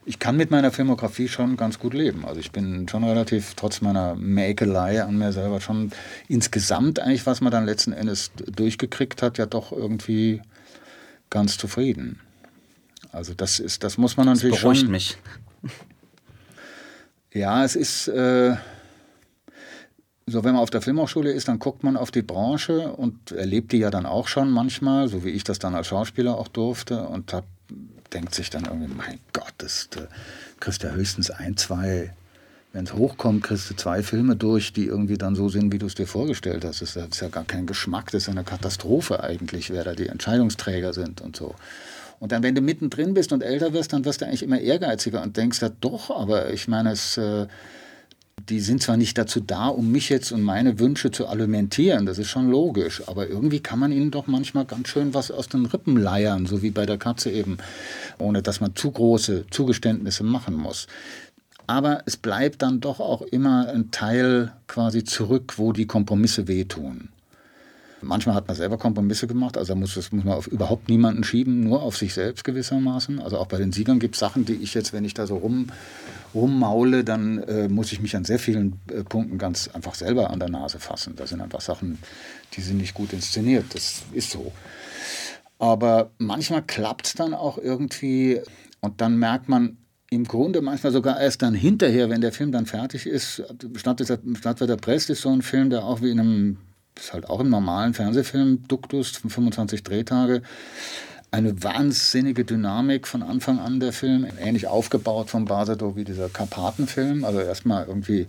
[0.05, 2.25] ich kann mit meiner Filmografie schon ganz gut leben.
[2.25, 5.91] Also ich bin schon relativ, trotz meiner Mäkelei an mir selber, schon
[6.27, 10.41] insgesamt eigentlich, was man dann letzten Endes durchgekriegt hat, ja doch irgendwie
[11.29, 12.19] ganz zufrieden.
[13.11, 14.91] Also das ist, das muss man natürlich das beruhigt schon.
[14.91, 15.17] mich.
[17.33, 18.55] Ja, es ist äh,
[20.25, 23.71] so, wenn man auf der Filmhochschule ist, dann guckt man auf die Branche und erlebt
[23.71, 27.07] die ja dann auch schon manchmal, so wie ich das dann als Schauspieler auch durfte
[27.07, 27.47] und habe
[28.13, 30.01] denkt sich dann irgendwie, mein Gott, das, da
[30.59, 32.13] kriegst du höchstens ein, zwei,
[32.73, 35.87] wenn es hochkommt, kriegst du zwei Filme durch, die irgendwie dann so sind, wie du
[35.87, 36.81] es dir vorgestellt hast.
[36.81, 40.93] Das ist ja gar kein Geschmack, das ist eine Katastrophe eigentlich, wer da die Entscheidungsträger
[40.93, 41.55] sind und so.
[42.19, 45.23] Und dann, wenn du mittendrin bist und älter wirst, dann wirst du eigentlich immer ehrgeiziger
[45.23, 47.17] und denkst ja doch, aber ich meine, es...
[47.17, 47.47] Äh,
[48.49, 52.17] die sind zwar nicht dazu da, um mich jetzt und meine Wünsche zu alimentieren, das
[52.17, 55.65] ist schon logisch, aber irgendwie kann man ihnen doch manchmal ganz schön was aus den
[55.65, 57.57] Rippen leiern, so wie bei der Katze eben,
[58.17, 60.87] ohne dass man zu große Zugeständnisse machen muss.
[61.67, 67.09] Aber es bleibt dann doch auch immer ein Teil quasi zurück, wo die Kompromisse wehtun.
[68.01, 71.61] Manchmal hat man selber Kompromisse gemacht, also muss, das muss man auf überhaupt niemanden schieben,
[71.61, 73.19] nur auf sich selbst gewissermaßen.
[73.19, 75.37] Also auch bei den Siegern gibt es Sachen, die ich jetzt, wenn ich da so
[75.37, 75.67] rum,
[76.33, 80.39] rummaule, dann äh, muss ich mich an sehr vielen äh, Punkten ganz einfach selber an
[80.39, 81.15] der Nase fassen.
[81.15, 81.99] Da sind einfach Sachen,
[82.53, 83.65] die sind nicht gut inszeniert.
[83.73, 84.51] Das ist so.
[85.59, 88.41] Aber manchmal klappt es dann auch irgendwie
[88.79, 89.77] und dann merkt man,
[90.09, 93.41] im Grunde manchmal sogar erst dann hinterher, wenn der Film dann fertig ist.
[93.75, 96.57] Stadtwetter Prest ist so ein Film, der auch wie in einem
[96.97, 100.41] ist halt auch im normalen Fernsehfilm Duktus, 25 Drehtage,
[101.31, 107.23] eine wahnsinnige Dynamik von Anfang an der Film, ähnlich aufgebaut von Basedow wie dieser Karpatenfilm.
[107.23, 108.27] Also erstmal irgendwie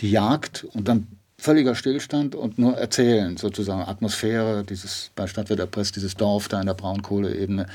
[0.00, 1.06] die Jagd und dann
[1.38, 6.66] völliger Stillstand und nur erzählen, sozusagen Atmosphäre, dieses bei Stadtwetter Press, dieses Dorf da in
[6.66, 7.66] der Braunkohleebene.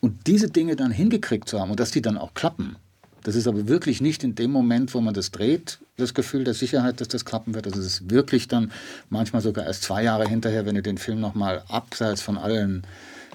[0.00, 2.76] Und diese Dinge dann hingekriegt zu haben und dass die dann auch klappen,
[3.24, 6.52] das ist aber wirklich nicht in dem Moment, wo man das dreht, das Gefühl der
[6.52, 7.64] Sicherheit, dass das klappen wird.
[7.66, 8.70] Das ist wirklich dann
[9.08, 12.86] manchmal sogar erst zwei Jahre hinterher, wenn du den Film nochmal abseits von allen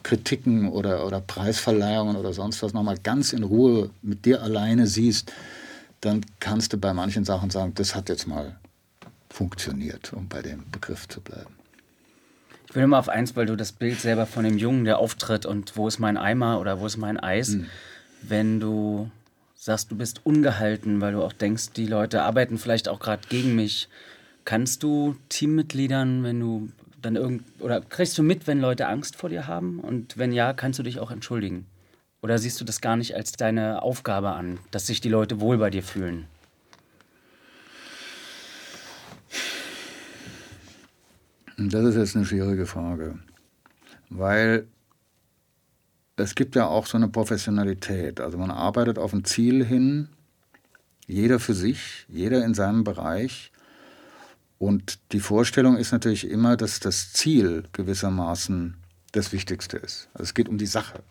[0.03, 5.33] Kritiken oder, oder Preisverleihungen oder sonst was nochmal ganz in Ruhe mit dir alleine siehst,
[6.01, 8.57] dann kannst du bei manchen Sachen sagen, das hat jetzt mal
[9.31, 11.55] funktioniert, um bei dem Begriff zu bleiben.
[12.69, 15.47] Ich will immer auf eins, weil du das Bild selber von dem Jungen, der auftritt
[15.47, 17.65] und wo ist mein Eimer oder wo ist mein Eis, mhm.
[18.21, 19.09] wenn du
[19.59, 23.55] sagst, du bist ungehalten, weil du auch denkst, die Leute arbeiten vielleicht auch gerade gegen
[23.55, 23.89] mich.
[24.45, 26.69] Kannst du Teammitgliedern, wenn du
[27.01, 29.79] dann irgend oder kriegst du mit, wenn Leute Angst vor dir haben?
[29.81, 31.65] Und wenn ja, kannst du dich auch entschuldigen?
[32.21, 35.57] Oder siehst du das gar nicht als deine Aufgabe an, dass sich die Leute wohl
[35.57, 36.25] bei dir fühlen?
[41.57, 43.19] Das ist jetzt eine schwierige Frage,
[44.09, 44.67] weil
[46.19, 48.19] es gibt ja auch so eine Professionalität.
[48.19, 50.09] Also man arbeitet auf ein Ziel hin,
[51.07, 53.51] jeder für sich, jeder in seinem Bereich.
[54.57, 58.75] Und die Vorstellung ist natürlich immer, dass das Ziel gewissermaßen
[59.11, 60.09] das Wichtigste ist.
[60.13, 61.01] Also es geht um die Sache.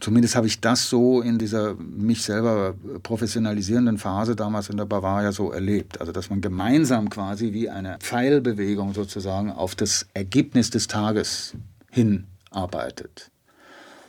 [0.00, 5.30] Zumindest habe ich das so in dieser mich selber professionalisierenden Phase damals in der Bavaria
[5.30, 6.00] so erlebt.
[6.00, 11.54] Also dass man gemeinsam quasi wie eine Pfeilbewegung sozusagen auf das Ergebnis des Tages
[11.92, 13.30] hinarbeitet.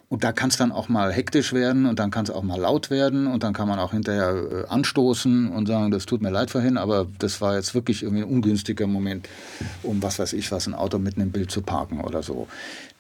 [0.10, 2.60] Und da kann es dann auch mal hektisch werden und dann kann es auch mal
[2.60, 6.30] laut werden und dann kann man auch hinterher äh, anstoßen und sagen, das tut mir
[6.30, 9.28] leid vorhin, aber das war jetzt wirklich irgendwie ein ungünstiger Moment,
[9.82, 12.48] um was weiß ich was, ein Auto mitten im Bild zu parken oder so.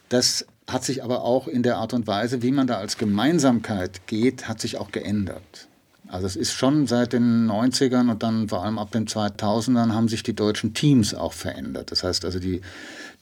[0.09, 4.07] Das hat sich aber auch in der Art und Weise, wie man da als Gemeinsamkeit
[4.07, 5.67] geht, hat sich auch geändert.
[6.07, 10.07] Also es ist schon seit den 90ern und dann vor allem ab den 2000ern haben
[10.07, 11.91] sich die deutschen Teams auch verändert.
[11.91, 12.61] Das heißt also die,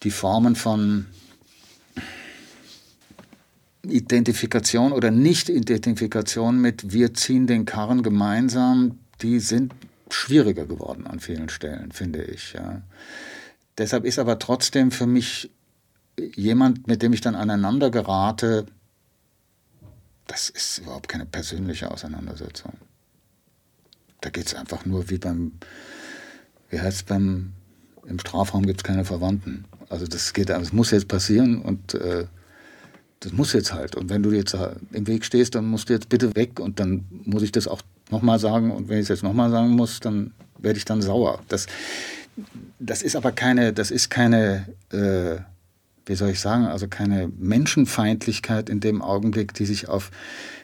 [0.03, 1.07] die Formen von
[3.83, 9.73] Identifikation oder Nicht-Identifikation mit wir ziehen den Karren gemeinsam, die sind
[10.09, 12.53] schwieriger geworden an vielen Stellen, finde ich.
[12.53, 12.81] Ja.
[13.77, 15.49] Deshalb ist aber trotzdem für mich
[16.35, 18.65] jemand, mit dem ich dann aneinander gerate,
[20.27, 22.73] das ist überhaupt keine persönliche Auseinandersetzung.
[24.21, 25.53] Da geht es einfach nur wie beim,
[26.69, 27.53] wie heißt es beim,
[28.05, 29.65] im Strafraum gibt es keine Verwandten.
[29.89, 32.27] Also das geht, das muss jetzt passieren und äh,
[33.21, 33.95] das muss jetzt halt.
[33.95, 34.57] Und wenn du jetzt
[34.91, 37.81] im Weg stehst, dann musst du jetzt bitte weg und dann muss ich das auch
[38.09, 38.71] nochmal sagen.
[38.71, 41.39] Und wenn ich es jetzt nochmal sagen muss, dann werde ich dann sauer.
[41.47, 41.67] Das,
[42.79, 45.37] das ist aber keine, das ist keine, äh,
[46.07, 50.09] wie soll ich sagen, also keine Menschenfeindlichkeit in dem Augenblick, die sich auf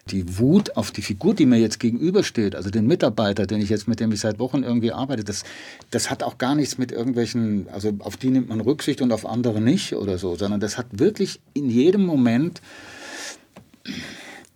[0.07, 3.87] die Wut, auf die Figur, die mir jetzt gegenübersteht, also den Mitarbeiter, den ich jetzt
[3.87, 5.43] mit dem ich seit Wochen irgendwie arbeite, das,
[5.91, 9.25] das hat auch gar nichts mit irgendwelchen, also auf die nimmt man Rücksicht und auf
[9.25, 12.61] andere nicht oder so, sondern das hat wirklich in jedem Moment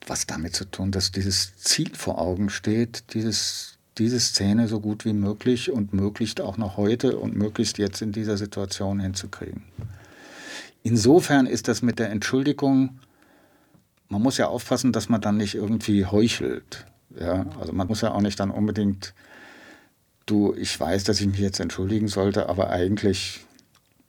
[0.07, 5.05] was damit zu tun, dass dieses Ziel vor Augen steht, dieses, diese Szene so gut
[5.05, 9.63] wie möglich und möglichst auch noch heute und möglichst jetzt in dieser Situation hinzukriegen.
[10.83, 12.99] Insofern ist das mit der Entschuldigung,
[14.11, 16.85] man muss ja aufpassen, dass man dann nicht irgendwie heuchelt.
[17.17, 17.45] Ja?
[17.59, 19.13] Also man muss ja auch nicht dann unbedingt,
[20.25, 23.39] du, ich weiß, dass ich mich jetzt entschuldigen sollte, aber eigentlich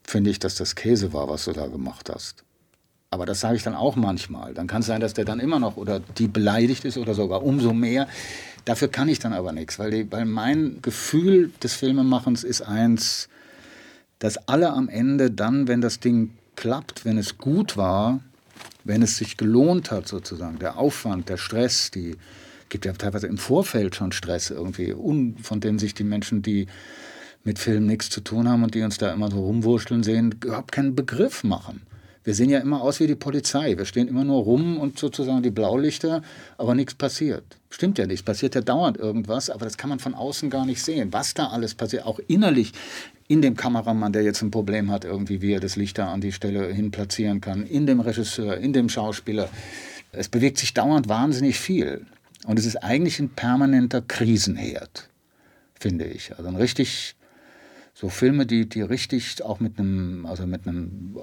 [0.03, 2.45] finde ich, dass das Käse war, was du da gemacht hast.
[3.11, 4.55] Aber das sage ich dann auch manchmal.
[4.55, 7.45] Dann kann es sein, dass der dann immer noch oder die beleidigt ist oder sogar
[7.45, 8.09] umso mehr.
[8.65, 13.29] Dafür kann ich dann aber nichts, weil, die, weil mein Gefühl des Filmemachens ist eins,
[14.19, 18.20] dass alle am Ende dann, wenn das Ding klappt, wenn es gut war,
[18.85, 22.17] wenn es sich gelohnt hat sozusagen, der Aufwand, der Stress, die
[22.69, 24.95] gibt ja teilweise im Vorfeld schon Stress irgendwie,
[25.43, 26.67] von dem sich die Menschen, die
[27.45, 30.73] mit Film nichts zu tun haben und die uns da immer so rumwurschteln sehen, überhaupt
[30.73, 31.83] keinen Begriff machen.
[32.25, 33.77] Wir sehen ja immer aus wie die Polizei.
[33.77, 36.23] Wir stehen immer nur rum und sozusagen die Blaulichter,
[36.57, 37.43] aber nichts passiert.
[37.69, 38.21] Stimmt ja nicht.
[38.21, 41.13] Es passiert ja dauernd irgendwas, aber das kann man von außen gar nicht sehen.
[41.13, 42.73] Was da alles passiert, auch innerlich
[43.28, 46.20] in dem Kameramann, der jetzt ein Problem hat, irgendwie, wie er das Licht da an
[46.20, 49.49] die Stelle hin platzieren kann, in dem Regisseur, in dem Schauspieler.
[50.12, 52.07] Es bewegt sich dauernd wahnsinnig viel.
[52.47, 55.09] Und es ist eigentlich ein permanenter Krisenherd,
[55.78, 56.36] finde ich.
[56.36, 57.15] Also ein richtig,
[57.94, 61.16] so Filme, die, die richtig auch mit einem, also mit einem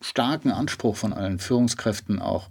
[0.00, 2.48] starken Anspruch von allen Führungskräften auch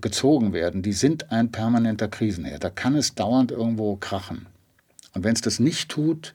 [0.00, 2.62] gezogen werden, die sind ein permanenter Krisenherd.
[2.62, 4.46] Da kann es dauernd irgendwo krachen.
[5.14, 6.34] Und wenn es das nicht tut,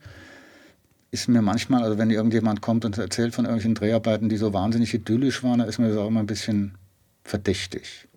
[1.14, 4.92] ist mir manchmal, also wenn irgendjemand kommt und erzählt von irgendwelchen Dreharbeiten, die so wahnsinnig
[4.92, 6.74] idyllisch waren, dann ist mir das auch immer ein bisschen
[7.22, 8.08] verdächtig.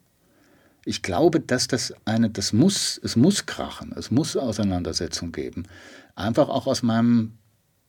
[0.83, 5.65] Ich glaube, dass das eine, das muss, es muss krachen, es muss Auseinandersetzung geben.
[6.15, 7.33] Einfach auch aus meinem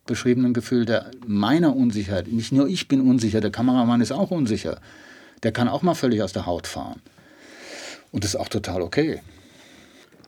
[0.05, 2.29] beschriebenen Gefühl der meiner Unsicherheit.
[2.29, 4.79] Nicht nur ich bin unsicher, der Kameramann ist auch unsicher.
[5.43, 7.01] Der kann auch mal völlig aus der Haut fahren.
[8.13, 9.23] Und das ist auch total okay.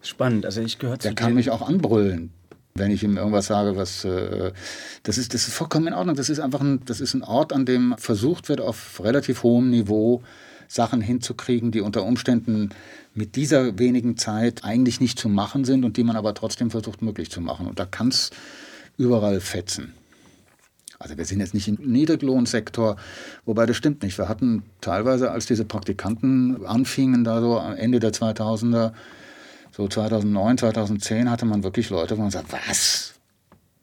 [0.01, 2.32] Spannend, also ich gehöre zu Der kann mich auch anbrüllen,
[2.75, 4.53] wenn ich ihm irgendwas sage, was äh,
[5.03, 6.17] das ist das ist vollkommen in Ordnung.
[6.17, 9.71] Das ist einfach ein das ist ein Ort, an dem versucht wird auf relativ hohem
[9.71, 10.23] Niveau
[10.69, 12.71] Sachen hinzukriegen, die unter Umständen
[13.13, 17.03] mit dieser wenigen Zeit eigentlich nicht zu machen sind und die man aber trotzdem versucht
[17.03, 17.67] möglich zu machen.
[17.67, 18.31] Und da kann es
[18.97, 19.95] überall fetzen.
[21.01, 22.97] Also wir sind jetzt nicht im Niedriglohnsektor,
[23.47, 24.19] wobei das stimmt nicht.
[24.19, 28.93] Wir hatten teilweise, als diese Praktikanten anfingen, da so am Ende der 2000er,
[29.73, 33.15] so 2009, 2010, hatte man wirklich Leute, wo man sagt, was?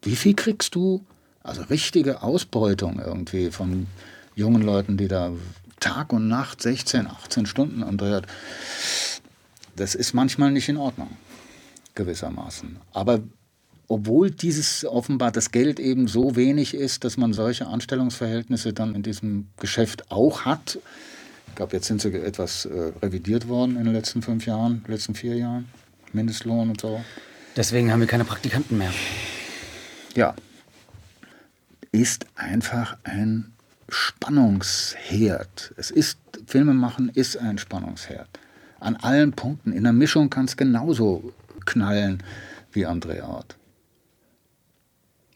[0.02, 1.04] Wie viel kriegst du?
[1.42, 3.86] Also richtige Ausbeutung irgendwie von
[4.34, 5.32] jungen Leuten, die da
[5.80, 8.24] Tag und Nacht 16, 18 Stunden andreht,
[9.76, 11.08] das ist manchmal nicht in Ordnung,
[11.94, 12.76] gewissermaßen.
[12.92, 13.20] Aber
[13.88, 19.02] obwohl dieses offenbar das Geld eben so wenig ist, dass man solche Anstellungsverhältnisse dann in
[19.02, 20.78] diesem Geschäft auch hat.
[21.48, 25.14] Ich glaube, jetzt sind sie etwas äh, revidiert worden in den letzten fünf Jahren, letzten
[25.14, 25.68] vier Jahren.
[26.12, 27.04] Mindestlohn und so.
[27.56, 28.92] Deswegen haben wir keine Praktikanten mehr.
[30.14, 30.34] Ja.
[31.92, 33.52] Ist einfach ein
[33.88, 35.74] Spannungsherd.
[35.76, 38.28] Es ist, Filme machen ist ein Spannungsherd.
[38.80, 39.72] An allen Punkten.
[39.72, 41.32] In der Mischung kann es genauso
[41.64, 42.22] knallen
[42.72, 43.56] wie André Art.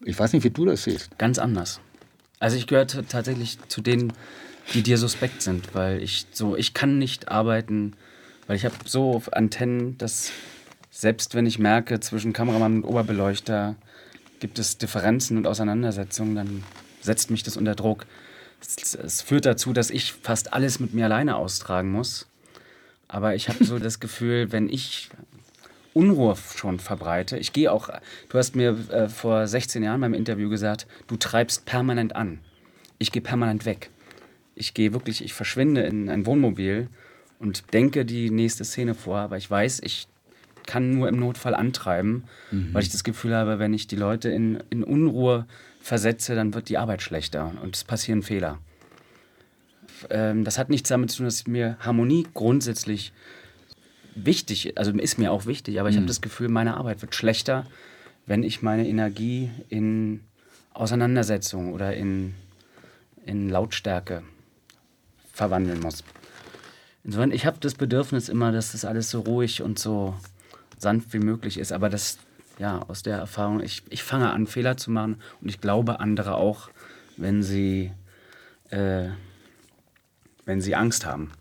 [0.05, 1.17] Ich weiß nicht, wie du das siehst.
[1.19, 1.81] Ganz anders.
[2.39, 4.13] Also ich gehöre tatsächlich zu denen,
[4.75, 7.95] die dir suspekt sind, weil ich so, ich kann nicht arbeiten,
[8.47, 10.31] weil ich habe so Antennen, dass
[10.91, 13.77] selbst wenn ich merke, zwischen Kameramann und Oberbeleuchter
[14.41, 16.65] gibt es Differenzen und Auseinandersetzungen, dann
[17.01, 18.07] setzt mich das unter Druck.
[18.61, 22.27] Es, es führt dazu, dass ich fast alles mit mir alleine austragen muss.
[23.09, 25.11] Aber ich habe so das Gefühl, wenn ich
[25.95, 27.37] Unruhe schon verbreite.
[27.37, 27.91] Ich gehe auch,
[28.31, 32.39] du hast mir äh, vor 16 Jahren beim Interview gesagt, du treibst permanent an.
[32.99, 33.91] Ich gehe permanent weg.
[34.55, 36.89] Ich gehe wirklich, ich verschwinde in ein Wohnmobil
[37.39, 40.07] und denke die nächste Szene vor, aber ich weiß, ich
[40.67, 42.73] kann nur im Notfall antreiben, mhm.
[42.73, 45.47] weil ich das Gefühl habe, wenn ich die Leute in, in Unruhe
[45.81, 48.59] versetze, dann wird die Arbeit schlechter und es passieren Fehler.
[50.11, 53.13] Ähm, das hat nichts damit zu tun, dass mir Harmonie grundsätzlich
[54.15, 56.01] wichtig, also ist mir auch wichtig, aber ich mhm.
[56.01, 57.67] habe das Gefühl, meine Arbeit wird schlechter,
[58.27, 60.21] wenn ich meine Energie in
[60.75, 62.35] Auseinandersetzung oder in,
[63.27, 64.23] in Lautstärke
[65.33, 66.05] verwandeln muss.
[67.05, 70.15] Insofern, ich habe das Bedürfnis immer, dass das alles so ruhig und so
[70.79, 72.19] sanft wie möglich ist, aber das,
[72.59, 76.35] ja, aus der Erfahrung, ich, ich fange an, Fehler zu machen und ich glaube andere
[76.35, 76.71] auch,
[77.17, 77.93] wenn sie,
[78.71, 79.09] äh,
[80.45, 81.33] wenn sie Angst haben.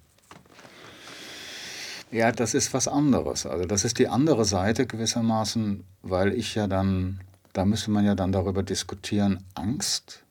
[2.12, 3.46] Ja, das ist was anderes.
[3.46, 7.22] Also das ist die andere Seite gewissermaßen, weil ich ja dann,
[7.54, 10.24] da müsste man ja dann darüber diskutieren, Angst?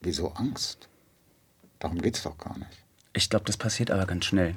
[0.00, 0.89] Wieso Angst?
[1.80, 2.70] Darum geht es doch gar nicht.
[3.12, 4.54] Ich glaube, das passiert aber ganz schnell.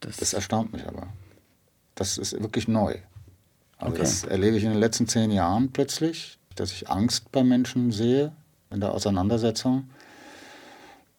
[0.00, 1.06] Das, das, erstaunt mich aber.
[1.94, 2.96] Das ist wirklich neu.
[3.78, 4.02] Also okay.
[4.02, 8.32] das erlebe ich in den letzten zehn Jahren plötzlich, dass ich Angst bei Menschen sehe
[8.70, 9.88] in der Auseinandersetzung.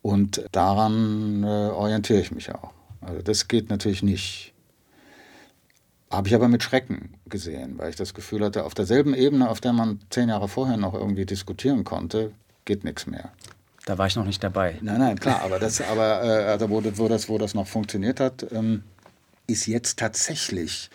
[0.01, 2.71] Und daran äh, orientiere ich mich auch.
[2.99, 4.53] Also das geht natürlich nicht
[6.13, 9.61] habe ich aber mit Schrecken gesehen, weil ich das Gefühl hatte, auf derselben Ebene, auf
[9.61, 12.31] der man zehn Jahre vorher noch irgendwie diskutieren konnte,
[12.65, 13.31] geht nichts mehr.
[13.85, 14.77] Da war ich noch nicht dabei.
[14.81, 18.19] Nein, nein, klar, aber das, aber äh, also wo, wo, das, wo das noch funktioniert
[18.19, 18.83] hat, ähm,
[19.47, 20.89] ist jetzt tatsächlich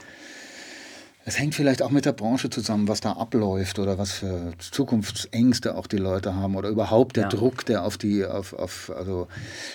[1.28, 5.76] es hängt vielleicht auch mit der Branche zusammen, was da abläuft oder was für Zukunftsängste
[5.76, 7.28] auch die Leute haben oder überhaupt der ja.
[7.28, 9.28] Druck, der auf die, auf, auf, also,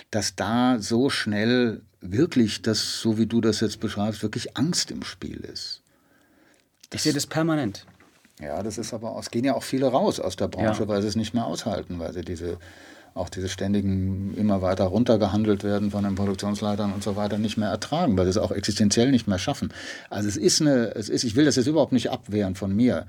[0.09, 5.03] dass da so schnell wirklich das, so wie du das jetzt beschreibst, wirklich Angst im
[5.03, 5.83] Spiel ist.
[6.89, 7.85] Das, ich sehe das permanent.
[8.41, 10.87] Ja, das ist aber, es gehen ja auch viele raus aus der Branche, ja.
[10.87, 12.57] weil sie es nicht mehr aushalten, weil sie diese
[13.15, 17.69] auch diese ständigen immer weiter runtergehandelt werden von den Produktionsleitern und so weiter nicht mehr
[17.69, 19.71] ertragen, weil sie es auch existenziell nicht mehr schaffen.
[20.09, 23.05] Also es ist eine, es ist, ich will das jetzt überhaupt nicht abwehren von mir,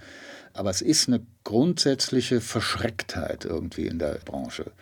[0.53, 4.73] aber es ist eine grundsätzliche Verschrecktheit irgendwie in der Branche.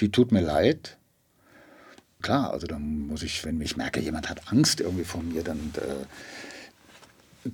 [0.00, 0.96] Die tut mir leid.
[2.22, 5.72] Klar, also dann muss ich, wenn ich merke, jemand hat Angst irgendwie vor mir, dann
[5.76, 6.06] äh,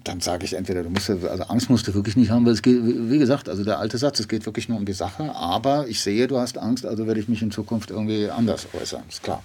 [0.04, 2.62] dann sage ich entweder, du musst, also Angst musst du wirklich nicht haben, weil es
[2.62, 5.88] geht, wie gesagt, also der alte Satz, es geht wirklich nur um die Sache, aber
[5.88, 9.22] ich sehe, du hast Angst, also werde ich mich in Zukunft irgendwie anders äußern, ist
[9.22, 9.42] klar.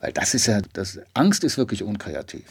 [0.00, 2.44] Weil das ist ja, das, Angst ist wirklich unkreativ.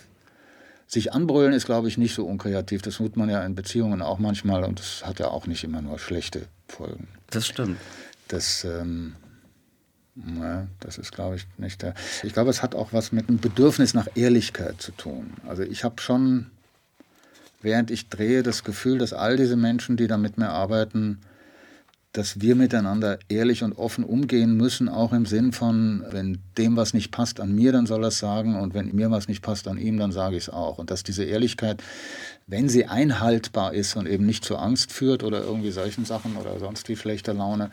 [0.87, 2.81] Sich anbrüllen ist, glaube ich, nicht so unkreativ.
[2.81, 5.81] Das tut man ja in Beziehungen auch manchmal und das hat ja auch nicht immer
[5.81, 7.09] nur schlechte Folgen.
[7.29, 7.77] Das stimmt.
[8.29, 9.15] Das, ähm,
[10.15, 11.93] ja, das ist, glaube ich, nicht der.
[12.23, 15.33] Ich glaube, es hat auch was mit einem Bedürfnis nach Ehrlichkeit zu tun.
[15.45, 16.47] Also ich habe schon
[17.61, 21.19] während ich drehe, das Gefühl, dass all diese Menschen, die da mit mir arbeiten,
[22.17, 26.95] dass wir miteinander ehrlich und offen umgehen müssen, auch im Sinn von, wenn dem was
[26.95, 29.67] nicht passt an mir, dann soll er es sagen und wenn mir was nicht passt
[29.67, 30.79] an ihm, dann sage ich es auch.
[30.79, 31.83] Und dass diese Ehrlichkeit,
[32.47, 36.57] wenn sie einhaltbar ist und eben nicht zur Angst führt oder irgendwie solchen Sachen oder
[36.59, 37.69] sonst wie schlechter Laune,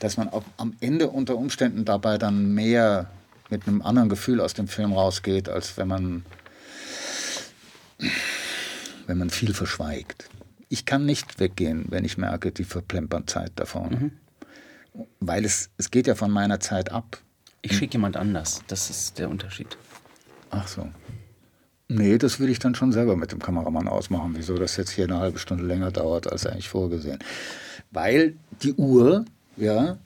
[0.00, 3.10] dass man auch am Ende unter Umständen dabei dann mehr
[3.50, 6.24] mit einem anderen Gefühl aus dem Film rausgeht, als wenn man
[9.06, 10.28] wenn man viel verschweigt.
[10.68, 13.96] Ich kann nicht weggehen, wenn ich merke, die verplempern Zeit da vorne.
[13.96, 14.12] Mhm.
[15.20, 17.18] Weil es, es geht ja von meiner Zeit ab.
[17.62, 18.62] Ich schicke jemand anders.
[18.68, 19.76] Das ist der Unterschied.
[20.50, 20.88] Ach so.
[21.88, 25.04] Nee, das würde ich dann schon selber mit dem Kameramann ausmachen, wieso das jetzt hier
[25.04, 27.18] eine halbe Stunde länger dauert als eigentlich vorgesehen.
[27.90, 29.24] Weil die Uhr,
[29.56, 29.98] ja,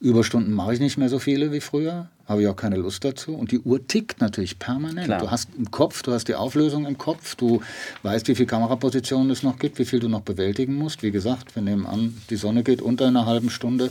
[0.00, 3.34] Überstunden mache ich nicht mehr so viele wie früher, habe ich auch keine Lust dazu.
[3.34, 5.06] Und die Uhr tickt natürlich permanent.
[5.06, 5.20] Klar.
[5.20, 7.62] Du hast im Kopf, du hast die Auflösung im Kopf, du
[8.02, 11.02] weißt, wie viele Kamerapositionen es noch gibt, wie viel du noch bewältigen musst.
[11.02, 13.90] Wie gesagt, wir nehmen an, die Sonne geht unter einer halben Stunde.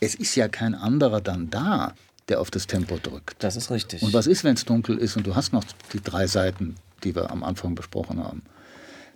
[0.00, 1.94] Es ist ja kein anderer dann da,
[2.28, 3.42] der auf das Tempo drückt.
[3.42, 4.02] Das ist richtig.
[4.02, 7.14] Und was ist, wenn es dunkel ist und du hast noch die drei Seiten, die
[7.14, 8.42] wir am Anfang besprochen haben?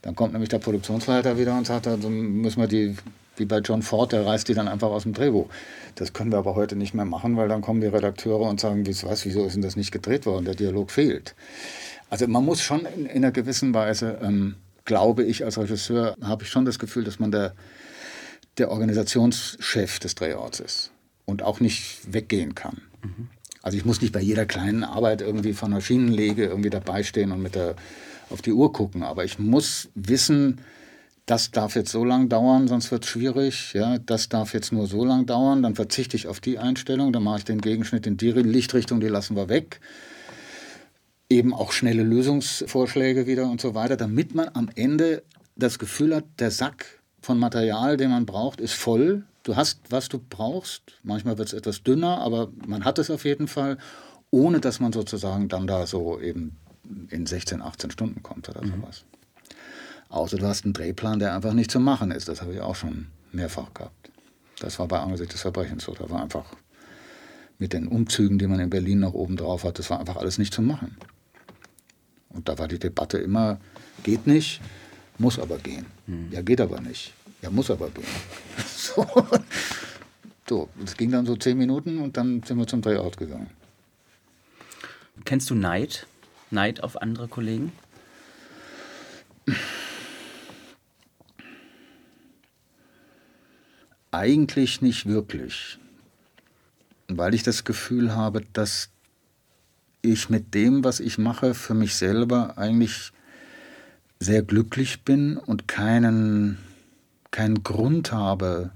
[0.02, 2.96] Dann kommt nämlich der Produktionsleiter wieder und sagt, also müssen wir die
[3.38, 5.48] wie bei John Ford, der reißt die dann einfach aus dem Drehbuch.
[5.94, 8.86] Das können wir aber heute nicht mehr machen, weil dann kommen die Redakteure und sagen,
[8.86, 10.44] was, wieso ist denn das nicht gedreht worden?
[10.44, 11.34] Der Dialog fehlt.
[12.10, 16.44] Also man muss schon in, in einer gewissen Weise, ähm, glaube ich, als Regisseur, habe
[16.44, 17.54] ich schon das Gefühl, dass man der,
[18.56, 20.90] der Organisationschef des Drehorts ist
[21.26, 22.82] und auch nicht weggehen kann.
[23.02, 23.28] Mhm.
[23.62, 27.32] Also ich muss nicht bei jeder kleinen Arbeit irgendwie von der Schienenlege irgendwie dabei stehen
[27.32, 27.74] und mit der,
[28.30, 30.60] auf die Uhr gucken, aber ich muss wissen,
[31.28, 33.74] das darf jetzt so lang dauern, sonst wird es schwierig.
[33.74, 37.22] Ja, das darf jetzt nur so lang dauern, dann verzichte ich auf die Einstellung, dann
[37.22, 39.80] mache ich den Gegenschnitt in die Lichtrichtung, die lassen wir weg.
[41.28, 45.22] Eben auch schnelle Lösungsvorschläge wieder und so weiter, damit man am Ende
[45.54, 46.86] das Gefühl hat, der Sack
[47.20, 49.24] von Material, den man braucht, ist voll.
[49.42, 50.82] Du hast, was du brauchst.
[51.02, 53.76] Manchmal wird es etwas dünner, aber man hat es auf jeden Fall,
[54.30, 56.56] ohne dass man sozusagen dann da so eben
[57.10, 58.80] in 16, 18 Stunden kommt oder mhm.
[58.80, 59.04] sowas.
[60.08, 62.28] Außer du hast einen Drehplan, der einfach nicht zu machen ist.
[62.28, 64.10] Das habe ich auch schon mehrfach gehabt.
[64.60, 65.92] Das war bei Angesicht des Verbrechens so.
[65.92, 66.46] Da war einfach
[67.58, 70.38] mit den Umzügen, die man in Berlin noch oben drauf hat, das war einfach alles
[70.38, 70.96] nicht zu machen.
[72.30, 73.58] Und da war die Debatte immer,
[74.04, 74.60] geht nicht,
[75.18, 75.86] muss aber gehen.
[76.06, 76.30] Hm.
[76.30, 77.12] Ja, geht aber nicht.
[77.42, 78.06] Ja, muss aber gehen.
[78.66, 79.06] so.
[80.48, 83.50] so, das ging dann so zehn Minuten und dann sind wir zum Drehort gegangen.
[85.24, 86.06] Kennst du Neid?
[86.50, 87.72] Neid auf andere Kollegen?
[94.10, 95.78] Eigentlich nicht wirklich,
[97.08, 98.88] weil ich das Gefühl habe, dass
[100.00, 103.12] ich mit dem, was ich mache, für mich selber eigentlich
[104.18, 106.58] sehr glücklich bin und keinen,
[107.30, 108.70] keinen Grund habe,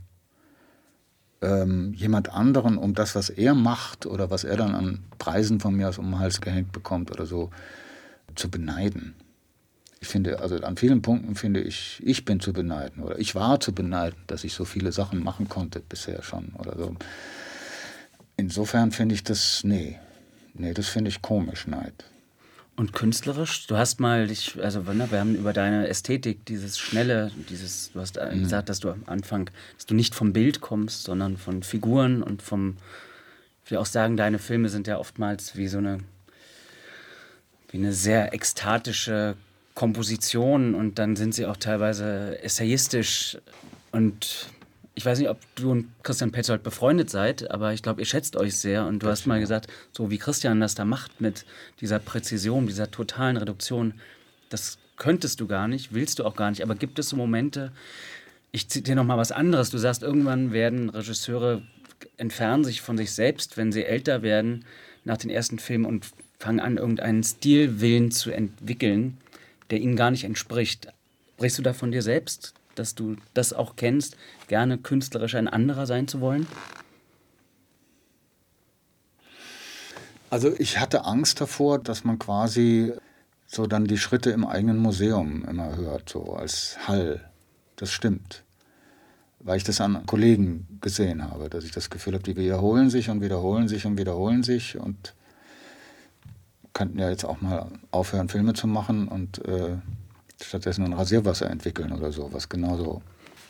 [1.41, 5.75] ähm, jemand anderen um das, was er macht oder was er dann an Preisen von
[5.75, 7.51] mir aus um den Hals gehängt bekommt oder so,
[8.35, 9.15] zu beneiden
[10.03, 13.61] ich finde, also an vielen Punkten finde ich, ich bin zu beneiden oder ich war
[13.61, 16.97] zu beneiden, dass ich so viele Sachen machen konnte bisher schon oder so.
[18.37, 20.01] Insofern finde ich das, nee,
[20.55, 21.95] nee, das finde ich komisch, Neid.
[22.75, 23.69] Und künstlerisch?
[23.69, 28.01] Du hast mal dich, also ne, wir haben über deine Ästhetik, dieses Schnelle, dieses, du
[28.01, 28.41] hast mhm.
[28.41, 32.43] gesagt, dass du am Anfang, dass du nicht vom Bild kommst, sondern von Figuren und
[32.43, 32.77] vom,
[33.65, 36.01] ich will auch sagen, deine Filme sind ja oftmals wie so eine,
[37.71, 39.37] wie eine sehr ekstatische
[39.75, 43.39] Komposition und dann sind sie auch teilweise essayistisch.
[43.91, 44.49] Und
[44.95, 48.37] ich weiß nicht, ob du und Christian Petzold befreundet seid, aber ich glaube, ihr schätzt
[48.37, 48.87] euch sehr.
[48.87, 51.47] Und du das hast mal gesagt, so wie Christian das da macht mit
[51.81, 53.95] dieser Präzision, dieser totalen Reduktion,
[54.51, 57.73] das könntest du gar nicht, willst du auch gar nicht, aber gibt es so Momente,
[58.53, 61.63] ich zitiere noch mal was anderes, du sagst, irgendwann werden Regisseure
[62.19, 64.65] entfernen sich von sich selbst, wenn sie älter werden
[65.05, 66.07] nach den ersten Filmen und
[66.39, 69.19] fangen an, irgendeinen Stilwillen zu entwickeln,
[69.73, 70.93] der ihnen gar nicht entspricht.
[71.39, 74.17] Brichst du da von dir selbst, dass du das auch kennst,
[74.47, 76.47] gerne künstlerisch ein anderer sein zu wollen?
[80.29, 82.93] Also ich hatte Angst davor, dass man quasi
[83.47, 87.31] so dann die Schritte im eigenen Museum immer hört, so als Hall.
[87.77, 88.45] Das stimmt.
[89.41, 93.09] Weil ich das an Kollegen gesehen habe, dass ich das Gefühl habe, die wiederholen sich
[93.09, 95.15] und wiederholen sich und wiederholen sich und
[96.73, 99.77] könnten ja jetzt auch mal aufhören, Filme zu machen und äh,
[100.41, 103.03] stattdessen ein Rasierwasser entwickeln oder so, was genauso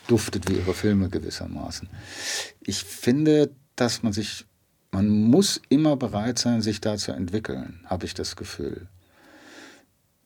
[0.08, 1.88] duftet wie ihre Filme gewissermaßen.
[2.60, 4.46] Ich finde, dass man sich,
[4.90, 8.88] man muss immer bereit sein, sich da zu entwickeln, habe ich das Gefühl.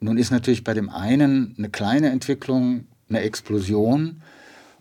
[0.01, 4.23] Nun ist natürlich bei dem einen eine kleine Entwicklung eine Explosion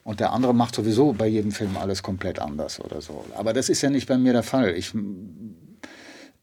[0.04, 3.26] und der andere macht sowieso bei jedem Film alles komplett anders oder so.
[3.36, 4.76] Aber das ist ja nicht bei mir der Fall.
[4.76, 4.94] Ich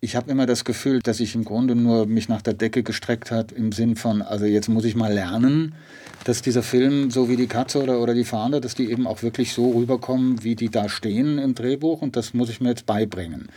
[0.04, 3.30] ich habe immer das Gefühl, dass ich im Grunde nur mich nach der Decke gestreckt
[3.30, 5.76] hat im Sinn von, also jetzt muss ich mal lernen,
[6.24, 9.22] dass dieser Film, so wie die Katze oder, oder die Fahne, dass die eben auch
[9.22, 12.84] wirklich so rüberkommen, wie die da stehen im Drehbuch und das muss ich mir jetzt
[12.84, 13.48] beibringen.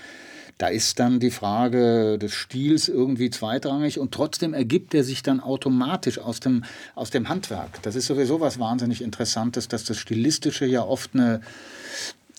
[0.59, 5.39] Da ist dann die Frage des Stils irgendwie zweitrangig und trotzdem ergibt er sich dann
[5.39, 6.63] automatisch aus dem,
[6.93, 7.81] aus dem Handwerk.
[7.81, 11.41] Das ist sowieso was wahnsinnig Interessantes, dass das Stilistische ja oft eine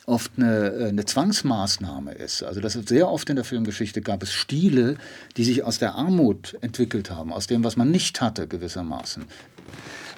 [0.06, 2.42] oft eine, äh, eine Zwangsmaßnahme ist.
[2.42, 4.96] Also das ist sehr oft in der Filmgeschichte gab es Stile,
[5.36, 9.24] die sich aus der Armut entwickelt haben, aus dem, was man nicht hatte gewissermaßen.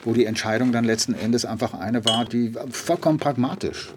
[0.05, 3.93] Wo die Entscheidung dann letzten Endes einfach eine war, die vollkommen pragmatisch.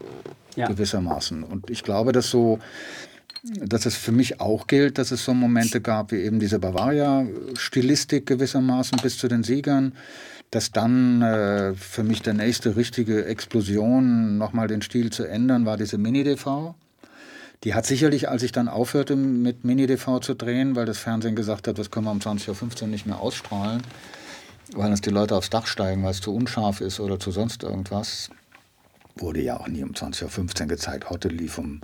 [0.56, 0.68] ja.
[0.68, 1.44] gewissermaßen.
[1.44, 2.60] Und ich glaube, dass so,
[3.44, 8.26] dass es für mich auch gilt, dass es so Momente gab, wie eben diese Bavaria-Stilistik
[8.26, 9.94] gewissermaßen bis zu den Siegern,
[10.52, 15.78] dass dann äh, für mich der nächste richtige Explosion, nochmal den Stil zu ändern, war
[15.78, 16.76] diese Mini-DV.
[17.64, 21.68] Die hat sicherlich, als ich dann aufhörte mit Mini-DV zu drehen, weil das Fernsehen gesagt
[21.68, 23.82] hat, das können wir um 20.15 Uhr nicht mehr ausstrahlen,
[24.74, 27.64] weil uns die Leute aufs Dach steigen, weil es zu unscharf ist oder zu sonst
[27.64, 28.30] irgendwas,
[29.16, 31.10] wurde ja auch nie um 20.15 Uhr gezeigt.
[31.10, 31.82] Heute lief um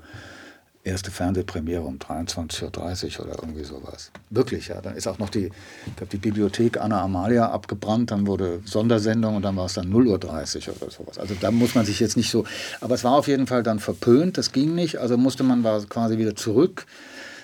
[0.88, 4.12] erste Fernsehpremiere um 23.30 Uhr oder irgendwie sowas.
[4.30, 4.82] Wirklich, ja.
[4.82, 5.52] Dann ist auch noch die,
[5.86, 9.92] ich glaube, die Bibliothek Anna Amalia abgebrannt, dann wurde Sondersendung und dann war es dann
[9.94, 11.18] 0.30 Uhr oder sowas.
[11.20, 12.46] Also da muss man sich jetzt nicht so.
[12.82, 14.98] Aber es war auf jeden Fall dann verpönt, das ging nicht.
[14.98, 16.86] Also musste man quasi wieder zurück.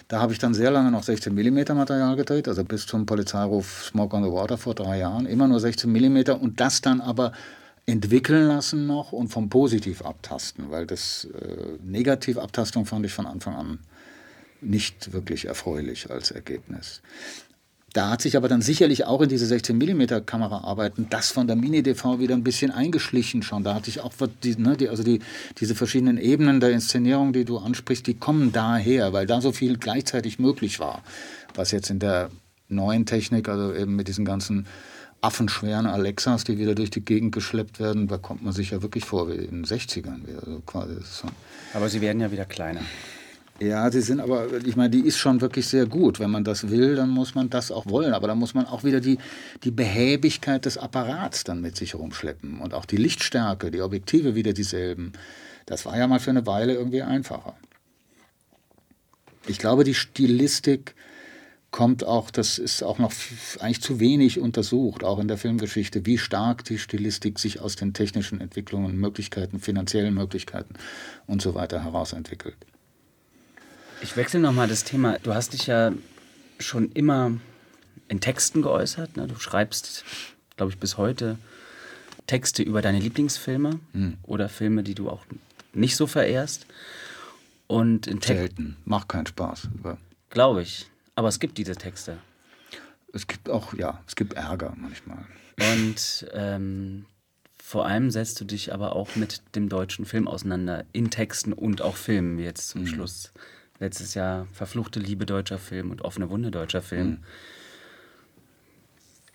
[0.07, 3.85] Da habe ich dann sehr lange noch 16 mm Material gedreht, also bis zum Polizeiruf
[3.85, 5.25] Smoke on the Water vor drei Jahren.
[5.25, 7.31] Immer nur 16 mm und das dann aber
[7.85, 13.55] entwickeln lassen noch und vom Positiv abtasten, weil das äh, Negativabtastung fand ich von Anfang
[13.55, 13.79] an
[14.61, 17.01] nicht wirklich erfreulich als Ergebnis.
[17.93, 21.45] Da hat sich aber dann sicherlich auch in diese 16 mm Kamera arbeiten, das von
[21.45, 23.63] der Mini-DV wieder ein bisschen eingeschlichen schon.
[23.63, 25.19] Da hatte ich auch die, ne, die, also die,
[25.59, 29.77] diese verschiedenen Ebenen der Inszenierung, die du ansprichst, die kommen daher, weil da so viel
[29.77, 31.03] gleichzeitig möglich war.
[31.53, 32.31] Was jetzt in der
[32.67, 34.65] neuen Technik, also eben mit diesen ganzen
[35.23, 39.05] affenschweren Alexas, die wieder durch die Gegend geschleppt werden, da kommt man sich ja wirklich
[39.05, 40.27] vor wie in den 60ern.
[40.27, 40.95] Wieder, also quasi.
[41.73, 42.81] Aber sie werden ja wieder kleiner.
[43.59, 46.19] Ja, sie sind aber, ich meine, die ist schon wirklich sehr gut.
[46.19, 48.13] Wenn man das will, dann muss man das auch wollen.
[48.13, 49.17] Aber da muss man auch wieder die,
[49.63, 52.59] die Behäbigkeit des Apparats dann mit sich rumschleppen.
[52.59, 55.13] Und auch die Lichtstärke, die Objektive wieder dieselben.
[55.65, 57.55] Das war ja mal für eine Weile irgendwie einfacher.
[59.47, 60.95] Ich glaube, die Stilistik
[61.73, 63.11] kommt auch, das ist auch noch
[63.59, 67.93] eigentlich zu wenig untersucht, auch in der Filmgeschichte, wie stark die Stilistik sich aus den
[67.93, 70.75] technischen Entwicklungen, Möglichkeiten, finanziellen Möglichkeiten
[71.25, 72.55] und so weiter herausentwickelt.
[74.01, 75.17] Ich wechsle nochmal das Thema.
[75.23, 75.91] Du hast dich ja
[76.59, 77.31] schon immer
[78.07, 79.17] in Texten geäußert.
[79.17, 79.27] Ne?
[79.27, 80.05] Du schreibst,
[80.55, 81.39] glaube ich, bis heute
[82.27, 84.17] Texte über deine Lieblingsfilme hm.
[84.21, 85.25] oder Filme, die du auch
[85.73, 86.67] nicht so verehrst.
[87.65, 88.77] Und in Selten.
[88.85, 89.69] Macht keinen Spaß.
[90.29, 90.85] Glaube ich.
[91.15, 92.17] Aber es gibt diese Texte.
[93.13, 95.25] Es gibt auch, ja, es gibt Ärger manchmal.
[95.59, 97.05] Und ähm,
[97.63, 101.81] vor allem setzt du dich aber auch mit dem deutschen Film auseinander, in Texten und
[101.81, 102.87] auch Filmen, jetzt zum mhm.
[102.87, 103.31] Schluss.
[103.79, 107.07] Letztes Jahr Verfluchte Liebe deutscher Film und Offene Wunde deutscher Film.
[107.07, 107.17] Mhm.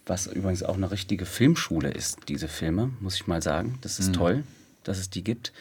[0.06, 3.78] Was übrigens auch eine richtige Filmschule ist, diese Filme, muss ich mal sagen.
[3.82, 4.14] Das ist mhm.
[4.14, 4.44] toll,
[4.84, 5.52] dass es die gibt.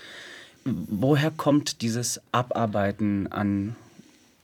[0.64, 3.76] Woher kommt dieses Abarbeiten an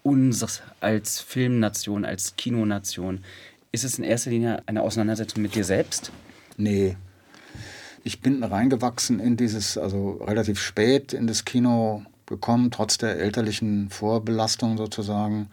[0.03, 3.23] uns als Filmnation, als Kinonation,
[3.71, 6.11] ist es in erster Linie eine Auseinandersetzung mit dir selbst?
[6.57, 6.95] Nee.
[8.03, 13.89] Ich bin reingewachsen in dieses, also relativ spät in das Kino gekommen, trotz der elterlichen
[13.89, 15.47] Vorbelastung sozusagen.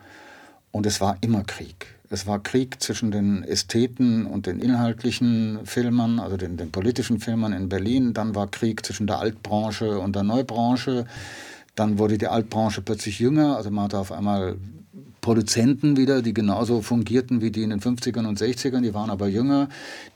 [0.72, 1.94] Und es war immer Krieg.
[2.10, 7.52] Es war Krieg zwischen den Ästheten und den inhaltlichen Filmern, also den, den politischen Filmern
[7.52, 8.14] in Berlin.
[8.14, 11.06] Dann war Krieg zwischen der Altbranche und der Neubranche.
[11.80, 14.56] Dann wurde die Altbranche plötzlich jünger, also man hatte auf einmal
[15.22, 19.28] Produzenten wieder, die genauso fungierten wie die in den 50ern und 60ern, die waren aber
[19.28, 19.70] jünger.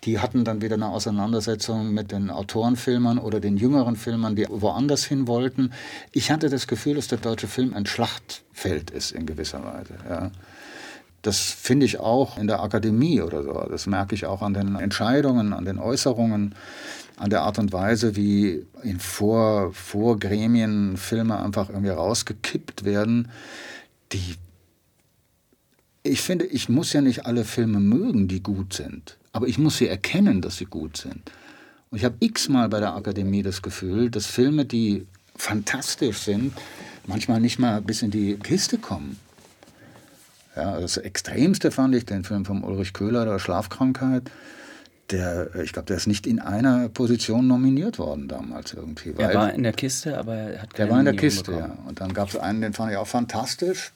[0.05, 5.07] Die hatten dann wieder eine Auseinandersetzung mit den Autorenfilmern oder den jüngeren Filmern, die woanders
[5.07, 5.70] hin wollten.
[6.12, 9.95] Ich hatte das Gefühl, dass der deutsche Film ein Schlachtfeld ist in gewisser Weise.
[10.07, 10.32] Ja.
[11.23, 13.53] Das finde ich auch in der Akademie oder so.
[13.70, 16.55] Das merke ich auch an den Entscheidungen, an den Äußerungen
[17.16, 23.31] an der Art und Weise, wie in Vor Vorgremien Filme einfach irgendwie rausgekippt werden,
[24.12, 24.36] die
[26.07, 29.78] ich finde, ich muss ja nicht alle Filme mögen, die gut sind, aber ich muss
[29.78, 31.32] sie erkennen, dass sie gut sind.
[31.91, 36.53] Und ich habe x-mal bei der Akademie das Gefühl, dass Filme, die fantastisch sind,
[37.07, 39.19] manchmal nicht mal bis in die Kiste kommen.
[40.57, 44.31] Ja, das Extremste fand ich den Film von Ulrich Köhler, der Schlafkrankheit
[45.10, 49.14] der, ich glaube, der ist nicht in einer Position nominiert worden damals irgendwie.
[49.18, 51.72] er war in der Kiste, aber er hat keine Er war in der Kiste, bekommen.
[51.78, 51.89] ja.
[51.89, 53.93] Und dann gab es einen, den fand ich auch fantastisch.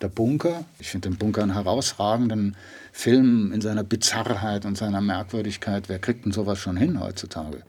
[0.00, 0.64] Der Bunker.
[0.78, 2.56] Ich finde den Bunker einen herausragenden
[2.92, 5.88] Film in seiner Bizarrheit und seiner Merkwürdigkeit.
[5.88, 7.62] Wer kriegt denn sowas schon hin heutzutage?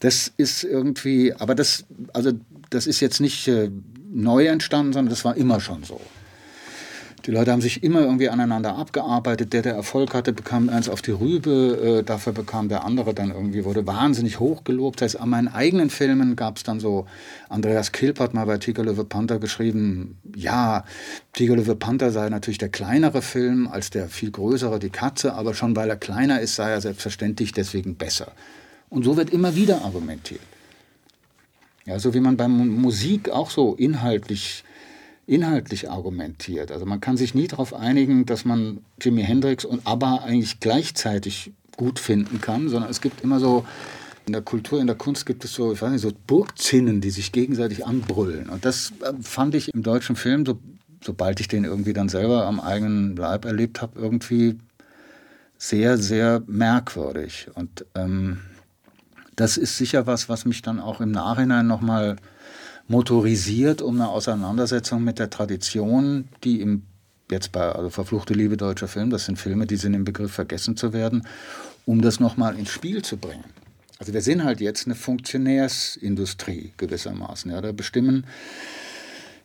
[0.00, 2.32] Das ist irgendwie, aber das, also
[2.70, 3.70] das ist jetzt nicht äh,
[4.12, 6.00] neu entstanden, sondern das war immer schon so.
[7.26, 9.54] Die Leute haben sich immer irgendwie aneinander abgearbeitet.
[9.54, 12.00] Der, der Erfolg hatte, bekam eins auf die Rübe.
[12.00, 15.00] Äh, dafür bekam der andere dann irgendwie, wurde wahnsinnig hochgelobt.
[15.00, 17.06] Das heißt, an meinen eigenen Filmen gab es dann so,
[17.48, 20.84] Andreas Kilp hat mal bei Tiger Löwe Panther geschrieben, ja,
[21.32, 25.54] Tiger Löwe Panther sei natürlich der kleinere Film als der viel größere, die Katze, aber
[25.54, 28.32] schon weil er kleiner ist, sei er selbstverständlich deswegen besser.
[28.90, 30.42] Und so wird immer wieder argumentiert.
[31.86, 34.64] Ja, so wie man bei Musik auch so inhaltlich,
[35.26, 36.70] inhaltlich argumentiert.
[36.70, 41.52] Also man kann sich nie darauf einigen, dass man Jimi Hendrix und ABBA eigentlich gleichzeitig
[41.76, 43.64] gut finden kann, sondern es gibt immer so,
[44.26, 47.10] in der Kultur, in der Kunst gibt es so, ich weiß nicht, so Burgzinnen, die
[47.10, 48.48] sich gegenseitig anbrüllen.
[48.48, 50.58] Und das äh, fand ich im deutschen Film, so,
[51.02, 54.58] sobald ich den irgendwie dann selber am eigenen Leib erlebt habe, irgendwie
[55.58, 57.48] sehr, sehr merkwürdig.
[57.54, 58.40] Und ähm,
[59.36, 62.16] das ist sicher was, was mich dann auch im Nachhinein nochmal
[62.88, 66.82] motorisiert, um eine Auseinandersetzung mit der Tradition, die im
[67.30, 70.76] jetzt bei also Verfluchte Liebe deutscher Film, das sind Filme, die sind im Begriff vergessen
[70.76, 71.26] zu werden,
[71.86, 73.44] um das nochmal ins Spiel zu bringen.
[73.98, 77.50] Also wir sind halt jetzt eine Funktionärsindustrie gewissermaßen.
[77.50, 78.26] Ja, da bestimmen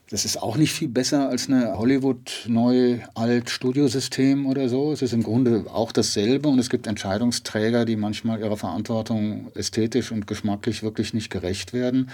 [0.10, 4.91] das ist auch nicht viel besser als eine Hollywood-Neu-Alt-Studiosystem oder so.
[4.91, 10.11] Es ist im Grunde auch dasselbe und es gibt Entscheidungsträger, die manchmal ihrer Verantwortung ästhetisch
[10.11, 12.10] und geschmacklich wirklich nicht gerecht werden.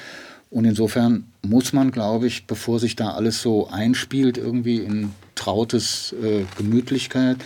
[0.50, 6.14] Und insofern muss man, glaube ich, bevor sich da alles so einspielt, irgendwie in trautes
[6.22, 7.38] äh, Gemütlichkeit,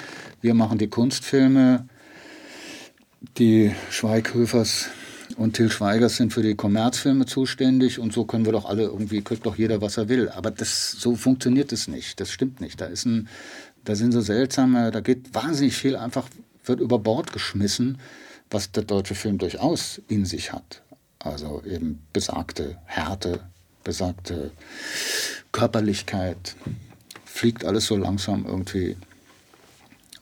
[0.42, 1.88] wir machen die Kunstfilme,
[3.38, 4.90] die Schweighöfers
[5.36, 9.22] und Till Schweiger sind für die Kommerzfilme zuständig und so können wir doch alle irgendwie,
[9.22, 10.30] kriegt doch jeder, was er will.
[10.30, 12.20] Aber das, so funktioniert es nicht.
[12.20, 12.80] Das stimmt nicht.
[12.82, 13.28] Da ist ein,
[13.86, 16.28] da sind so seltsame, da geht wahnsinnig viel einfach,
[16.66, 17.98] wird über Bord geschmissen,
[18.50, 20.82] was der deutsche Film durchaus in sich hat.
[21.20, 23.42] Also eben besagte Härte,
[23.84, 24.52] besagte
[25.52, 26.56] Körperlichkeit,
[27.26, 28.98] fliegt alles so langsam irgendwie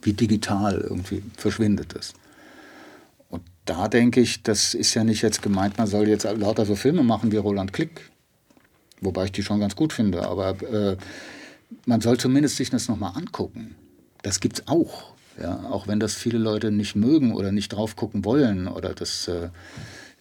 [0.02, 2.14] wie digital irgendwie verschwindet es
[3.68, 7.04] da denke ich, das ist ja nicht jetzt gemeint, man soll jetzt lauter so Filme
[7.04, 8.10] machen wie Roland Klick.
[9.02, 10.24] Wobei ich die schon ganz gut finde.
[10.24, 10.98] Aber äh,
[11.86, 13.76] man soll zumindest sich das nochmal angucken.
[14.24, 15.14] Das gibt es auch.
[15.40, 15.66] Ja?
[15.70, 19.50] Auch wenn das viele Leute nicht mögen oder nicht drauf gucken wollen oder das äh,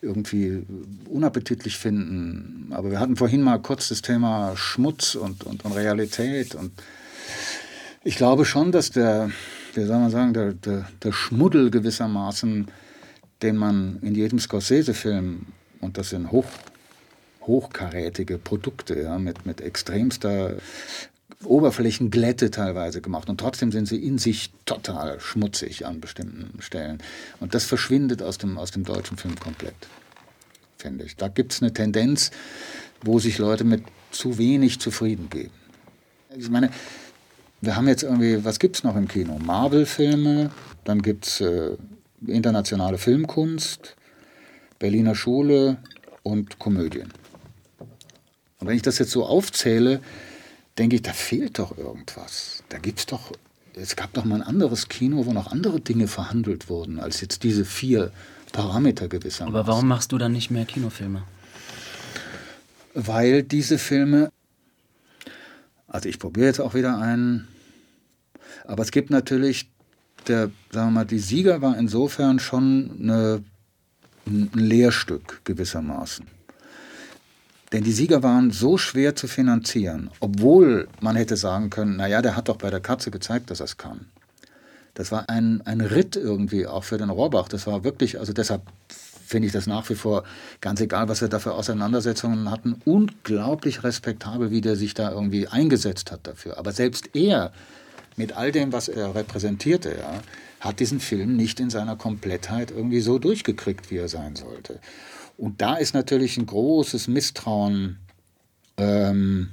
[0.07, 0.65] irgendwie
[1.09, 2.69] unappetitlich finden.
[2.71, 6.55] Aber wir hatten vorhin mal kurz das Thema Schmutz und, und, und Realität.
[6.55, 6.73] Und
[8.05, 9.31] ich glaube schon, dass der,
[9.75, 12.69] wie soll man sagen, der, der, der Schmuddel gewissermaßen
[13.43, 15.47] den man in jedem Scorsese-Film,
[15.81, 16.47] und das sind hoch,
[17.43, 20.55] hochkarätige Produkte, ja, mit, mit extremster
[21.45, 23.29] Oberflächenglätte teilweise gemacht.
[23.29, 26.99] Und trotzdem sind sie in sich total schmutzig an bestimmten Stellen.
[27.41, 29.75] Und das verschwindet aus dem, aus dem deutschen Film komplett,
[30.79, 31.17] finde ich.
[31.17, 32.31] Da gibt es eine Tendenz,
[33.03, 35.53] wo sich Leute mit zu wenig zufrieden geben.
[36.37, 36.71] Ich meine,
[37.61, 39.39] wir haben jetzt irgendwie, was gibt es noch im Kino?
[39.39, 40.51] Marvel-Filme,
[40.85, 41.77] dann gibt es äh,
[42.27, 43.97] internationale Filmkunst,
[44.79, 45.79] Berliner Schule
[46.23, 47.13] und Komödien.
[48.59, 50.01] Und wenn ich das jetzt so aufzähle,
[50.79, 52.63] denke ich, da fehlt doch irgendwas.
[52.69, 53.33] Da gibt es doch,
[53.75, 57.43] es gab doch mal ein anderes Kino, wo noch andere Dinge verhandelt wurden, als jetzt
[57.43, 58.13] diese vier
[58.53, 59.55] Parameter gewissermaßen.
[59.55, 61.23] Aber warum machst du dann nicht mehr Kinofilme?
[62.95, 64.31] Weil diese Filme,
[65.87, 67.49] also ich probiere jetzt auch wieder einen,
[68.65, 69.69] aber es gibt natürlich
[70.29, 73.45] der, sagen wir mal, die Sieger war insofern schon eine,
[74.27, 76.27] ein Lehrstück gewissermaßen.
[77.73, 82.37] Denn die Sieger waren so schwer zu finanzieren, obwohl man hätte sagen können, naja, der
[82.37, 84.07] hat doch bei der Katze gezeigt, dass er es kann.
[84.95, 87.49] Das war ein, ein Ritt irgendwie auch für den Rohrbach.
[87.49, 88.63] Das war wirklich, also deshalb
[89.27, 90.25] finde ich das nach wie vor,
[90.61, 95.49] ganz egal, was wir da für Auseinandersetzungen hatten, unglaublich respektabel, wie der sich da irgendwie
[95.49, 96.59] eingesetzt hat dafür.
[96.59, 97.53] Aber selbst er
[98.17, 100.21] mit all dem, was er repräsentierte, ja,
[100.61, 104.79] hat diesen Film nicht in seiner Komplettheit irgendwie so durchgekriegt, wie er sein sollte.
[105.37, 107.99] Und da ist natürlich ein großes Misstrauen
[108.77, 109.51] ähm,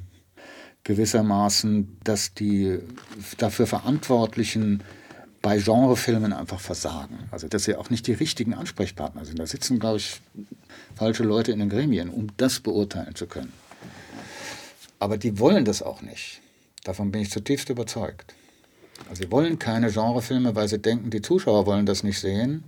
[0.84, 2.80] gewissermaßen, dass die
[3.38, 4.84] dafür Verantwortlichen
[5.42, 7.28] bei Genrefilmen einfach versagen.
[7.32, 9.40] Also dass sie auch nicht die richtigen Ansprechpartner sind.
[9.40, 10.22] Da sitzen, glaube ich,
[10.96, 13.52] falsche Leute in den Gremien, um das beurteilen zu können.
[15.00, 16.42] Aber die wollen das auch nicht.
[16.86, 18.36] Davon bin ich zutiefst überzeugt.
[19.10, 22.64] Also sie wollen keine Genrefilme, weil sie denken, die Zuschauer wollen das nicht sehen.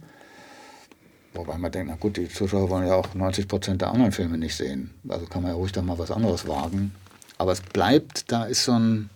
[1.35, 4.37] Wobei man denkt, na gut, die Zuschauer wollen ja auch 90 Prozent der anderen Filme
[4.37, 4.91] nicht sehen.
[5.07, 6.93] Also kann man ja ruhig dann mal was anderes wagen.
[7.37, 9.09] Aber es bleibt, da ist so ein,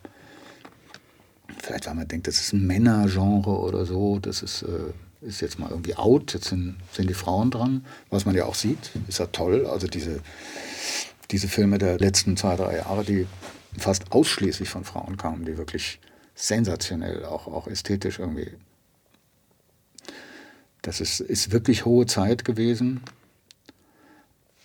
[1.61, 5.59] vielleicht weil man denkt, das ist ein Männergenre oder so, das ist, äh, ist jetzt
[5.59, 9.19] mal irgendwie out, jetzt sind, sind die Frauen dran, was man ja auch sieht, ist
[9.19, 9.65] ja toll.
[9.65, 10.19] Also diese,
[11.31, 13.27] diese Filme der letzten zwei, drei Jahre, die
[13.77, 15.99] fast ausschließlich von Frauen kamen, die wirklich
[16.35, 18.51] sensationell, auch, auch ästhetisch irgendwie.
[20.81, 23.01] Das ist, ist wirklich hohe Zeit gewesen.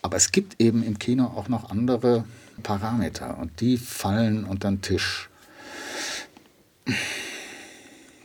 [0.02, 2.24] Aber es gibt eben im Kino auch noch andere
[2.62, 5.28] Parameter und die fallen unter den Tisch.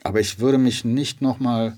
[0.04, 1.78] Aber ich würde mich nicht nochmal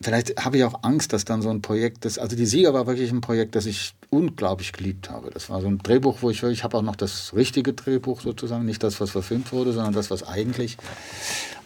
[0.00, 2.86] vielleicht habe ich auch Angst, dass dann so ein Projekt, das, also die Sieger war
[2.86, 5.30] wirklich ein Projekt, das ich unglaublich geliebt habe.
[5.30, 8.64] Das war so ein Drehbuch, wo ich, ich habe auch noch das richtige Drehbuch sozusagen,
[8.64, 10.76] nicht das, was verfilmt wurde, sondern das, was eigentlich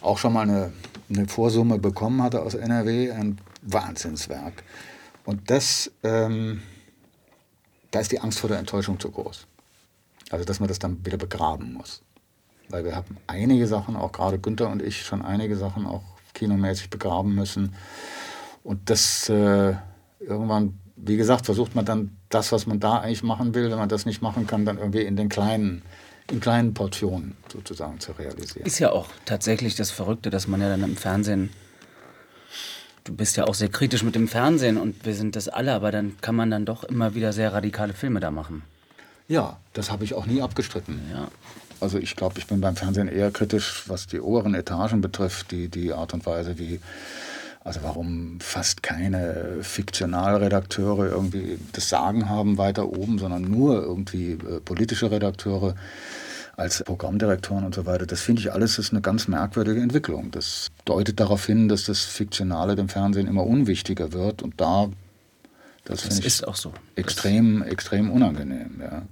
[0.01, 0.73] auch schon mal eine,
[1.09, 4.63] eine Vorsumme bekommen hatte aus NRW, ein Wahnsinnswerk.
[5.25, 6.61] Und das, ähm,
[7.91, 9.45] da ist die Angst vor der Enttäuschung zu groß.
[10.31, 12.01] Also, dass man das dann wieder begraben muss.
[12.69, 16.03] Weil wir haben einige Sachen, auch gerade Günther und ich, schon einige Sachen auch
[16.33, 17.73] kinomäßig begraben müssen.
[18.63, 19.75] Und das äh,
[20.19, 23.89] irgendwann, wie gesagt, versucht man dann das, was man da eigentlich machen will, wenn man
[23.89, 25.81] das nicht machen kann, dann irgendwie in den kleinen,
[26.29, 28.65] in kleinen Portionen sozusagen zu realisieren.
[28.65, 31.49] Ist ja auch tatsächlich das Verrückte, dass man ja dann im Fernsehen
[33.09, 35.91] du bist ja auch sehr kritisch mit dem Fernsehen und wir sind das alle, aber
[35.91, 38.61] dann kann man dann doch immer wieder sehr radikale Filme da machen.
[39.27, 41.01] Ja, das habe ich auch nie abgestritten.
[41.11, 41.27] Ja.
[41.81, 45.69] Also ich glaube, ich bin beim Fernsehen eher kritisch, was die oberen Etagen betrifft, die,
[45.69, 46.79] die Art und Weise, wie,
[47.69, 54.59] also warum fast keine Fiktionalredakteure irgendwie das Sagen haben weiter oben, sondern nur irgendwie äh,
[54.59, 55.75] politische Redakteure
[56.57, 58.07] als Programmdirektoren und so weiter.
[58.07, 60.31] Das finde ich alles ist eine ganz merkwürdige Entwicklung.
[60.31, 64.89] Das deutet darauf hin, dass das Fiktionale dem Fernsehen immer unwichtiger wird und da
[65.85, 66.73] das, das ist auch so.
[66.95, 68.81] Extrem, extrem unangenehm.
[68.81, 69.03] Ja.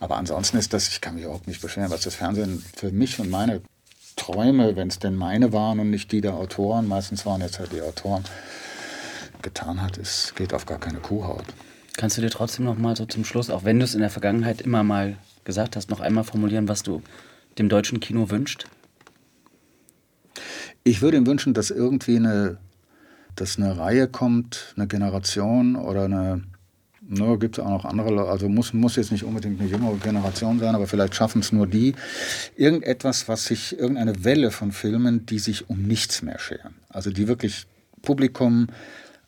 [0.00, 3.20] Aber ansonsten ist das, ich kann mich überhaupt nicht beschweren, was das Fernsehen für mich
[3.20, 3.60] und meine
[4.16, 7.72] Träume, wenn es denn meine waren und nicht die der Autoren, meistens waren jetzt halt
[7.72, 8.24] die Autoren,
[9.42, 11.44] getan hat, es geht auf gar keine Kuhhaut.
[11.96, 14.10] Kannst du dir trotzdem noch mal so zum Schluss, auch wenn du es in der
[14.10, 17.02] Vergangenheit immer mal gesagt hast, noch einmal formulieren, was du
[17.58, 18.66] dem deutschen Kino wünscht?
[20.84, 22.58] Ich würde ihm wünschen, dass irgendwie eine,
[23.36, 26.42] dass eine Reihe kommt, eine Generation oder eine,
[27.08, 30.60] Ne, Gibt es auch noch andere, also muss, muss jetzt nicht unbedingt eine jüngere Generation
[30.60, 31.94] sein, aber vielleicht schaffen es nur die.
[32.56, 36.74] Irgendetwas, was sich, irgendeine Welle von Filmen, die sich um nichts mehr scheren.
[36.88, 37.66] Also die wirklich
[38.02, 38.68] Publikum,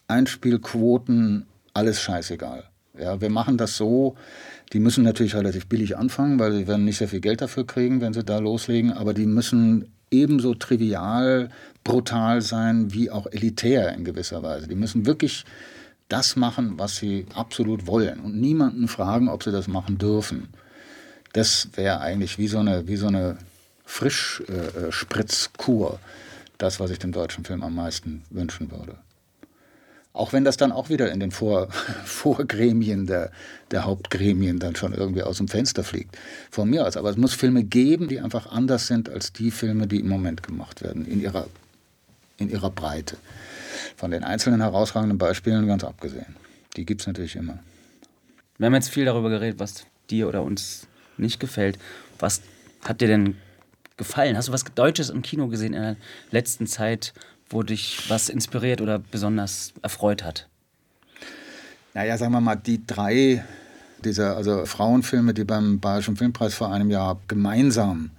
[0.06, 2.64] Einspielquoten, alles scheißegal.
[2.98, 4.14] Ja, wir machen das so,
[4.72, 8.00] die müssen natürlich relativ billig anfangen, weil sie werden nicht sehr viel Geld dafür kriegen,
[8.00, 11.48] wenn sie da loslegen, aber die müssen ebenso trivial,
[11.82, 14.68] brutal sein wie auch elitär in gewisser Weise.
[14.68, 15.44] Die müssen wirklich
[16.08, 20.48] das machen, was sie absolut wollen und niemanden fragen, ob sie das machen dürfen.
[21.32, 23.36] Das wäre eigentlich wie so eine, wie so eine
[23.84, 25.98] Frischspritzkur, äh,
[26.58, 28.96] das, was ich dem deutschen Film am meisten wünschen würde.
[30.12, 31.68] Auch wenn das dann auch wieder in den Vor
[32.04, 33.32] Vorgremien der,
[33.72, 36.16] der Hauptgremien dann schon irgendwie aus dem Fenster fliegt.
[36.50, 36.96] Von mir aus.
[36.96, 40.44] Aber es muss Filme geben, die einfach anders sind als die Filme, die im Moment
[40.44, 41.48] gemacht werden, in ihrer,
[42.38, 43.16] in ihrer Breite.
[43.96, 46.36] Von den einzelnen herausragenden Beispielen ganz abgesehen.
[46.76, 47.58] Die gibt es natürlich immer.
[48.58, 51.78] Wir haben jetzt viel darüber geredet, was dir oder uns nicht gefällt.
[52.18, 52.42] Was
[52.84, 53.36] hat dir denn
[53.96, 54.36] gefallen?
[54.36, 55.96] Hast du was Deutsches im Kino gesehen in der
[56.30, 57.12] letzten Zeit,
[57.48, 60.48] wo dich was inspiriert oder besonders erfreut hat?
[61.94, 63.44] Naja, sagen wir mal, die drei
[64.04, 68.10] dieser also Frauenfilme, die beim Bayerischen Filmpreis vor einem Jahr gemeinsam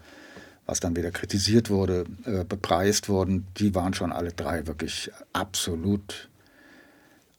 [0.66, 6.30] was dann wieder kritisiert wurde, äh, bepreist wurden, die waren schon alle drei wirklich absolut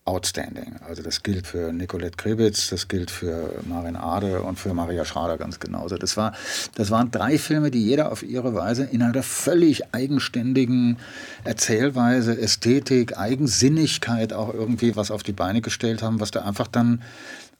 [0.04, 0.76] outstanding.
[0.86, 5.36] Also das gilt für Nicolette Krebitz, das gilt für Marin Ade und für Maria Schrader
[5.36, 5.96] ganz genauso.
[5.96, 6.32] Das, war,
[6.76, 10.98] das waren drei Filme, die jeder auf ihre Weise in einer völlig eigenständigen
[11.42, 17.02] Erzählweise, Ästhetik, Eigensinnigkeit auch irgendwie was auf die Beine gestellt haben, was du einfach dann,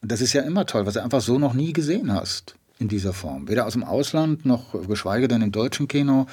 [0.01, 3.13] das ist ja immer toll, was du einfach so noch nie gesehen hast in dieser
[3.13, 3.47] Form.
[3.47, 6.27] Weder aus dem Ausland noch geschweige denn im deutschen Kino.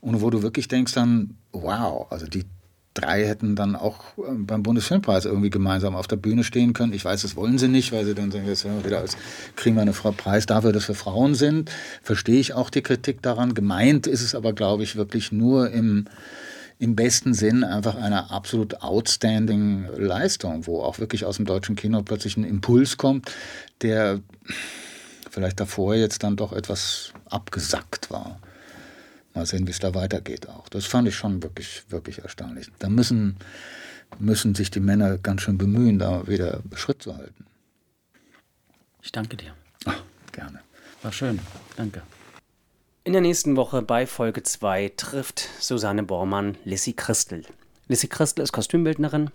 [0.00, 2.44] Und wo du wirklich denkst dann, wow, also die
[2.94, 6.92] drei hätten dann auch ähm, beim Bundesfilmpreis irgendwie gemeinsam auf der Bühne stehen können.
[6.92, 9.16] Ich weiß, das wollen sie nicht, weil sie dann sagen, jetzt wieder als
[9.56, 11.70] kriegen wir einen Preis dafür, dass wir Frauen sind.
[12.02, 13.54] Verstehe ich auch die Kritik daran.
[13.54, 16.06] Gemeint ist es aber, glaube ich, wirklich nur im,
[16.78, 22.02] im besten Sinn einfach eine absolut outstanding Leistung, wo auch wirklich aus dem deutschen Kino
[22.02, 23.30] plötzlich ein Impuls kommt,
[23.82, 24.20] der
[25.30, 28.40] vielleicht davor jetzt dann doch etwas abgesackt war.
[29.34, 30.68] Mal sehen, wie es da weitergeht auch.
[30.68, 32.70] Das fand ich schon wirklich, wirklich erstaunlich.
[32.78, 33.36] Da müssen,
[34.18, 37.46] müssen sich die Männer ganz schön bemühen, da wieder Schritt zu halten.
[39.02, 39.54] Ich danke dir.
[39.84, 40.02] Ach,
[40.32, 40.60] gerne.
[41.02, 41.38] War schön.
[41.76, 42.02] Danke.
[43.04, 47.44] In der nächsten Woche bei Folge 2 trifft Susanne Bormann Lissy Christel.
[47.86, 49.30] Lissy Christel ist Kostümbildnerin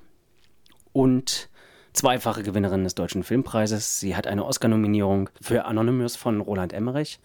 [0.92, 1.50] und
[1.94, 4.00] zweifache Gewinnerin des Deutschen Filmpreises.
[4.00, 7.20] Sie hat eine Oscar-Nominierung für Anonymous von Roland Emmerich.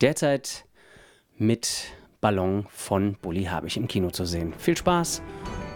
[0.00, 0.64] Derzeit
[1.36, 4.54] mit Ballon von Bully Habich im Kino zu sehen.
[4.58, 5.22] Viel Spaß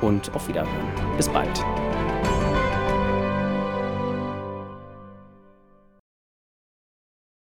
[0.01, 1.17] und auf Wiederhören.
[1.17, 1.65] Bis bald.